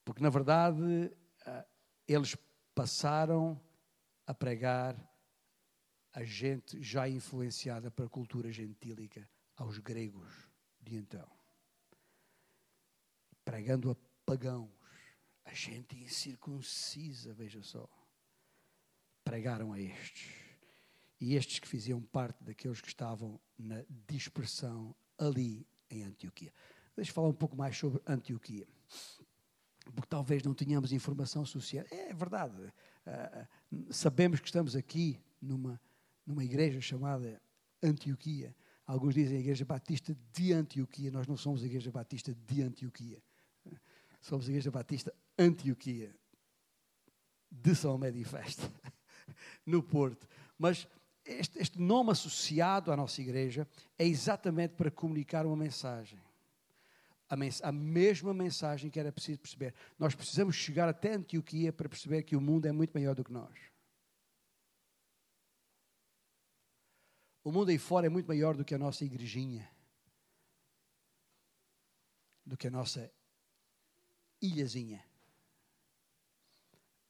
Porque, 0.06 0.24
na 0.24 0.30
verdade, 0.30 1.12
ah, 1.46 1.66
eles 2.08 2.38
passaram 2.74 3.60
a 4.26 4.34
pregar 4.34 4.96
a 6.14 6.24
gente 6.24 6.82
já 6.82 7.10
influenciada 7.10 7.92
pela 7.92 8.08
cultura 8.10 8.50
gentílica 8.52 9.30
aos 9.58 9.78
gregos 9.80 10.50
de 10.80 10.96
então. 10.96 11.37
Pregando 13.50 13.92
a 13.92 13.96
pagãos, 14.26 14.70
a 15.46 15.54
gente 15.54 15.98
incircuncisa, 15.98 17.34
veja 17.34 17.64
só. 17.64 17.88
Pregaram 19.24 19.72
a 19.72 19.80
estes. 19.80 20.36
E 21.22 21.34
estes 21.34 21.60
que 21.60 21.68
faziam 21.68 22.02
parte 22.02 22.44
daqueles 22.44 22.82
que 22.82 22.90
estavam 22.90 23.40
na 23.58 23.86
dispersão 24.06 24.94
ali 25.18 25.66
em 25.90 26.04
Antioquia. 26.04 26.54
Deixa 26.94 27.12
eu 27.12 27.16
falar 27.16 27.30
um 27.30 27.34
pouco 27.34 27.56
mais 27.56 27.78
sobre 27.78 28.02
Antioquia 28.06 28.68
porque 29.94 30.10
talvez 30.10 30.44
não 30.44 30.54
tenhamos 30.54 30.92
informação 30.92 31.46
suficiente. 31.46 31.88
É 31.94 32.14
verdade. 32.14 32.54
Uh, 32.62 33.94
sabemos 33.94 34.42
que 34.42 34.48
estamos 34.48 34.76
aqui 34.76 35.18
numa, 35.42 35.80
numa 36.26 36.44
igreja 36.44 36.82
chamada 36.82 37.42
Antioquia. 37.82 38.54
Alguns 38.86 39.14
dizem 39.14 39.38
a 39.38 39.40
Igreja 39.40 39.66
Batista 39.66 40.14
de 40.34 40.54
Antioquia. 40.54 41.12
Nós 41.12 41.28
não 41.28 41.38
somos 41.38 41.64
a 41.64 41.66
Igreja 41.66 41.92
Batista 41.92 42.34
de 42.34 42.62
Antioquia. 42.62 43.22
Somos 44.20 44.48
a 44.48 44.50
Igreja 44.50 44.72
Batista 44.72 45.14
Antioquia 45.38 46.16
de 47.50 47.76
São 47.76 47.98
Médio 47.98 48.26
Festa, 48.26 48.70
no 49.66 49.82
Porto. 49.82 50.28
Mas 50.58 50.88
este, 51.24 51.60
este 51.60 51.80
nome 51.80 52.12
associado 52.12 52.92
à 52.92 52.98
nossa 52.98 53.22
igreja 53.22 53.68
é 53.98 54.06
exatamente 54.06 54.76
para 54.76 54.92
comunicar 54.92 55.46
uma 55.46 55.56
mensagem 55.56 56.20
a, 57.30 57.36
mens 57.36 57.62
a 57.62 57.72
mesma 57.72 58.34
mensagem 58.34 58.90
que 58.90 59.00
era 59.00 59.12
preciso 59.12 59.40
perceber. 59.40 59.74
Nós 60.00 60.16
precisamos 60.16 60.56
chegar 60.56 60.88
até 60.88 61.14
Antioquia 61.14 61.74
para 61.74 61.90
perceber 61.90 62.24
que 62.24 62.36
o 62.36 62.42
mundo 62.42 62.66
é 62.68 62.72
muito 62.72 62.94
maior 62.94 63.16
do 63.16 63.24
que 63.24 63.32
nós. 63.32 63.58
O 67.44 67.52
mundo 67.52 67.70
aí 67.70 67.78
fora 67.78 68.08
é 68.08 68.10
muito 68.10 68.28
maior 68.28 68.56
do 68.56 68.66
que 68.66 68.76
a 68.76 68.78
nossa 68.78 69.06
igrejinha, 69.06 69.70
do 72.46 72.58
que 72.58 72.68
a 72.68 72.72
nossa 72.72 73.12
ilhazinha. 74.42 75.04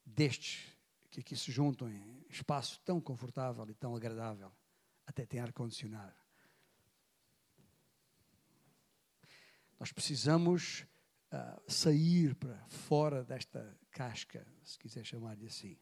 Destes 0.06 0.78
que 1.10 1.20
aqui 1.20 1.36
se 1.36 1.52
juntam 1.52 1.90
em 1.90 2.26
espaço 2.30 2.80
tão 2.86 3.02
confortável 3.02 3.68
e 3.70 3.74
tão 3.74 3.96
agradável, 3.96 4.52
até 5.06 5.26
tem 5.26 5.40
ar-condicionado. 5.40 6.16
Nós 9.80 9.92
precisamos 9.92 10.86
uh, 11.32 11.72
sair 11.72 12.36
para 12.36 12.58
fora 12.68 13.24
desta 13.24 13.78
casca, 13.92 14.46
se 14.64 14.78
quiser 14.78 15.06
chamar-lhe 15.06 15.48
assim. 15.48 15.78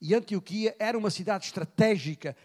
E 0.00 0.14
Antioquia 0.14 0.74
era 0.78 0.96
uma 0.96 1.10
cidade 1.10 1.46
estratégica, 1.46 2.36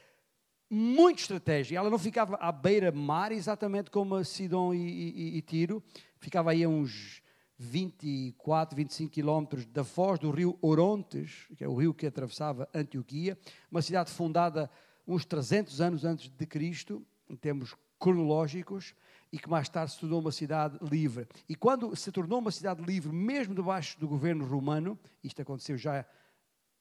muito 0.69 1.19
estratégica. 1.19 1.77
Ela 1.79 1.89
não 1.89 1.99
ficava 1.99 2.35
à 2.37 2.51
beira-mar, 2.51 3.31
exatamente 3.31 3.91
como 3.91 4.23
Sidon 4.23 4.73
e, 4.73 4.77
e, 4.77 5.37
e, 5.37 5.41
Tiro, 5.41 5.83
ficava 6.19 6.51
aí 6.51 6.63
a 6.63 6.69
uns 6.69 7.22
24, 7.63 8.75
25 8.75 9.11
quilómetros 9.11 9.65
da 9.65 9.83
foz 9.83 10.19
do 10.19 10.29
rio 10.29 10.57
Orontes, 10.61 11.47
que 11.57 11.63
é 11.63 11.67
o 11.67 11.75
rio 11.75 11.93
que 11.93 12.05
atravessava 12.05 12.69
Antioquia, 12.73 13.37
uma 13.71 13.81
cidade 13.81 14.11
fundada 14.11 14.69
uns 15.07 15.25
300 15.25 15.81
anos 15.81 16.05
antes 16.05 16.29
de 16.29 16.45
Cristo, 16.45 17.05
em 17.29 17.35
termos 17.35 17.75
cronológicos, 17.99 18.93
e 19.31 19.39
que 19.39 19.49
mais 19.49 19.67
tarde 19.69 19.93
se 19.93 19.99
tornou 19.99 20.19
uma 20.19 20.31
cidade 20.31 20.77
livre. 20.81 21.27
E 21.47 21.55
quando 21.55 21.95
se 21.95 22.11
tornou 22.11 22.39
uma 22.39 22.51
cidade 22.51 22.83
livre, 22.83 23.11
mesmo 23.11 23.55
debaixo 23.55 23.99
do 23.99 24.07
governo 24.07 24.45
romano, 24.45 24.99
isto 25.23 25.41
aconteceu 25.41 25.77
já 25.77 26.05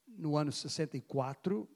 no 0.06 0.36
ano 0.36 0.52
64, 0.52 1.60
uh, 1.60 1.68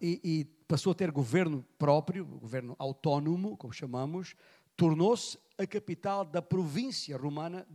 e, 0.00 0.20
e, 0.24 0.44
passou 0.66 0.90
a 0.90 0.94
ter 0.94 1.12
governo 1.12 1.64
próprio, 1.78 2.24
governo 2.24 2.74
autónomo, 2.78 3.56
como 3.56 3.72
chamamos, 3.72 4.34
tornou-se 4.76 5.38
a 5.58 5.66
capital 5.66 6.24
da 6.24 6.42
província 6.42 7.16
romana 7.16 7.66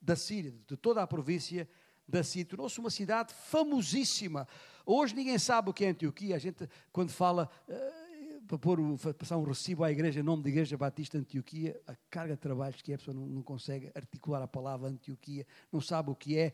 da 0.00 0.16
Síria, 0.16 0.52
de 0.66 0.76
toda 0.76 1.02
a 1.02 1.06
província 1.06 1.68
da 2.06 2.22
Síria. 2.22 2.46
Tornou-se 2.50 2.78
uma 2.78 2.90
cidade 2.90 3.34
famosíssima. 3.34 4.46
Hoje 4.84 5.14
ninguém 5.14 5.38
sabe 5.38 5.70
o 5.70 5.74
que 5.74 5.84
é 5.84 5.88
Antioquia. 5.88 6.36
A 6.36 6.38
gente, 6.38 6.68
quando 6.92 7.10
fala. 7.10 7.48
Uh, 7.68 8.10
para 8.50 8.58
pôr, 8.58 8.78
passar 9.16 9.36
um 9.36 9.44
recibo 9.44 9.84
à 9.84 9.92
igreja, 9.92 10.24
nome 10.24 10.42
da 10.42 10.48
Igreja 10.48 10.76
Batista 10.76 11.16
Antioquia, 11.16 11.80
a 11.86 11.94
carga 12.10 12.34
de 12.34 12.40
trabalhos 12.40 12.82
que 12.82 12.90
é, 12.90 12.96
a 12.96 12.98
pessoa 12.98 13.14
não, 13.14 13.24
não, 13.24 13.42
consegue 13.42 13.92
articular 13.94 14.42
a 14.42 14.48
palavra 14.48 14.88
Antioquia, 14.88 15.46
não 15.70 15.80
sabe 15.80 16.10
o 16.10 16.16
que 16.16 16.36
é, 16.36 16.52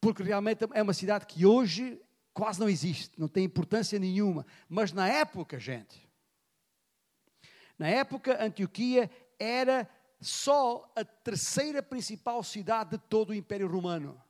porque 0.00 0.24
realmente 0.24 0.66
é 0.74 0.82
uma 0.82 0.92
cidade 0.92 1.24
que 1.24 1.46
hoje 1.46 2.00
quase 2.34 2.58
não 2.58 2.68
existe, 2.68 3.12
não 3.16 3.28
tem 3.28 3.44
importância 3.44 3.96
nenhuma, 3.96 4.44
mas 4.68 4.92
na 4.92 5.08
época, 5.08 5.60
gente, 5.60 6.08
na 7.78 7.86
época 7.86 8.44
Antioquia 8.44 9.08
era 9.38 9.88
só 10.20 10.90
a 10.96 11.04
terceira 11.04 11.82
principal 11.82 12.42
cidade 12.42 12.90
de 12.90 12.98
todo 12.98 13.30
o 13.30 13.34
Império 13.34 13.68
Romano. 13.68 14.22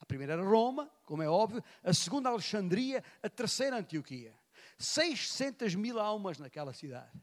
A 0.00 0.06
primeira 0.06 0.34
era 0.34 0.42
Roma, 0.42 0.90
como 1.04 1.22
é 1.22 1.28
óbvio, 1.28 1.62
a 1.82 1.92
segunda 1.92 2.28
Alexandria, 2.28 3.02
a 3.22 3.28
terceira 3.28 3.76
Antioquia. 3.76 4.34
600 4.78 5.74
mil 5.74 5.98
almas 5.98 6.38
naquela 6.38 6.72
cidade. 6.72 7.20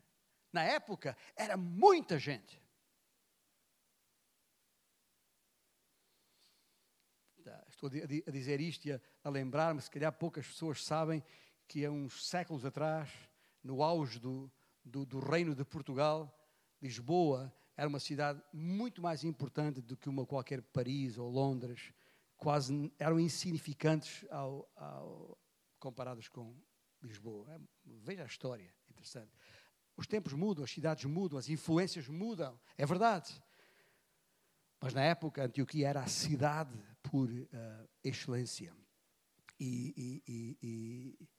Na 0.52 0.64
época, 0.64 1.18
era 1.36 1.58
muita 1.58 2.20
gente. 2.20 2.62
Tá, 7.44 7.64
estou 7.70 7.90
a 7.90 8.32
dizer 8.32 8.60
isto 8.60 8.88
e 8.88 8.94
a, 8.94 9.30
lembrar-me, 9.30 9.82
se 9.82 9.90
calhar 9.90 10.12
poucas 10.12 10.48
pessoas 10.48 10.84
sabem 10.84 11.24
que 11.68 11.86
há 11.86 11.92
uns 11.92 12.28
séculos 12.28 12.66
atrás, 12.66 13.10
no 13.64 13.82
auge 13.82 14.20
do, 14.20 14.52
do, 14.84 15.06
do 15.06 15.20
reino 15.20 15.56
de 15.56 15.64
Portugal, 15.64 16.32
Lisboa 16.82 17.54
era 17.78 17.88
uma 17.88 18.00
cidade 18.00 18.42
muito 18.54 19.02
mais 19.02 19.24
importante 19.24 19.82
do 19.82 19.98
que 19.98 20.08
uma 20.08 20.26
qualquer 20.26 20.62
Paris 20.62 21.18
ou 21.18 21.30
Londres, 21.30 21.94
quase 22.38 22.92
eram 22.98 23.20
insignificantes 23.20 24.26
ao, 24.30 24.70
ao, 24.76 25.38
comparados 25.80 26.28
com 26.28 26.56
Lisboa. 27.02 27.52
É, 27.54 27.60
veja 27.86 28.24
a 28.24 28.28
história, 28.28 28.74
interessante. 28.90 29.32
Os 29.98 30.08
tempos 30.08 30.34
mudam, 30.34 30.64
as 30.64 30.72
cidades 30.72 31.06
mudam, 31.06 31.38
as 31.38 31.50
influências 31.50 32.08
mudam, 32.08 32.60
é 32.78 32.86
verdade. 32.86 33.42
Mas 34.82 34.94
na 34.94 35.02
época, 35.02 35.44
Antioquia 35.44 35.88
era 35.88 36.02
a 36.02 36.08
cidade 36.08 36.78
por 37.02 37.30
uh, 37.30 37.46
excelência. 38.04 38.76
E, 39.60 39.94
e, 39.98 40.24
e, 40.28 40.58
e, 40.62 41.30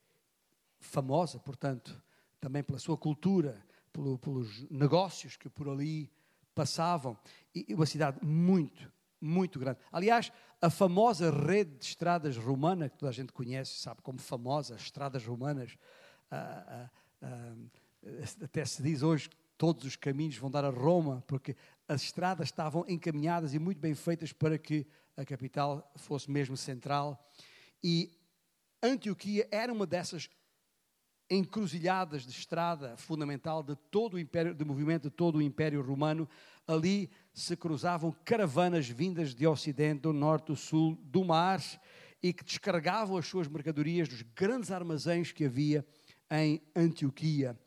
famosa, 0.79 1.39
portanto, 1.39 2.01
também 2.39 2.63
pela 2.63 2.79
sua 2.79 2.97
cultura, 2.97 3.63
pelo, 3.93 4.17
pelos 4.17 4.69
negócios 4.71 5.37
que 5.37 5.49
por 5.49 5.69
ali 5.69 6.11
passavam. 6.57 7.15
E 7.53 7.73
uma 7.73 7.85
cidade 7.85 8.17
muito, 8.23 8.91
muito 9.21 9.59
grande. 9.59 9.77
Aliás, 9.91 10.31
a 10.59 10.69
famosa 10.71 11.29
rede 11.29 11.77
de 11.77 11.85
estradas 11.85 12.35
romana, 12.35 12.89
que 12.89 12.97
toda 12.97 13.11
a 13.11 13.13
gente 13.13 13.31
conhece, 13.31 13.73
sabe 13.73 14.01
como 14.01 14.17
famosa, 14.17 14.73
as 14.73 14.81
estradas 14.81 15.23
romanas, 15.23 15.77
ah, 16.31 16.63
ah, 16.67 16.89
ah, 17.21 17.55
até 18.43 18.65
se 18.65 18.81
diz 18.81 19.03
hoje 19.03 19.29
que 19.29 19.37
todos 19.55 19.85
os 19.85 19.95
caminhos 19.95 20.35
vão 20.37 20.49
dar 20.49 20.65
a 20.65 20.69
Roma, 20.69 21.23
porque 21.27 21.55
as 21.87 22.01
estradas 22.01 22.47
estavam 22.47 22.83
encaminhadas 22.87 23.53
e 23.53 23.59
muito 23.59 23.79
bem 23.79 23.93
feitas 23.93 24.33
para 24.33 24.57
que 24.57 24.85
a 25.15 25.23
capital 25.23 25.91
fosse 25.95 26.29
mesmo 26.29 26.57
central. 26.57 27.23
E 27.83 28.11
Antioquia 28.81 29.47
era 29.51 29.71
uma 29.71 29.85
dessas 29.85 30.29
encruzilhadas 31.29 32.23
de 32.23 32.31
estrada 32.31 32.95
fundamental 32.97 33.61
de 33.61 33.75
todo 33.75 34.15
o 34.15 34.19
império, 34.19 34.53
de 34.53 34.63
movimento 34.63 35.03
de 35.03 35.09
todo 35.09 35.37
o 35.37 35.41
Império 35.41 35.81
Romano. 35.81 36.27
Ali 36.65 37.09
se 37.33 37.55
cruzavam 37.55 38.15
caravanas 38.23 38.87
vindas 38.87 39.33
de 39.35 39.45
Ocidente, 39.45 40.01
do 40.01 40.13
Norte, 40.13 40.47
do 40.47 40.55
Sul, 40.55 40.97
do 41.03 41.23
mar 41.23 41.61
e 42.21 42.33
que 42.33 42.43
descarregavam 42.43 43.17
as 43.17 43.27
suas 43.27 43.47
mercadorias 43.47 44.07
dos 44.07 44.21
grandes 44.21 44.71
armazéns 44.71 45.31
que 45.31 45.45
havia 45.45 45.85
em 46.31 46.61
Antioquia. 46.75 47.57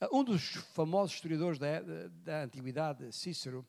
Uh, 0.00 0.18
um 0.18 0.24
dos 0.24 0.54
famosos 0.74 1.14
historiadores 1.14 1.58
da, 1.58 1.80
da, 1.80 2.08
da 2.08 2.42
Antiguidade, 2.44 3.12
Cícero, 3.12 3.66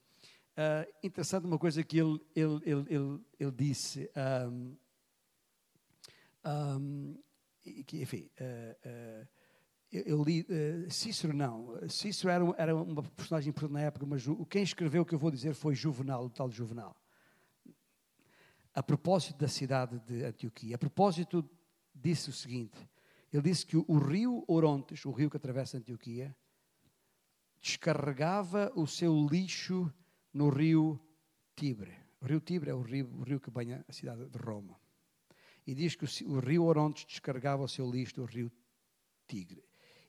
uh, 0.58 0.90
interessante 1.04 1.46
uma 1.46 1.60
coisa 1.60 1.84
que 1.84 2.00
ele, 2.00 2.20
ele, 2.36 2.62
ele, 2.66 2.86
ele, 2.90 3.20
ele 3.40 3.52
disse. 3.52 4.10
Um, 4.48 4.76
Um, 6.44 7.20
que, 7.62 8.02
enfim, 8.02 8.30
uh, 8.40 9.24
uh, 9.24 9.28
eu, 9.92 10.02
eu, 10.04 10.24
li 10.24 10.42
uh, 10.42 10.92
Cícero 10.92 11.34
não. 11.34 11.78
Cícero 11.90 12.30
era, 12.30 12.56
era 12.58 12.76
uma 12.76 13.04
personagem 13.04 13.50
importante 13.50 13.74
na 13.74 13.82
época, 13.82 14.06
mas 14.06 14.24
quem 14.50 14.64
escreveu 14.64 15.04
o 15.04 15.06
que 15.06 15.14
eu 15.14 15.20
vou 15.20 15.32
dizer 15.32 15.54
foi 15.54 15.76
Juvenal, 15.76 16.26
o 16.26 16.30
tal 16.30 16.50
Juvenal. 16.50 16.96
A 18.74 18.82
propósito 18.82 19.38
da 19.38 19.48
cidade 19.48 20.00
de 20.00 20.24
Antioquia, 20.24 20.76
a 20.76 20.80
propósito 20.80 21.48
disse 21.94 22.30
o 22.30 22.34
seguinte: 22.34 22.78
ele 23.32 23.44
disse 23.44 23.66
que 23.66 23.78
o, 23.78 23.86
o 23.88 23.98
rio 23.98 24.44
Orontes, 24.48 25.06
o 25.06 25.12
rio 25.12 25.30
que 25.30 25.38
atravessa 25.38 25.78
Antioquia, 25.78 26.36
descarregava 27.62 28.72
o 28.76 28.88
seu 28.88 29.28
lixo 29.28 29.94
no 30.34 30.50
rio 30.50 31.00
Tibre. 31.56 31.96
O 32.20 32.26
rio 32.26 32.40
Tibre 32.40 32.72
é 32.72 32.74
o 32.74 32.82
rio, 32.82 33.08
o 33.20 33.24
rio 33.24 33.40
que 33.40 33.52
banha 33.52 33.86
a 33.88 33.94
cidade 33.94 34.28
de 34.28 34.38
Roma. 34.38 34.81
E 35.66 35.76
diz 35.76 35.96
que 35.96 36.06
o, 36.26 36.40
rio 36.40 36.64
Orontes 36.64 37.06
descarregava 37.06 37.64
o 37.64 37.68
seu 37.68 37.90
lixo 37.90 38.20
no 38.20 38.26
rio 38.26 38.52
Tigre. 39.28 39.64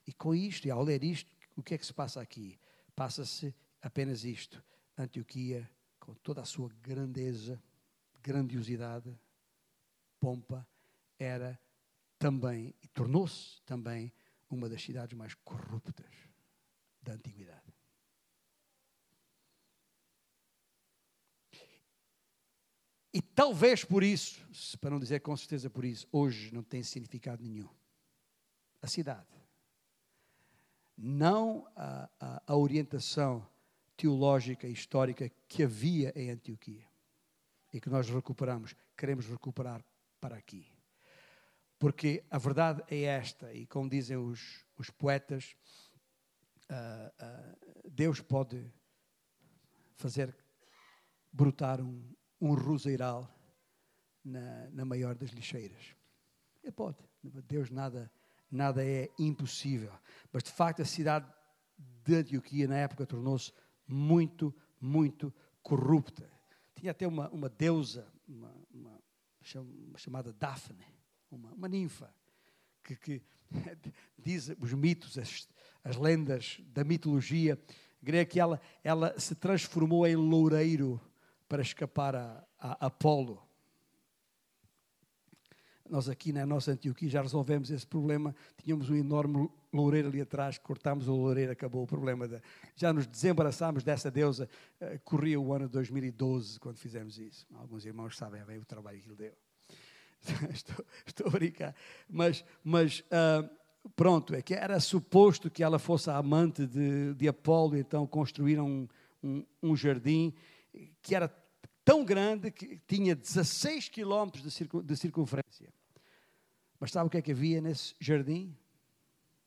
E 0.05 0.13
com 0.13 0.33
isto, 0.35 0.67
e 0.67 0.71
ao 0.71 0.83
ler 0.83 1.03
isto, 1.03 1.33
o 1.55 1.63
que 1.63 1.75
é 1.75 1.77
que 1.77 1.85
se 1.85 1.93
passa 1.93 2.21
aqui? 2.21 2.59
Passa-se 2.95 3.53
apenas 3.81 4.23
isto. 4.23 4.63
Antioquia, 4.97 5.69
com 5.99 6.13
toda 6.15 6.41
a 6.41 6.45
sua 6.45 6.69
grandeza, 6.81 7.61
grandiosidade, 8.21 9.17
pompa, 10.19 10.67
era 11.17 11.59
também, 12.17 12.73
e 12.81 12.87
tornou-se 12.87 13.61
também, 13.63 14.11
uma 14.49 14.69
das 14.69 14.81
cidades 14.81 15.17
mais 15.17 15.33
corruptas 15.35 16.13
da 17.01 17.13
antiguidade. 17.13 17.73
E 23.13 23.21
talvez 23.35 23.83
por 23.83 24.03
isso, 24.03 24.45
para 24.79 24.91
não 24.91 24.99
dizer 24.99 25.19
com 25.21 25.35
certeza 25.35 25.69
por 25.69 25.85
isso, 25.85 26.07
hoje 26.11 26.53
não 26.53 26.63
tem 26.63 26.83
significado 26.83 27.43
nenhum. 27.43 27.69
A 28.81 28.87
cidade. 28.87 29.27
Não 30.97 31.67
a, 31.75 32.09
a, 32.19 32.43
a 32.47 32.55
orientação 32.55 33.47
teológica 33.95 34.67
e 34.67 34.73
histórica 34.73 35.29
que 35.47 35.63
havia 35.63 36.11
em 36.15 36.29
Antioquia 36.29 36.85
e 37.71 37.81
que 37.81 37.89
nós 37.89 38.09
recuperamos, 38.09 38.75
queremos 38.95 39.25
recuperar 39.25 39.83
para 40.19 40.35
aqui. 40.35 40.67
Porque 41.79 42.23
a 42.29 42.37
verdade 42.37 42.83
é 42.87 43.01
esta, 43.01 43.53
e 43.53 43.65
como 43.65 43.89
dizem 43.89 44.15
os, 44.15 44.65
os 44.77 44.89
poetas, 44.89 45.55
uh, 46.69 47.25
uh, 47.25 47.89
Deus 47.89 48.21
pode 48.21 48.71
fazer 49.95 50.35
brotar 51.31 51.81
um, 51.81 52.13
um 52.43 52.53
roseiral 52.55 53.33
na, 54.21 54.69
na 54.71 54.83
maior 54.83 55.15
das 55.15 55.29
lixeiras. 55.29 55.95
Ele 56.61 56.73
pode. 56.73 56.97
Deus 57.47 57.69
nada, 57.69 58.11
nada 58.51 58.85
é 58.85 59.09
impossível. 59.17 59.93
Mas 60.31 60.43
de 60.43 60.51
facto 60.51 60.81
a 60.81 60.85
cidade 60.85 61.25
de 62.03 62.15
Antioquia 62.15 62.67
na 62.67 62.75
época 62.75 63.05
tornou-se 63.05 63.53
muito, 63.87 64.53
muito 64.79 65.33
corrupta. 65.61 66.29
Tinha 66.75 66.91
até 66.91 67.07
uma, 67.07 67.29
uma 67.29 67.47
deusa, 67.47 68.05
uma, 68.27 68.53
uma, 68.69 68.99
chamada 69.97 70.33
Daphne, 70.33 70.85
uma, 71.31 71.53
uma 71.53 71.67
ninfa, 71.69 72.13
que, 72.83 72.97
que 72.97 73.21
diz 74.19 74.49
os 74.59 74.73
mitos, 74.73 75.17
as, 75.17 75.47
as 75.81 75.95
lendas 75.95 76.59
da 76.67 76.83
mitologia 76.83 77.57
grega 78.01 78.29
que 78.29 78.39
ela, 78.39 78.59
ela 78.83 79.17
se 79.17 79.33
transformou 79.33 80.05
em 80.05 80.17
loureiro 80.17 80.99
para 81.47 81.61
escapar 81.61 82.15
a, 82.15 82.43
a 82.59 82.87
Apolo. 82.87 83.41
Nós 85.89 86.07
aqui 86.07 86.31
na 86.31 86.45
nossa 86.45 86.71
Antioquia 86.71 87.09
já 87.09 87.21
resolvemos 87.21 87.69
esse 87.69 87.85
problema. 87.85 88.33
Tínhamos 88.63 88.89
um 88.89 88.95
enorme 88.95 89.49
loureiro 89.71 90.07
ali 90.07 90.21
atrás, 90.21 90.57
cortámos 90.57 91.07
o 91.07 91.15
loureiro, 91.15 91.51
acabou 91.51 91.83
o 91.83 91.87
problema. 91.87 92.41
Já 92.75 92.93
nos 92.93 93.05
desembaraçámos 93.05 93.83
dessa 93.83 94.09
deusa. 94.09 94.49
Uh, 94.81 94.99
corria 95.03 95.39
o 95.39 95.53
ano 95.53 95.67
2012 95.67 96.59
quando 96.59 96.77
fizemos 96.77 97.17
isso. 97.17 97.45
Alguns 97.55 97.85
irmãos 97.85 98.17
sabem 98.17 98.43
bem 98.45 98.57
o 98.57 98.65
trabalho 98.65 98.99
que 98.99 99.07
ele 99.09 99.15
deu. 99.15 99.33
estou, 100.51 100.85
estou, 101.05 101.27
a 101.27 101.29
brincar. 101.29 101.75
Mas, 102.09 102.45
mas 102.63 103.01
uh, 103.01 103.47
pronto, 103.95 104.33
é 104.33 104.41
que 104.41 104.53
era 104.53 104.79
suposto 104.79 105.51
que 105.51 105.61
ela 105.61 105.77
fosse 105.77 106.09
a 106.09 106.17
amante 106.17 106.65
de, 106.65 107.13
de 107.13 107.27
Apolo, 107.27 107.77
então 107.77 108.07
construíram 108.07 108.65
um, 108.65 108.87
um, 109.21 109.45
um 109.61 109.75
jardim 109.75 110.33
que 111.01 111.15
era 111.15 111.27
tão 111.83 112.03
grande 112.03 112.51
que 112.51 112.77
tinha 112.87 113.15
16 113.15 113.89
quilómetros 113.89 114.43
de, 114.43 114.95
circunferência. 114.95 115.73
Mas 116.79 116.91
sabe 116.91 117.07
o 117.07 117.09
que 117.09 117.17
é 117.17 117.21
que 117.21 117.31
havia 117.31 117.61
nesse 117.61 117.95
jardim? 117.99 118.55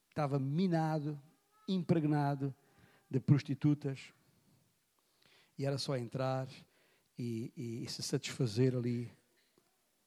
Estava 0.08 0.38
minado, 0.38 1.20
impregnado 1.68 2.54
de 3.10 3.20
prostitutas. 3.20 4.12
E 5.58 5.64
era 5.64 5.78
só 5.78 5.96
entrar 5.96 6.48
e, 7.18 7.52
e, 7.56 7.84
e 7.84 7.88
se 7.88 8.02
satisfazer 8.02 8.74
ali 8.74 9.10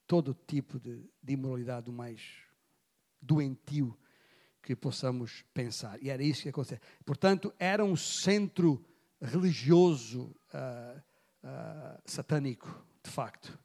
todo 0.06 0.36
tipo 0.46 0.78
de, 0.78 1.08
de 1.22 1.32
imoralidade 1.32 1.86
do 1.86 1.92
mais 1.92 2.20
doentio 3.20 3.96
que 4.62 4.74
possamos 4.76 5.44
pensar. 5.54 6.02
E 6.02 6.10
era 6.10 6.22
isso 6.22 6.42
que 6.42 6.48
acontecia. 6.48 6.80
Portanto, 7.04 7.52
era 7.58 7.84
um 7.84 7.96
centro 7.96 8.84
religioso 9.20 10.34
uh, 10.54 11.00
uh, 11.44 12.00
satânico, 12.04 12.84
de 13.02 13.10
facto. 13.10 13.58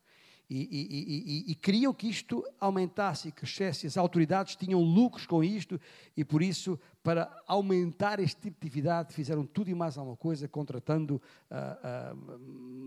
E, 0.47 0.57
e, 0.57 1.47
e, 1.49 1.51
e, 1.51 1.55
queriam 1.55 1.91
que 1.91 2.07
isto 2.07 2.43
aumentasse 2.59 3.29
e 3.29 3.31
crescesse. 3.31 3.87
As 3.87 3.97
autoridades 3.97 4.55
tinham 4.55 4.79
lucros 4.79 5.25
com 5.25 5.43
isto 5.43 5.81
e, 6.15 6.23
por 6.23 6.41
isso, 6.41 6.79
para 7.01 7.35
aumentar 7.47 8.19
este 8.19 8.41
tipo 8.41 8.59
de 8.61 8.67
atividade, 8.67 9.13
fizeram 9.13 9.43
tudo 9.43 9.71
e 9.71 9.75
mais 9.75 9.97
alguma 9.97 10.15
coisa, 10.15 10.47
contratando 10.47 11.15
uh, 11.49 12.13
uh, 12.13 12.39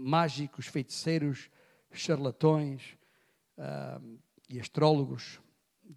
mágicos, 0.08 0.66
feiticeiros, 0.66 1.50
charlatões 1.90 2.96
uh, 3.58 4.18
e 4.48 4.60
astrólogos 4.60 5.40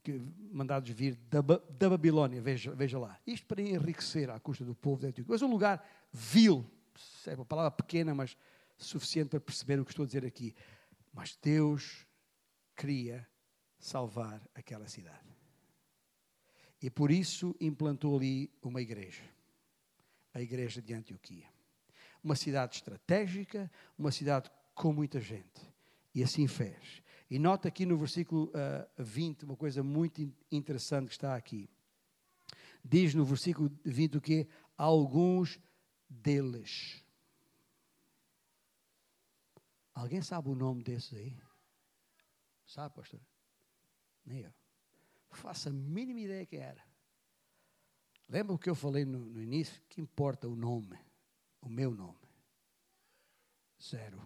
que, 0.04 0.20
mandados 0.52 0.90
vir 0.90 1.16
da, 1.30 1.42
da 1.42 1.90
Babilónia, 1.90 2.42
veja, 2.42 2.74
veja 2.74 2.98
lá. 2.98 3.20
Isto 3.28 3.46
para 3.46 3.62
enriquecer 3.62 4.32
à 4.32 4.40
custa 4.40 4.66
do 4.66 4.74
povo. 4.74 5.02
Mas 5.28 5.42
um 5.44 5.48
lugar 5.48 5.86
vil, 6.12 6.66
é 7.28 7.36
uma 7.36 7.46
palavra 7.46 7.72
pequena, 7.72 8.16
mas 8.16 8.36
suficiente 8.84 9.30
para 9.30 9.40
perceber 9.40 9.80
o 9.80 9.86
que 9.86 9.92
estou 9.92 10.04
a 10.04 10.06
dizer 10.06 10.26
aqui. 10.26 10.56
Mas 11.14 11.38
Deus 11.42 12.06
queria 12.76 13.28
salvar 13.80 14.42
aquela 14.54 14.88
cidade. 14.88 15.30
E 16.82 16.90
por 16.90 17.12
isso 17.12 17.56
implantou 17.60 18.18
ali 18.18 18.52
uma 18.62 18.82
igreja, 18.82 19.24
a 20.34 20.42
igreja 20.42 20.82
de 20.82 20.94
Antioquia. 20.94 21.46
Uma 22.24 22.36
cidade 22.36 22.76
estratégica, 22.76 23.72
uma 23.98 24.12
cidade 24.12 24.50
com 24.74 24.92
muita 24.94 25.20
gente. 25.20 25.62
E 26.14 26.24
assim 26.24 26.48
fez. 26.48 27.02
E 27.30 27.40
nota 27.40 27.68
aqui 27.68 27.86
no 27.86 27.98
versículo 27.98 28.46
uh, 28.48 28.54
ah, 28.56 28.88
20 28.98 29.44
uma 29.44 29.56
coisa 29.56 29.82
muito 29.82 30.22
interessante 30.52 31.08
que 31.08 31.14
está 31.14 31.36
aqui. 31.36 31.70
Diz 32.84 33.14
no 33.14 33.24
versículo 33.24 33.72
20 33.86 34.18
o 34.18 34.22
que? 34.22 34.48
Alguns 34.78 35.60
deles. 36.10 37.01
Alguém 39.94 40.22
sabe 40.22 40.50
o 40.50 40.56
nome 40.56 40.84
desses 40.84 41.14
aí? 41.14 41.38
Sabe, 42.66 42.96
pastor? 42.96 43.20
Nem 44.26 44.42
eu. 44.42 44.54
Faça 45.32 45.70
a 45.70 45.74
mínima 45.74 46.22
ideia 46.22 46.46
que 46.46 46.58
era. 46.58 46.84
Lembra 48.28 48.56
o 48.56 48.60
que 48.60 48.70
eu 48.70 48.76
falei 48.76 49.04
no, 49.04 49.20
no 49.20 49.42
início? 49.42 49.82
Que 49.90 50.00
importa 50.00 50.48
o 50.48 50.56
nome? 50.56 50.98
O 51.62 51.70
meu 51.70 51.94
nome. 51.94 52.30
Zero. 53.82 54.26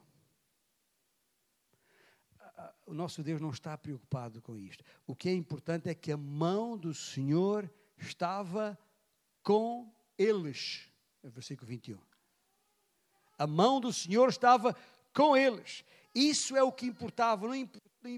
O 2.86 2.94
nosso 2.94 3.24
Deus 3.24 3.42
não 3.42 3.50
está 3.50 3.78
preocupado 3.78 4.42
com 4.42 4.56
isto. 4.58 4.84
O 5.08 5.16
que 5.16 5.30
é 5.30 5.34
importante 5.34 5.90
é 5.90 5.96
que 5.96 6.12
a 6.12 6.18
mão 6.18 6.78
do 6.78 6.94
Senhor 6.94 7.70
estava 7.98 8.78
com 9.42 9.92
eles. 10.18 10.88
Versículo 11.24 11.68
21. 11.68 12.00
A 13.38 13.48
mão 13.48 13.82
do 13.82 13.92
Senhor 13.92 14.30
estava 14.30 14.76
com 15.16 15.36
eles. 15.36 15.84
Isso 16.14 16.56
é 16.56 16.62
o 16.62 16.72
que 16.72 16.86
importava, 16.86 17.48
não, 17.48 17.70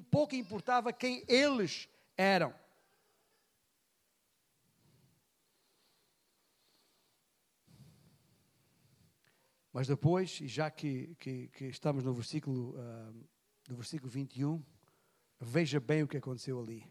pouco 0.09 0.35
importava 0.35 0.91
quem 0.91 1.23
eles 1.27 1.87
eram. 2.17 2.53
Mas 9.71 9.87
depois, 9.87 10.41
e 10.41 10.47
já 10.47 10.71
que, 10.71 11.15
que, 11.19 11.49
que, 11.49 11.65
estamos 11.65 12.03
no 12.03 12.11
versículo, 12.11 12.71
uh, 12.71 13.27
no 13.69 13.75
versículo 13.75 14.09
21, 14.09 14.63
veja 15.39 15.79
bem 15.79 16.01
o 16.01 16.07
que 16.07 16.17
aconteceu 16.17 16.59
ali. 16.59 16.83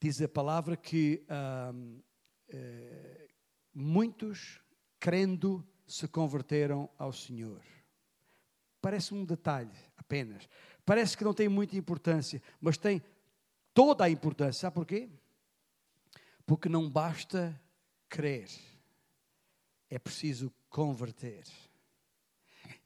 Diz 0.00 0.22
a 0.22 0.28
palavra 0.28 0.76
que 0.76 1.26
uh, 1.28 1.74
uh, 2.54 3.28
muitos, 3.74 4.60
crendo, 5.00 5.66
se 5.88 6.06
converteram 6.06 6.88
ao 6.96 7.12
Senhor. 7.12 7.77
Parece 8.80 9.14
um 9.14 9.24
detalhe 9.24 9.70
apenas. 9.96 10.48
Parece 10.84 11.16
que 11.16 11.24
não 11.24 11.34
tem 11.34 11.48
muita 11.48 11.76
importância, 11.76 12.40
mas 12.60 12.78
tem 12.78 13.02
toda 13.74 14.04
a 14.04 14.10
importância. 14.10 14.60
Sabe 14.60 14.74
porquê? 14.74 15.08
Porque 16.46 16.68
não 16.68 16.88
basta 16.88 17.60
crer, 18.08 18.48
é 19.90 19.98
preciso 19.98 20.52
converter. 20.70 21.44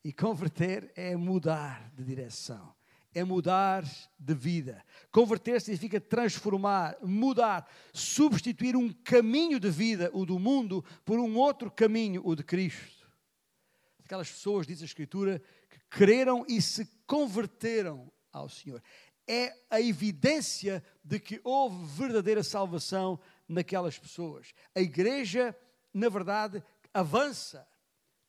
E 0.04 0.12
converter 0.12 0.90
é 0.96 1.14
mudar 1.14 1.90
de 1.94 2.02
direção, 2.02 2.74
é 3.14 3.22
mudar 3.22 3.84
de 4.18 4.34
vida. 4.34 4.84
Converter 5.12 5.60
significa 5.60 6.00
transformar, 6.00 6.96
mudar, 7.00 7.68
substituir 7.92 8.74
um 8.74 8.92
caminho 8.92 9.60
de 9.60 9.70
vida, 9.70 10.10
o 10.12 10.26
do 10.26 10.38
mundo, 10.38 10.84
por 11.04 11.20
um 11.20 11.36
outro 11.36 11.70
caminho, 11.70 12.22
o 12.24 12.34
de 12.34 12.42
Cristo. 12.42 13.06
Aquelas 14.04 14.30
pessoas, 14.30 14.66
diz 14.66 14.82
a 14.82 14.84
Escritura, 14.84 15.40
creram 15.92 16.44
e 16.48 16.60
se 16.62 16.86
converteram 17.06 18.10
ao 18.32 18.48
Senhor. 18.48 18.82
É 19.28 19.54
a 19.70 19.80
evidência 19.80 20.82
de 21.04 21.20
que 21.20 21.40
houve 21.44 21.84
verdadeira 21.84 22.42
salvação 22.42 23.20
naquelas 23.46 23.98
pessoas. 23.98 24.54
A 24.74 24.80
igreja, 24.80 25.56
na 25.92 26.08
verdade, 26.08 26.64
avança, 26.94 27.68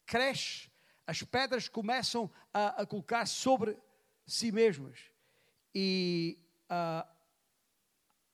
cresce, 0.06 0.70
as 1.08 1.24
pedras 1.24 1.70
começam 1.70 2.30
a, 2.54 2.82
a 2.82 2.86
colocar 2.86 3.26
sobre 3.26 3.78
si 4.26 4.52
mesmas 4.52 5.00
e 5.74 6.38
uh, 6.66 7.08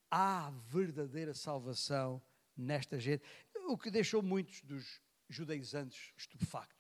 há 0.10 0.52
verdadeira 0.68 1.36
salvação 1.36 2.22
nesta 2.58 3.00
gente, 3.00 3.24
o 3.68 3.78
que 3.78 3.92
deixou 3.92 4.24
muitos 4.24 4.62
dos 4.62 5.00
judaizantes 5.30 6.12
estupefactos. 6.18 6.79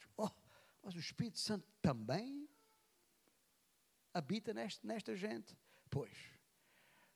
Mas 0.82 0.96
o 0.96 1.00
Espírito 1.00 1.40
Santo 1.40 1.68
também 1.82 2.48
habita 4.14 4.54
nesta, 4.54 4.86
nesta 4.86 5.16
gente? 5.16 5.58
Pois, 5.90 6.16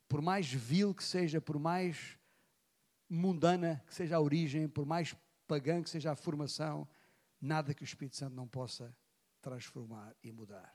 por 0.07 0.21
mais 0.21 0.51
vil 0.51 0.93
que 0.93 1.03
seja, 1.03 1.41
por 1.41 1.57
mais 1.57 2.17
mundana 3.09 3.83
que 3.87 3.93
seja 3.93 4.15
a 4.15 4.21
origem, 4.21 4.67
por 4.67 4.85
mais 4.85 5.15
pagã 5.47 5.81
que 5.81 5.89
seja 5.89 6.11
a 6.11 6.15
formação, 6.15 6.87
nada 7.39 7.73
que 7.73 7.83
o 7.83 7.85
Espírito 7.85 8.15
Santo 8.15 8.35
não 8.35 8.47
possa 8.47 8.95
transformar 9.41 10.15
e 10.23 10.31
mudar. 10.31 10.73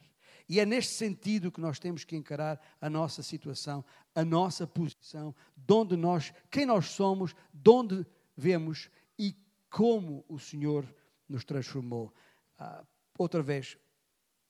E 0.48 0.60
é 0.60 0.66
neste 0.66 0.92
sentido 0.92 1.50
que 1.50 1.60
nós 1.60 1.78
temos 1.78 2.04
que 2.04 2.16
encarar 2.16 2.60
a 2.80 2.88
nossa 2.88 3.22
situação, 3.22 3.84
a 4.14 4.24
nossa 4.24 4.66
posição, 4.66 5.34
de 5.56 5.72
onde 5.72 5.96
nós, 5.96 6.32
quem 6.50 6.66
nós 6.66 6.86
somos, 6.86 7.34
de 7.52 7.70
onde 7.70 8.06
vemos 8.36 8.90
e 9.18 9.34
como 9.70 10.24
o 10.28 10.38
Senhor 10.38 10.86
nos 11.28 11.44
transformou. 11.44 12.14
Ah, 12.58 12.84
outra 13.16 13.42
vez, 13.42 13.78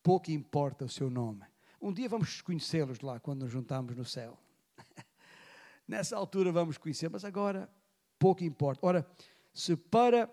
pouco 0.03 0.31
importa 0.31 0.85
o 0.85 0.89
seu 0.89 1.11
nome. 1.11 1.45
Um 1.81 1.93
dia 1.93 2.09
vamos 2.09 2.41
conhecê-los 2.41 3.01
lá 3.01 3.21
quando 3.21 3.43
nos 3.43 3.53
juntamos 3.53 3.95
no 3.95 4.05
céu. 4.05 4.39
Nessa 5.87 6.17
altura 6.17 6.51
vamos 6.51 6.79
conhecer, 6.79 7.11
mas 7.11 7.25
agora 7.25 7.71
pouco 8.19 8.43
importa. 8.43 8.85
Ora, 8.87 9.07
se 9.53 9.77
para 9.77 10.29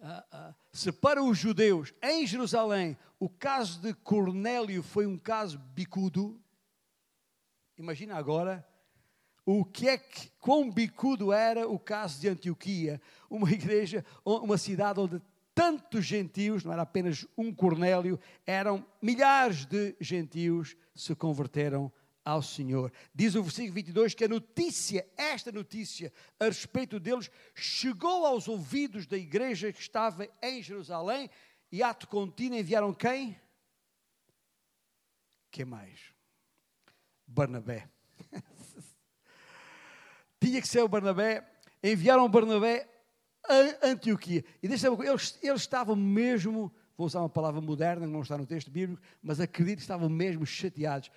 Uh, 0.00 0.50
uh, 0.50 0.54
se 0.72 0.92
para 0.92 1.20
os 1.20 1.36
judeus 1.36 1.92
em 2.00 2.24
Jerusalém 2.24 2.96
o 3.18 3.28
caso 3.28 3.80
de 3.80 3.92
Cornélio 3.92 4.80
foi 4.80 5.06
um 5.06 5.18
caso 5.18 5.58
bicudo, 5.58 6.40
imagina 7.76 8.14
agora 8.14 8.64
o 9.44 9.64
que 9.64 9.88
é 9.88 9.98
que, 9.98 10.30
quão 10.38 10.70
bicudo 10.70 11.32
era 11.32 11.66
o 11.66 11.80
caso 11.80 12.20
de 12.20 12.28
Antioquia, 12.28 13.02
uma 13.28 13.50
igreja, 13.50 14.04
uma 14.24 14.56
cidade 14.56 15.00
onde 15.00 15.20
tantos 15.58 16.04
gentios, 16.04 16.62
não 16.62 16.72
era 16.72 16.82
apenas 16.82 17.26
um 17.36 17.52
Cornélio, 17.52 18.20
eram 18.46 18.86
milhares 19.02 19.64
de 19.64 19.96
gentios 20.00 20.76
se 20.94 21.16
converteram 21.16 21.92
ao 22.24 22.40
Senhor. 22.40 22.92
Diz 23.12 23.34
o 23.34 23.42
versículo 23.42 23.74
22 23.74 24.14
que 24.14 24.22
a 24.22 24.28
notícia, 24.28 25.04
esta 25.16 25.50
notícia 25.50 26.12
a 26.38 26.44
respeito 26.44 27.00
deles, 27.00 27.28
chegou 27.56 28.24
aos 28.24 28.46
ouvidos 28.46 29.04
da 29.04 29.16
igreja 29.16 29.72
que 29.72 29.80
estava 29.80 30.28
em 30.40 30.62
Jerusalém 30.62 31.28
e 31.72 31.82
ato 31.82 32.06
contínuo 32.06 32.56
enviaram 32.56 32.94
quem? 32.94 33.36
Quem 35.50 35.64
mais? 35.64 36.14
Barnabé. 37.26 37.88
Tinha 40.40 40.60
que 40.60 40.68
ser 40.68 40.84
o 40.84 40.88
Barnabé. 40.88 41.50
Enviaram 41.82 42.28
Barnabé 42.28 42.88
Antioquia. 43.82 44.44
E 44.62 44.68
deixa 44.68 44.88
eles, 44.88 45.38
eles 45.42 45.60
estavam 45.60 45.96
mesmo, 45.96 46.72
vou 46.96 47.06
usar 47.06 47.20
uma 47.20 47.28
palavra 47.28 47.60
moderna 47.60 48.06
que 48.06 48.12
não 48.12 48.22
está 48.22 48.36
no 48.36 48.46
texto 48.46 48.70
bíblico, 48.70 49.02
mas 49.22 49.40
acredito 49.40 49.78
que 49.78 49.82
estavam 49.82 50.08
mesmo 50.08 50.44
chateados. 50.44 51.10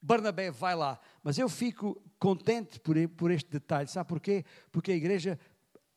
Barnabé 0.00 0.50
vai 0.50 0.74
lá. 0.74 0.98
Mas 1.22 1.38
eu 1.38 1.48
fico 1.48 2.02
contente 2.18 2.80
por, 2.80 2.96
por 3.10 3.30
este 3.30 3.48
detalhe. 3.50 3.88
Sabe 3.88 4.08
porquê? 4.08 4.44
Porque 4.72 4.90
a 4.90 4.96
igreja, 4.96 5.38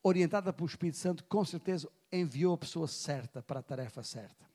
orientada 0.03 0.53
pelo 0.53 0.68
Espírito 0.68 0.97
Santo, 0.97 1.24
com 1.24 1.43
certeza 1.43 1.89
enviou 2.11 2.53
a 2.53 2.57
pessoa 2.57 2.88
certa 2.88 3.41
para 3.41 3.59
a 3.59 3.63
tarefa 3.63 4.03
certa. 4.03 4.45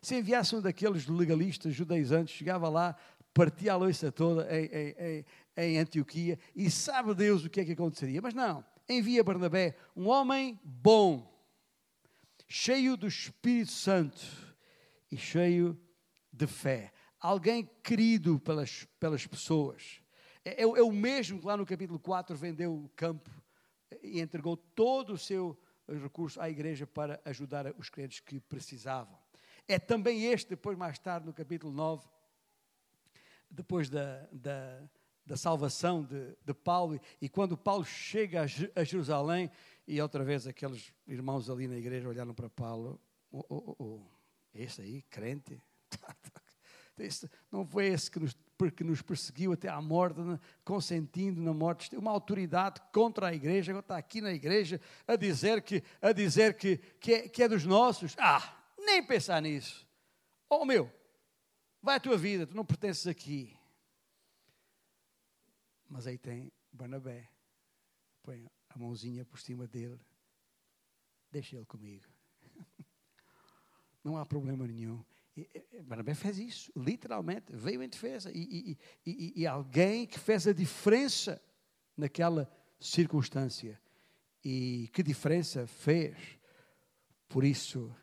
Se 0.00 0.16
enviasse 0.16 0.56
um 0.56 0.60
daqueles 0.60 1.06
legalistas 1.06 1.74
judaizantes, 1.74 2.34
chegava 2.34 2.68
lá, 2.68 2.96
partia 3.32 3.72
a 3.72 3.76
louça 3.76 4.12
toda 4.12 4.46
em, 4.54 4.66
em, 4.66 5.24
em, 5.56 5.78
Antioquia 5.78 6.38
e 6.54 6.70
sabe 6.70 7.14
Deus 7.14 7.44
o 7.44 7.50
que 7.50 7.60
é 7.60 7.64
que 7.64 7.72
aconteceria. 7.72 8.22
Mas 8.22 8.32
não, 8.32 8.64
envia 8.88 9.24
Barnabé, 9.24 9.76
um 9.96 10.08
homem 10.08 10.58
bom, 10.62 11.32
cheio 12.48 12.96
do 12.96 13.06
Espírito 13.06 13.72
Santo 13.72 14.22
e 15.10 15.16
cheio 15.16 15.80
de 16.32 16.46
fé 16.46 16.94
alguém 17.24 17.64
querido 17.82 18.38
pelas, 18.38 18.86
pelas 19.00 19.26
pessoas. 19.26 20.02
É, 20.44 20.60
é, 20.60 20.62
é, 20.62 20.82
o 20.82 20.92
mesmo 20.92 21.40
que 21.40 21.46
lá 21.46 21.56
no 21.56 21.64
capítulo 21.64 21.98
4 21.98 22.36
vendeu 22.36 22.74
o 22.74 22.88
campo 22.90 23.30
e 24.02 24.20
entregou 24.20 24.58
todo 24.58 25.14
o 25.14 25.18
seu 25.18 25.58
recurso 25.88 26.38
à 26.38 26.50
igreja 26.50 26.86
para 26.86 27.18
ajudar 27.24 27.74
os 27.78 27.88
crentes 27.88 28.20
que 28.20 28.38
precisavam. 28.40 29.18
É 29.66 29.78
também 29.78 30.26
este, 30.26 30.50
depois, 30.50 30.76
mais 30.76 30.98
tarde, 30.98 31.26
no 31.26 31.32
capítulo 31.32 31.72
9, 31.72 32.06
depois 33.50 33.88
da, 33.88 34.28
da, 34.30 34.82
da 35.26 35.36
salvação 35.36 36.02
de, 36.02 36.36
de, 36.44 36.52
Paulo, 36.52 37.00
e 37.20 37.28
quando 37.28 37.56
Paulo 37.56 37.84
chega 37.84 38.42
a, 38.42 38.80
a, 38.80 38.84
Jerusalém, 38.84 39.50
e 39.86 40.00
outra 40.00 40.22
vez 40.22 40.46
aqueles 40.46 40.92
irmãos 41.06 41.48
ali 41.48 41.66
na 41.66 41.76
igreja 41.76 42.08
olharam 42.08 42.34
para 42.34 42.50
Paulo, 42.50 43.00
oh, 43.30 43.44
oh, 43.48 43.76
oh, 43.78 44.00
esse 44.54 44.82
aí, 44.82 45.02
crente, 45.02 45.60
não 47.50 47.66
foi 47.66 47.86
esse 47.86 48.10
que 48.10 48.20
nos, 48.20 48.36
nos 48.80 49.02
perseguiu 49.02 49.52
até 49.52 49.68
à 49.68 49.80
morte, 49.80 50.20
né? 50.20 50.38
consentindo 50.64 51.40
na 51.40 51.54
morte, 51.54 51.96
uma 51.96 52.10
autoridade 52.10 52.80
contra 52.92 53.28
a 53.28 53.34
igreja, 53.34 53.72
agora 53.72 53.84
está 53.84 53.96
aqui 53.96 54.20
na 54.20 54.32
igreja 54.32 54.80
a 55.06 55.16
dizer 55.16 55.62
que, 55.62 55.82
a 56.02 56.12
dizer 56.12 56.54
que, 56.54 56.76
que, 57.00 57.14
é, 57.14 57.28
que 57.28 57.42
é 57.42 57.48
dos 57.48 57.64
nossos. 57.64 58.14
Ah, 58.18 58.56
nem 58.78 59.02
pensar 59.02 59.40
nisso. 59.40 59.86
Oh 60.48 60.64
meu, 60.64 60.92
vai 61.82 61.96
a 61.96 62.00
tua 62.00 62.16
vida, 62.16 62.46
tu 62.46 62.54
não 62.54 62.64
pertences 62.64 63.06
aqui. 63.06 63.56
Mas 65.88 66.06
aí 66.06 66.18
tem 66.18 66.52
Barnabé, 66.72 67.28
põe 68.22 68.50
a 68.68 68.78
mãozinha 68.78 69.24
por 69.24 69.38
cima 69.38 69.66
dele, 69.66 70.00
deixa 71.30 71.56
ele 71.56 71.66
comigo. 71.66 72.04
Não 74.02 74.16
há 74.16 74.26
problema 74.26 74.66
nenhum. 74.66 75.04
Barnabé 75.82 76.14
fez 76.14 76.38
isso, 76.38 76.72
literalmente, 76.76 77.52
veio 77.52 77.82
em 77.82 77.88
defesa. 77.88 78.30
E, 78.32 78.78
e, 79.04 79.10
e, 79.10 79.42
e, 79.42 79.46
alguém 79.46 80.06
que 80.06 80.18
fez 80.18 80.46
a 80.46 80.52
diferença 80.52 81.42
naquela 81.96 82.48
circunstância. 82.78 83.80
E 84.44 84.88
que 84.92 85.02
diferença 85.02 85.66
fez? 85.66 86.16
Por 87.28 87.44
isso, 87.44 87.94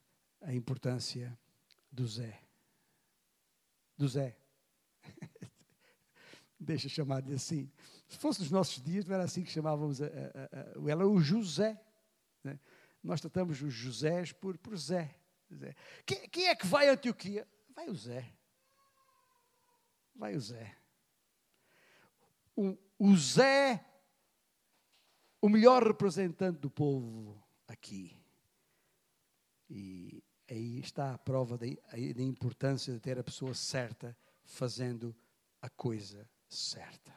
a 0.41 0.53
importância 0.53 1.38
do 1.91 2.05
Zé. 2.05 2.41
Do 3.97 4.07
Zé. 4.07 4.36
Deixa 6.64 6.88
chamar-lhe 6.88 7.34
assim. 7.34 7.72
Se 8.07 8.20
fosse 8.20 8.39
nos 8.41 8.51
nossos 8.51 8.84
dias, 8.84 9.03
não 9.03 9.16
era 9.16 9.24
assim 9.24 9.43
que 9.43 9.49
chamávamos 9.49 9.99
a, 9.99 10.05
a, 10.05 10.09
a, 10.09 10.91
ela, 10.91 11.07
o 11.07 11.20
José. 11.20 11.82
Né? 12.43 12.59
Nós 13.03 13.20
tratamos 13.20 13.59
os 13.64 13.74
Josés 13.74 14.32
por, 14.32 14.55
por 14.59 14.78
Zé. 14.78 15.16
Zé. 15.51 15.76
Quem, 16.05 16.30
quem 16.30 16.47
é 16.49 16.55
que 16.55 16.68
vai 16.68 16.88
a 16.88 16.93
Antioquia? 16.93 17.47
Vai 17.76 17.89
o 17.89 17.95
Zé. 17.95 18.32
Vai 20.14 20.36
o 20.36 20.39
Zé. 20.39 20.78
O, 22.55 22.78
o 22.99 23.18
Zé, 23.18 23.84
o 25.41 25.49
melhor 25.49 25.84
representante 25.84 26.59
do 26.59 26.70
povo 26.70 27.43
aqui. 27.68 28.16
E 29.68 30.24
aí 30.47 30.80
está 30.80 31.16
a 31.16 31.18
prova 31.18 31.57
da, 31.57 31.66
da 31.66 32.22
importância 32.22 32.93
de 32.93 32.99
ter 32.99 33.18
a 33.18 33.24
pessoa 33.24 33.55
certa 33.55 34.16
fazendo 34.43 35.16
a 35.59 35.68
coisa 35.68 36.30
certa. 36.55 37.13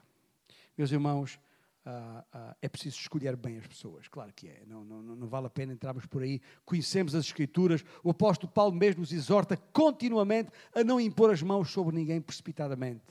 Meus 0.76 0.90
irmãos, 0.90 1.38
Uh, 1.86 2.20
uh, 2.34 2.56
é 2.62 2.68
preciso 2.70 2.96
escolher 2.96 3.36
bem 3.36 3.58
as 3.58 3.66
pessoas, 3.66 4.08
claro 4.08 4.32
que 4.32 4.48
é, 4.48 4.62
não, 4.66 4.82
não, 4.86 5.02
não, 5.02 5.28
vale 5.28 5.48
a 5.48 5.50
pena 5.50 5.74
entrarmos 5.74 6.06
por 6.06 6.22
aí. 6.22 6.40
Conhecemos 6.64 7.14
as 7.14 7.26
Escrituras, 7.26 7.84
o 8.02 8.08
apóstolo 8.08 8.50
Paulo 8.50 8.74
mesmo 8.74 9.02
nos 9.02 9.12
exorta 9.12 9.54
continuamente 9.54 10.50
a 10.74 10.82
não 10.82 10.98
impor 10.98 11.30
as 11.30 11.42
mãos 11.42 11.70
sobre 11.70 11.94
ninguém 11.94 12.22
precipitadamente. 12.22 13.04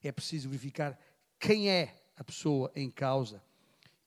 É 0.00 0.12
preciso 0.12 0.48
verificar 0.48 0.96
quem 1.40 1.68
é 1.68 1.92
a 2.16 2.22
pessoa 2.22 2.70
em 2.76 2.88
causa. 2.88 3.42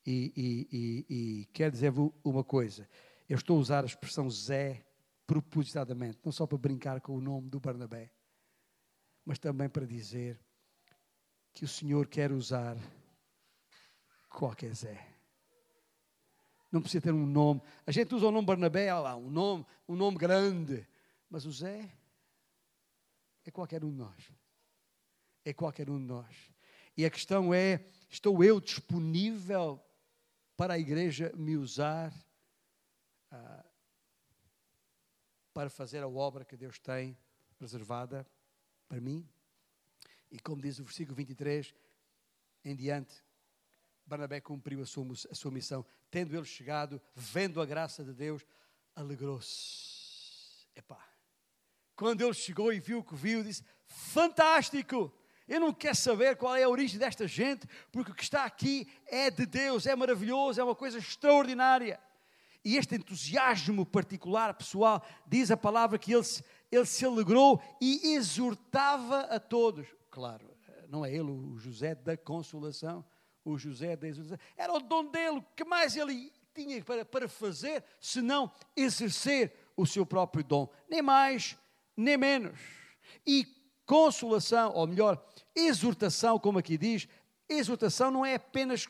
E, 0.06 0.32
e, 0.38 0.68
e, 0.72 1.06
e 1.10 1.46
quero 1.48 1.74
dizer-vos 1.74 2.10
uma 2.24 2.46
coisa: 2.46 2.88
eu 3.28 3.36
estou 3.36 3.58
a 3.58 3.60
usar 3.60 3.84
a 3.84 3.88
expressão 3.88 4.30
Zé 4.30 4.86
propositadamente, 5.28 6.20
não 6.24 6.32
só 6.32 6.48
para 6.48 6.58
brincar 6.58 7.02
com 7.02 7.18
o 7.18 7.22
nome 7.22 7.50
do 7.50 7.60
Barnabé, 7.60 8.10
mas 9.26 9.38
também 9.38 9.68
para 9.68 9.86
dizer 9.86 10.40
que 11.54 11.64
o 11.64 11.68
Senhor 11.68 12.08
quer 12.08 12.32
usar 12.32 12.78
qualquer 14.30 14.74
Zé. 14.74 15.08
Não 16.72 16.82
precisa 16.82 17.04
ter 17.04 17.14
um 17.14 17.26
nome. 17.26 17.62
A 17.86 17.92
gente 17.92 18.16
usa 18.16 18.28
o 18.28 18.32
nome 18.32 18.48
Barnabé, 18.48 18.92
olha 18.92 19.00
lá, 19.02 19.16
um 19.16 19.30
nome, 19.30 19.66
um 19.88 19.96
nome 19.96 20.18
grande. 20.18 20.88
Mas 21.30 21.46
o 21.46 21.52
Zé 21.52 21.88
é 23.46 23.52
qualquer 23.52 23.84
um 23.84 23.92
de 23.92 23.98
nós. 23.98 24.32
É 25.46 25.54
qualquer 25.54 25.90
um 25.90 26.00
de 26.00 26.06
nós. 26.06 26.36
E 26.98 27.06
a 27.06 27.10
questão 27.12 27.54
é: 27.54 27.86
estou 28.10 28.44
eu 28.44 28.60
disponível 28.60 29.80
para 30.58 30.74
a 30.74 30.80
igreja 30.80 31.32
me 31.36 31.56
usar 31.56 32.12
ah, 33.30 33.66
para 35.54 35.70
fazer 35.70 36.02
a 36.02 36.08
obra 36.08 36.44
que 36.44 36.58
Deus 36.58 36.80
tem 36.80 37.16
reservada 37.60 38.28
para 38.88 39.00
mim? 39.00 39.28
E 40.34 40.40
como 40.40 40.60
diz 40.60 40.80
o 40.80 40.84
versículo 40.84 41.16
23 41.16 41.76
em 42.66 42.76
diante, 42.76 43.24
Barnabé 44.04 44.42
cumpriu 44.42 44.82
a 44.82 44.86
sua, 44.86 45.06
a 45.30 45.36
sua 45.36 45.52
missão. 45.52 45.86
Tendo 46.10 46.36
ele 46.36 46.44
chegado, 46.44 47.00
vendo 47.14 47.62
a 47.62 47.66
graça 47.68 48.04
de 48.04 48.14
Deus, 48.14 48.44
alegrou-se. 48.96 50.68
Epá. 50.76 51.08
Quando 51.96 52.22
ele 52.22 52.34
chegou 52.34 52.74
e 52.74 52.80
viu 52.80 53.00
o 53.00 53.04
que 53.04 53.16
viu, 53.16 53.44
disse: 53.44 53.64
Fantástico! 53.86 55.14
Eu 55.48 55.60
não 55.60 55.72
quero 55.72 55.96
saber 55.96 56.36
qual 56.36 56.56
é 56.56 56.64
a 56.64 56.70
origem 56.70 56.98
desta 56.98 57.28
gente, 57.28 57.68
porque 57.92 58.12
o 58.12 58.16
que 58.16 58.24
está 58.24 58.44
aqui 58.44 58.92
é 59.06 59.30
de 59.30 59.46
Deus, 59.46 59.86
é 59.86 59.96
maravilhoso, 59.96 60.60
é 60.60 60.64
uma 60.64 60.74
coisa 60.74 60.98
extraordinária. 60.98 62.02
E 62.66 62.78
este 62.78 62.96
entusiasmo 62.96 63.86
particular, 63.86 64.56
pessoal, 64.56 65.06
diz 65.28 65.52
a 65.52 65.58
palavra 65.58 66.00
que 66.00 66.12
ele 66.12 66.24
se, 66.24 66.44
ele 66.72 66.86
se 66.86 67.06
alegrou 67.06 67.62
e 67.80 68.16
exortava 68.16 69.20
a 69.26 69.40
todos. 69.40 69.86
Claro, 70.14 70.48
não 70.88 71.04
é 71.04 71.12
ele 71.12 71.32
o 71.32 71.58
José 71.58 71.96
da 71.96 72.16
Consolação, 72.16 73.04
o 73.44 73.58
José 73.58 73.96
da 73.96 74.08
Exortação. 74.08 74.38
Era 74.56 74.72
o 74.72 74.80
dom 74.80 75.06
dele, 75.06 75.44
que 75.56 75.66
mais 75.66 75.98
ele 75.98 76.32
tinha 76.54 76.84
para, 76.84 77.04
para 77.04 77.28
fazer, 77.28 77.84
senão 78.00 78.52
exercer 78.76 79.52
o 79.76 79.88
seu 79.88 80.06
próprio 80.06 80.44
dom. 80.44 80.70
Nem 80.88 81.02
mais, 81.02 81.58
nem 81.98 82.16
menos. 82.16 82.60
E 83.26 83.44
consolação, 83.88 84.72
ou 84.76 84.86
melhor, 84.86 85.20
exortação, 85.56 86.38
como 86.38 86.60
aqui 86.60 86.78
diz, 86.78 87.08
exortação 87.50 88.12
não 88.12 88.24
é 88.24 88.36
apenas 88.36 88.88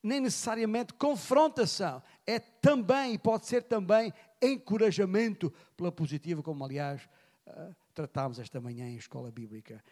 nem 0.00 0.20
necessariamente 0.20 0.94
confrontação, 0.94 2.00
é 2.24 2.38
também, 2.38 3.14
e 3.14 3.18
pode 3.18 3.44
ser 3.46 3.64
também, 3.64 4.14
encorajamento 4.40 5.52
pela 5.76 5.90
positiva, 5.90 6.44
como 6.44 6.64
aliás 6.64 7.08
uh, 7.48 7.74
tratámos 7.92 8.38
esta 8.38 8.60
manhã 8.60 8.86
em 8.86 8.94
escola 8.94 9.32
bíblica. 9.32 9.82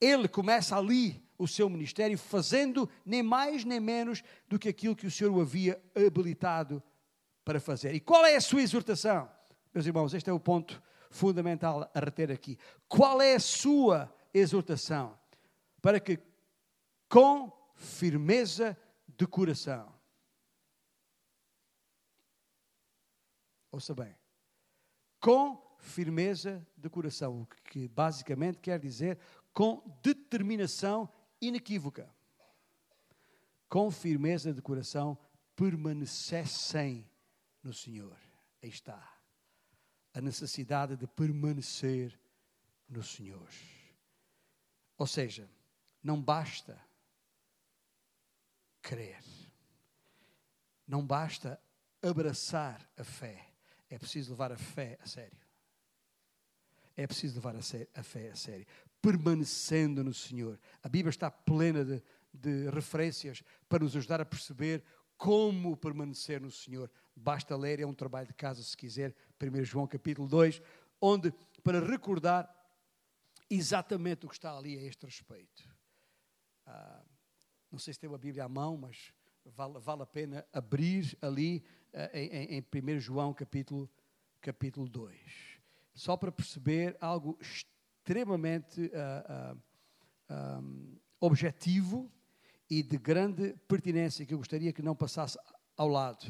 Ele 0.00 0.28
começa 0.28 0.76
ali 0.76 1.22
o 1.38 1.46
seu 1.46 1.68
ministério 1.68 2.18
fazendo 2.18 2.88
nem 3.04 3.22
mais 3.22 3.64
nem 3.64 3.80
menos 3.80 4.22
do 4.48 4.58
que 4.58 4.68
aquilo 4.68 4.96
que 4.96 5.06
o 5.06 5.10
Senhor 5.10 5.32
o 5.32 5.40
havia 5.40 5.80
habilitado 5.94 6.82
para 7.44 7.60
fazer. 7.60 7.94
E 7.94 8.00
qual 8.00 8.24
é 8.26 8.36
a 8.36 8.40
sua 8.40 8.62
exortação? 8.62 9.30
Meus 9.72 9.86
irmãos, 9.86 10.12
este 10.14 10.28
é 10.28 10.32
o 10.32 10.40
ponto 10.40 10.82
fundamental 11.10 11.90
a 11.94 12.00
reter 12.00 12.30
aqui. 12.30 12.58
Qual 12.88 13.22
é 13.22 13.34
a 13.34 13.40
sua 13.40 14.12
exortação? 14.34 15.18
Para 15.80 16.00
que 16.00 16.18
com 17.08 17.52
firmeza 17.74 18.76
de 19.16 19.26
coração. 19.26 19.94
Ouça 23.70 23.94
bem. 23.94 24.14
Com 25.20 25.76
firmeza 25.78 26.66
de 26.76 26.88
coração, 26.88 27.42
o 27.42 27.46
que 27.64 27.88
basicamente 27.88 28.58
quer 28.58 28.78
dizer 28.78 29.18
com 29.58 29.82
determinação 30.00 31.12
inequívoca. 31.40 32.08
Com 33.68 33.90
firmeza 33.90 34.54
de 34.54 34.62
coração, 34.62 35.18
permanecessem 35.56 37.04
no 37.60 37.74
Senhor. 37.74 38.16
Aí 38.62 38.68
está. 38.68 39.18
A 40.14 40.20
necessidade 40.20 40.96
de 40.96 41.08
permanecer 41.08 42.16
no 42.88 43.02
Senhor. 43.02 43.48
Ou 44.96 45.08
seja, 45.08 45.50
não 46.04 46.22
basta 46.22 46.80
crer. 48.80 49.24
Não 50.86 51.04
basta 51.04 51.60
abraçar 52.00 52.88
a 52.96 53.02
fé. 53.02 53.50
É 53.90 53.98
preciso 53.98 54.30
levar 54.30 54.52
a 54.52 54.56
fé 54.56 55.00
a 55.02 55.06
sério. 55.08 55.48
É 56.96 57.08
preciso 57.08 57.36
levar 57.36 57.56
a, 57.56 57.60
a 57.94 58.02
fé 58.04 58.30
a 58.30 58.36
sério. 58.36 58.66
Permanecendo 59.00 60.02
no 60.02 60.12
Senhor. 60.12 60.58
A 60.82 60.88
Bíblia 60.88 61.10
está 61.10 61.30
plena 61.30 61.84
de, 61.84 62.02
de 62.32 62.70
referências 62.70 63.42
para 63.68 63.84
nos 63.84 63.96
ajudar 63.96 64.20
a 64.20 64.24
perceber 64.24 64.82
como 65.16 65.76
permanecer 65.76 66.40
no 66.40 66.50
Senhor. 66.50 66.90
Basta 67.14 67.56
ler, 67.56 67.80
é 67.80 67.86
um 67.86 67.94
trabalho 67.94 68.28
de 68.28 68.34
casa, 68.34 68.62
se 68.62 68.76
quiser, 68.76 69.14
1 69.42 69.64
João 69.64 69.86
capítulo 69.86 70.28
2, 70.28 70.62
onde, 71.00 71.34
para 71.62 71.80
recordar 71.80 72.48
exatamente 73.50 74.24
o 74.24 74.28
que 74.28 74.34
está 74.34 74.56
ali 74.56 74.78
a 74.78 74.82
este 74.82 75.04
respeito. 75.04 75.68
Ah, 76.64 77.02
não 77.70 77.78
sei 77.78 77.92
se 77.92 78.00
tem 78.00 78.08
uma 78.08 78.18
Bíblia 78.18 78.44
à 78.44 78.48
mão, 78.48 78.76
mas 78.76 79.12
vale, 79.44 79.78
vale 79.78 80.02
a 80.02 80.06
pena 80.06 80.46
abrir 80.52 81.16
ali 81.20 81.64
uh, 81.92 82.16
em, 82.16 82.58
em 82.58 82.96
1 82.96 83.00
João 83.00 83.34
capítulo, 83.34 83.90
capítulo 84.40 84.88
2. 84.88 85.60
Só 85.94 86.16
para 86.16 86.30
perceber 86.30 86.96
algo 87.00 87.36
extremamente 87.40 87.77
uh, 88.16 89.58
uh, 90.30 90.62
um, 90.62 90.98
objetivo 91.20 92.10
e 92.70 92.82
de 92.82 92.98
grande 92.98 93.54
pertinência 93.66 94.24
que 94.24 94.34
eu 94.34 94.38
gostaria 94.38 94.72
que 94.72 94.82
não 94.82 94.94
passasse 94.94 95.38
ao 95.76 95.88
lado, 95.88 96.26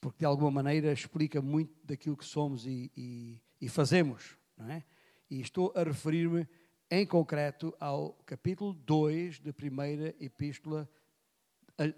porque 0.00 0.20
de 0.20 0.24
alguma 0.24 0.50
maneira 0.50 0.92
explica 0.92 1.40
muito 1.40 1.74
daquilo 1.84 2.16
que 2.16 2.24
somos 2.24 2.66
e, 2.66 2.90
e, 2.96 3.40
e 3.60 3.68
fazemos, 3.68 4.36
não 4.56 4.70
é? 4.70 4.84
E 5.28 5.40
estou 5.40 5.72
a 5.74 5.82
referir-me 5.82 6.48
em 6.90 7.04
concreto 7.04 7.74
ao 7.80 8.12
capítulo 8.24 8.72
2 8.72 9.40
da 9.40 9.52
primeira 9.52 10.14
epístola 10.20 10.88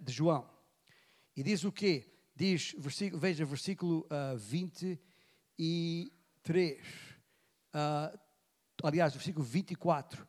de 0.00 0.12
João. 0.12 0.48
E 1.36 1.42
diz 1.42 1.62
o 1.62 1.70
quê? 1.70 2.06
Diz, 2.34 2.74
versículo, 2.78 3.20
veja, 3.20 3.44
versículo 3.44 4.00
uh, 4.02 4.06
ah, 4.10 4.34
23. 4.36 6.78
Uh, 6.78 6.82
ah, 7.74 8.18
aliás, 8.82 9.12
versículo 9.12 9.44
24. 9.44 10.26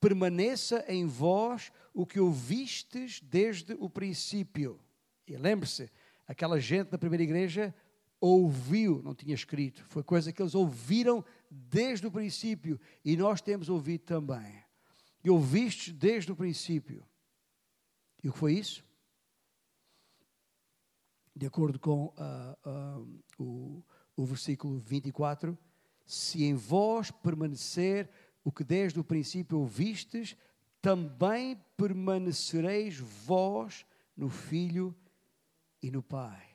Permaneça 0.00 0.84
em 0.88 1.06
vós 1.06 1.70
o 1.94 2.06
que 2.06 2.18
ouvistes 2.18 3.20
desde 3.20 3.74
o 3.74 3.88
princípio. 3.88 4.80
E 5.26 5.36
lembre-se, 5.36 5.90
aquela 6.26 6.58
gente 6.60 6.90
da 6.90 6.98
primeira 6.98 7.22
igreja 7.22 7.74
ouviu, 8.20 9.02
não 9.02 9.14
tinha 9.14 9.34
escrito, 9.34 9.84
foi 9.88 10.02
coisa 10.02 10.32
que 10.32 10.40
eles 10.40 10.54
ouviram 10.54 11.24
desde 11.50 12.06
o 12.06 12.10
princípio 12.10 12.80
e 13.04 13.16
nós 13.16 13.40
temos 13.40 13.68
ouvido 13.68 14.02
também. 14.02 14.62
E 15.24 15.30
ouvistes 15.30 15.92
desde 15.92 16.30
o 16.32 16.36
princípio. 16.36 17.04
E 18.22 18.28
o 18.28 18.32
que 18.32 18.38
foi 18.38 18.54
isso? 18.54 18.84
De 21.34 21.46
acordo 21.46 21.78
com 21.78 22.06
uh, 22.06 22.68
uh, 22.98 23.22
o, 23.38 23.84
o 24.16 24.24
versículo 24.24 24.78
24, 24.78 25.58
se 26.12 26.44
em 26.44 26.54
vós 26.54 27.10
permanecer 27.10 28.08
o 28.44 28.50
que 28.50 28.64
desde 28.64 28.98
o 28.98 29.04
princípio 29.04 29.58
ouvistes, 29.58 30.36
também 30.80 31.60
permanecereis 31.76 32.98
vós 32.98 33.86
no 34.16 34.28
Filho 34.28 34.94
e 35.82 35.90
no 35.90 36.02
Pai 36.02 36.52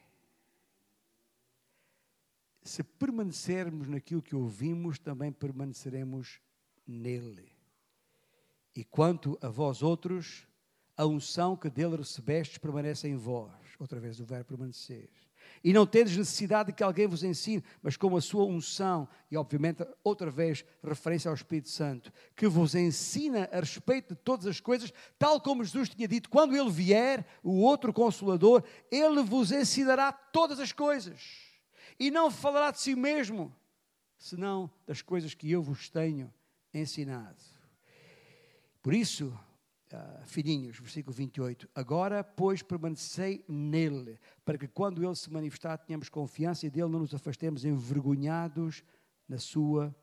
se 2.67 2.83
permanecermos 2.83 3.87
naquilo 3.87 4.21
que 4.21 4.35
ouvimos, 4.35 4.99
também 4.99 5.31
permaneceremos 5.31 6.41
nele. 6.85 7.51
E 8.75 8.83
quanto 8.83 9.37
a 9.41 9.47
vós 9.47 9.81
outros, 9.81 10.47
a 10.95 11.05
unção 11.05 11.55
que 11.55 11.69
dele 11.69 11.95
recebestes 11.95 12.57
permanece 12.57 13.07
em 13.07 13.15
vós. 13.15 13.53
Outra 13.79 13.99
vez 13.99 14.19
o 14.19 14.25
verbo 14.25 14.49
permanecer. 14.49 15.09
E 15.63 15.73
não 15.73 15.85
tendes 15.85 16.15
necessidade 16.15 16.67
de 16.67 16.75
que 16.75 16.83
alguém 16.83 17.07
vos 17.07 17.23
ensine, 17.23 17.63
mas 17.81 17.97
como 17.97 18.17
a 18.17 18.21
sua 18.21 18.45
unção, 18.45 19.07
e 19.29 19.37
obviamente 19.37 19.85
outra 20.03 20.29
vez 20.29 20.63
referência 20.83 21.29
ao 21.29 21.35
Espírito 21.35 21.69
Santo, 21.69 22.11
que 22.35 22.47
vos 22.47 22.75
ensina 22.75 23.49
a 23.51 23.59
respeito 23.59 24.13
de 24.13 24.21
todas 24.21 24.45
as 24.45 24.59
coisas, 24.59 24.93
tal 25.17 25.41
como 25.41 25.63
Jesus 25.63 25.89
tinha 25.89 26.07
dito, 26.07 26.29
quando 26.29 26.55
ele 26.55 26.69
vier, 26.69 27.25
o 27.43 27.59
outro 27.61 27.91
consolador, 27.91 28.63
ele 28.91 29.21
vos 29.23 29.51
ensinará 29.51 30.11
todas 30.11 30.59
as 30.59 30.71
coisas 30.71 31.47
e 31.99 32.11
não 32.11 32.29
falará 32.29 32.71
de 32.71 32.79
si 32.79 32.95
mesmo, 32.95 33.53
senão 34.17 34.69
das 34.85 35.01
coisas 35.01 35.33
que 35.33 35.51
eu 35.51 35.61
vos 35.61 35.89
tenho 35.89 36.33
ensinado. 36.73 37.41
Por 38.81 38.93
isso, 38.93 39.37
uh, 39.93 40.25
filhinhos, 40.25 40.79
versículo 40.79 41.15
28. 41.15 41.69
Agora, 41.73 42.23
pois, 42.23 42.61
permanecei 42.61 43.43
nele, 43.47 44.19
para 44.43 44.57
que 44.57 44.67
quando 44.67 45.03
ele 45.03 45.15
se 45.15 45.31
manifestar, 45.31 45.77
tenhamos 45.77 46.09
confiança 46.09 46.65
e 46.65 46.69
dele 46.69 46.89
não 46.89 46.99
nos 46.99 47.13
afastemos 47.13 47.65
envergonhados 47.65 48.83
na 49.27 49.37
sua 49.37 49.95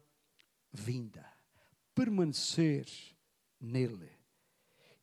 vinda. 0.73 1.25
Permanecer 1.95 2.87
nele. 3.61 4.11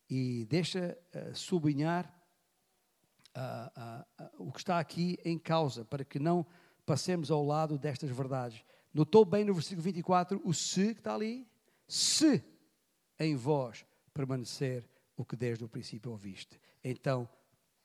E 0.08 0.44
deixa 0.46 0.98
uh, 1.14 1.34
sublinhar 1.34 2.12
uh, 3.36 4.26
o 4.38 4.52
que 4.52 4.58
está 4.58 4.78
aqui 4.78 5.18
em 5.24 5.38
causa, 5.38 5.84
para 5.84 6.04
que 6.04 6.18
não 6.18 6.46
passemos 6.84 7.30
ao 7.30 7.44
lado 7.44 7.78
destas 7.78 8.10
verdades. 8.10 8.62
Notou 8.92 9.24
bem 9.24 9.44
no 9.44 9.54
versículo 9.54 9.82
24 9.82 10.40
o 10.44 10.52
se 10.52 10.94
que 10.94 11.00
está 11.00 11.14
ali? 11.14 11.48
Se 11.88 12.44
em 13.18 13.34
vós 13.36 13.86
permanecer 14.12 14.88
o 15.16 15.24
que 15.24 15.36
desde 15.36 15.64
o 15.64 15.68
princípio 15.68 16.10
ouviste, 16.10 16.60
então 16.82 17.28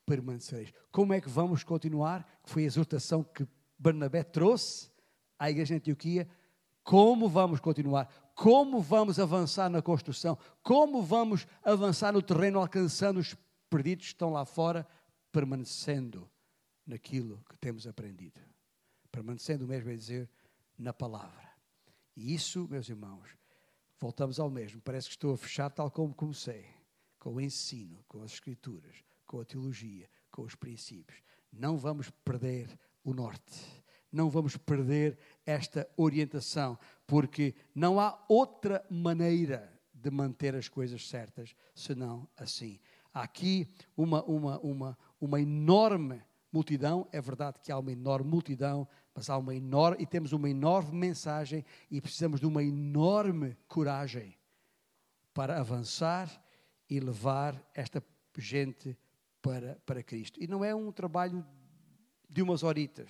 permanecereis. 0.06 0.74
Como 0.92 1.14
é 1.14 1.22
que 1.22 1.30
vamos 1.30 1.64
continuar? 1.64 2.24
Que 2.44 2.50
foi 2.50 2.64
a 2.64 2.68
exortação 2.68 3.24
que 3.24 3.48
Barnabé 3.78 4.24
trouxe 4.24 4.90
à 5.38 5.52
igreja 5.52 5.76
de 5.76 5.82
Antioquia. 5.82 6.28
Como 6.84 7.28
vamos 7.28 7.60
continuar? 7.60 8.08
Como 8.34 8.82
vamos 8.82 9.20
avançar 9.20 9.70
na 9.70 9.82
construção? 9.82 10.38
Como 10.64 11.04
vamos 11.04 11.46
avançar 11.64 12.14
no 12.14 12.22
terreno, 12.22 12.60
alcançando 12.60 13.20
os 13.20 13.36
perdidos 13.70 14.06
que 14.06 14.14
estão 14.14 14.32
lá 14.32 14.46
fora, 14.46 14.88
permanecendo 15.32 16.30
naquilo 16.86 17.44
que 17.50 17.58
temos 17.58 17.86
aprendido? 17.86 18.40
Permanecendo 19.12 19.68
mesmo, 19.68 19.90
é 19.90 19.96
dizer, 19.96 20.30
na 20.78 20.94
palavra. 20.94 21.50
E 22.16 22.34
isso, 22.34 22.68
meus 22.70 22.88
irmãos, 22.88 23.30
voltamos 24.00 24.40
ao 24.40 24.50
mesmo. 24.50 24.82
Parece 24.82 25.08
que 25.08 25.16
estou 25.16 25.34
a 25.34 25.38
fechar 25.38 25.70
tal 25.70 25.90
como 25.90 26.14
comecei, 26.14 26.66
com 27.20 27.34
o 27.34 27.42
ensino, 27.42 28.04
com 28.08 28.22
as 28.22 28.34
escrituras, 28.34 29.04
com 29.26 29.40
a 29.40 29.46
teologia, 29.46 30.10
com 30.32 30.44
os 30.44 30.56
princípios. 30.56 31.22
Não 31.52 31.78
vamos 31.78 32.10
perder 32.10 32.68
o 33.04 33.14
norte. 33.14 33.84
Não 34.12 34.30
vamos 34.30 34.56
perder 34.56 35.18
esta 35.46 35.88
orientação, 35.98 36.80
porque 37.06 37.54
não 37.76 38.00
há 38.00 38.24
outra 38.30 38.86
maneira 38.90 39.78
de 39.94 40.10
manter 40.10 40.56
as 40.56 40.70
coisas 40.70 41.08
certas 41.08 41.56
senão 41.76 42.28
assim. 42.38 42.80
Há 43.14 43.24
aqui 43.24 43.68
uma, 43.96 44.24
uma, 44.24 44.60
uma, 44.60 44.98
uma 45.20 45.42
enorme 45.42 46.24
multidão, 46.52 47.08
é 47.12 47.20
verdade 47.20 47.60
que 47.60 47.72
há 47.72 47.78
uma 47.78 47.92
enorme 47.92 48.30
multidão, 48.30 48.88
mas 49.18 49.32
há 49.32 49.38
uma 49.40 49.56
enorme, 49.56 50.04
e 50.04 50.06
temos 50.06 50.32
uma 50.32 50.48
enorme 50.48 50.96
mensagem 50.96 51.66
e 51.90 52.00
precisamos 52.00 52.40
de 52.40 52.46
uma 52.46 52.64
enorme 52.64 53.58
coragem 53.68 54.38
para 55.34 55.60
avançar 55.60 56.30
e 56.88 57.00
levar 57.00 57.60
esta 57.74 58.04
gente 58.38 58.96
para, 59.42 59.82
para 59.88 60.04
Cristo. 60.04 60.40
E 60.40 60.46
não 60.46 60.64
é 60.64 60.76
um 60.76 60.92
trabalho 60.92 61.44
de 62.30 62.44
umas 62.44 62.62
horitas. 62.62 63.10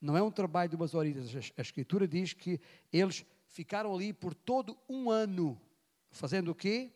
Não 0.00 0.16
é 0.16 0.22
um 0.22 0.30
trabalho 0.30 0.70
de 0.70 0.76
umas 0.76 0.94
horitas. 0.94 1.34
A, 1.34 1.60
a 1.60 1.62
Escritura 1.62 2.06
diz 2.06 2.32
que 2.32 2.60
eles 2.92 3.26
ficaram 3.48 3.92
ali 3.92 4.12
por 4.12 4.34
todo 4.34 4.78
um 4.88 5.10
ano, 5.10 5.60
fazendo 6.12 6.52
o 6.52 6.54
quê? 6.54 6.92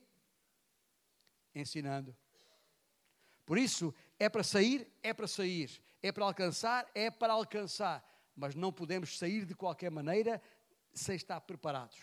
Ensinando. 1.52 2.16
Por 3.44 3.58
isso, 3.58 3.92
é 4.16 4.28
para 4.28 4.44
sair, 4.44 4.86
é 5.02 5.12
para 5.12 5.26
sair. 5.26 5.84
É 6.06 6.12
para 6.12 6.24
alcançar, 6.24 6.88
é 6.94 7.10
para 7.10 7.32
alcançar. 7.32 8.08
Mas 8.36 8.54
não 8.54 8.72
podemos 8.72 9.18
sair 9.18 9.44
de 9.44 9.56
qualquer 9.56 9.90
maneira 9.90 10.40
sem 10.94 11.16
estar 11.16 11.40
preparados 11.40 11.98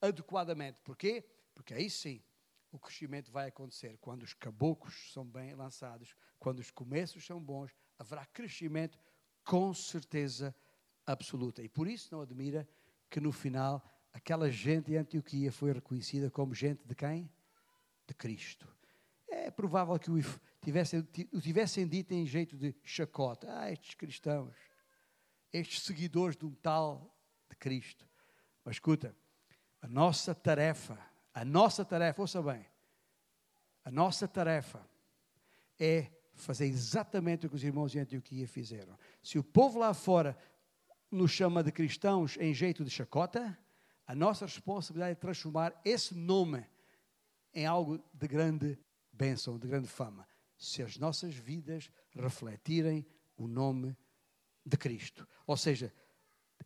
adequadamente. 0.00 0.80
Porquê? 0.80 1.22
Porque 1.54 1.74
aí 1.74 1.90
sim 1.90 2.22
o 2.72 2.78
crescimento 2.78 3.30
vai 3.30 3.48
acontecer. 3.48 3.98
Quando 4.00 4.22
os 4.22 4.32
caboclos 4.32 5.12
são 5.12 5.26
bem 5.26 5.54
lançados, 5.54 6.16
quando 6.38 6.60
os 6.60 6.70
começos 6.70 7.26
são 7.26 7.38
bons, 7.38 7.70
haverá 7.98 8.24
crescimento 8.24 8.98
com 9.44 9.74
certeza 9.74 10.56
absoluta. 11.04 11.62
E 11.62 11.68
por 11.68 11.86
isso 11.86 12.08
não 12.12 12.22
admira 12.22 12.66
que 13.10 13.20
no 13.20 13.30
final 13.30 13.84
aquela 14.10 14.50
gente 14.50 14.86
de 14.86 14.96
Antioquia 14.96 15.52
foi 15.52 15.70
reconhecida 15.70 16.30
como 16.30 16.54
gente 16.54 16.82
de 16.86 16.94
quem? 16.94 17.30
De 18.06 18.14
Cristo. 18.14 18.66
É 19.28 19.50
provável 19.50 19.98
que 19.98 20.10
o 20.10 20.16
tivessem, 20.64 21.02
tivessem 21.40 21.86
dito 21.86 22.12
em 22.12 22.26
jeito 22.26 22.56
de 22.56 22.74
chacota. 22.82 23.46
Ah, 23.50 23.70
estes 23.70 23.94
cristãos, 23.94 24.54
estes 25.52 25.82
seguidores 25.82 26.36
de 26.36 26.46
um 26.46 26.54
tal 26.54 27.14
de 27.48 27.56
Cristo. 27.56 28.08
Mas 28.64 28.76
escuta, 28.76 29.14
a 29.80 29.86
nossa 29.86 30.34
tarefa, 30.34 30.98
a 31.32 31.44
nossa 31.44 31.84
tarefa, 31.84 32.22
ouça 32.22 32.42
bem, 32.42 32.66
a 33.84 33.90
nossa 33.90 34.26
tarefa 34.26 34.88
é 35.78 36.10
fazer 36.32 36.66
exatamente 36.66 37.46
o 37.46 37.50
que 37.50 37.56
os 37.56 37.62
irmãos 37.62 37.92
de 37.92 37.98
Antioquia 37.98 38.48
fizeram. 38.48 38.98
Se 39.22 39.38
o 39.38 39.44
povo 39.44 39.78
lá 39.78 39.92
fora 39.92 40.36
nos 41.10 41.30
chama 41.30 41.62
de 41.62 41.70
cristãos 41.70 42.36
em 42.38 42.54
jeito 42.54 42.82
de 42.82 42.90
chacota, 42.90 43.56
a 44.06 44.14
nossa 44.14 44.46
responsabilidade 44.46 45.12
é 45.12 45.14
transformar 45.14 45.78
esse 45.84 46.14
nome 46.14 46.66
em 47.52 47.66
algo 47.66 48.02
de 48.12 48.26
grande 48.26 48.78
bênção, 49.12 49.58
de 49.58 49.68
grande 49.68 49.86
fama 49.88 50.26
se 50.64 50.82
as 50.82 50.96
nossas 50.96 51.34
vidas 51.34 51.90
refletirem 52.14 53.06
o 53.36 53.46
nome 53.46 53.96
de 54.64 54.76
Cristo. 54.76 55.26
Ou 55.46 55.56
seja, 55.56 55.92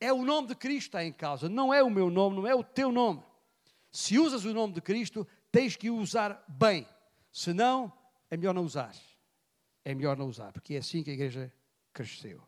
é 0.00 0.12
o 0.12 0.24
nome 0.24 0.48
de 0.48 0.54
Cristo 0.54 0.90
que 0.90 0.96
está 0.96 1.04
em 1.04 1.12
causa, 1.12 1.48
não 1.48 1.74
é 1.74 1.82
o 1.82 1.90
meu 1.90 2.08
nome, 2.08 2.36
não 2.36 2.46
é 2.46 2.54
o 2.54 2.62
teu 2.62 2.92
nome. 2.92 3.22
Se 3.90 4.18
usas 4.18 4.44
o 4.44 4.54
nome 4.54 4.74
de 4.74 4.80
Cristo, 4.80 5.26
tens 5.50 5.76
que 5.76 5.90
o 5.90 5.96
usar 5.96 6.44
bem. 6.48 6.86
Senão, 7.32 7.92
é 8.30 8.36
melhor 8.36 8.54
não 8.54 8.64
usar. 8.64 8.94
É 9.84 9.94
melhor 9.94 10.16
não 10.16 10.28
usar, 10.28 10.52
porque 10.52 10.74
é 10.74 10.78
assim 10.78 11.02
que 11.02 11.10
a 11.10 11.14
igreja 11.14 11.52
cresceu. 11.92 12.42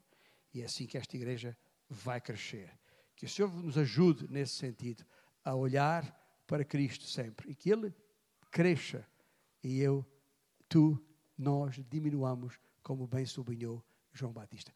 E 0.55 0.63
é 0.63 0.65
assim 0.67 0.87
que 0.87 0.99
esta 0.99 1.17
igreja 1.17 1.57
vai 1.89 2.21
crescer. 2.21 2.71
Que 3.17 3.25
o 3.25 3.29
Senhor 3.29 3.53
nos 3.53 3.77
ajude 3.77 4.29
nesse 4.31 4.55
sentido, 4.55 5.05
a 5.45 5.55
olhar 5.55 6.17
para 6.47 6.65
Cristo 6.65 7.05
sempre. 7.05 7.51
E 7.51 7.55
que 7.55 7.71
Ele 7.71 7.95
cresça 8.51 9.07
e 9.63 9.81
eu, 9.81 10.05
tu, 10.69 11.01
nós 11.41 11.81
diminuamos, 11.89 12.61
como 12.83 13.07
bem 13.07 13.25
sublinhou 13.25 13.83
João 14.13 14.31
Batista. 14.31 14.71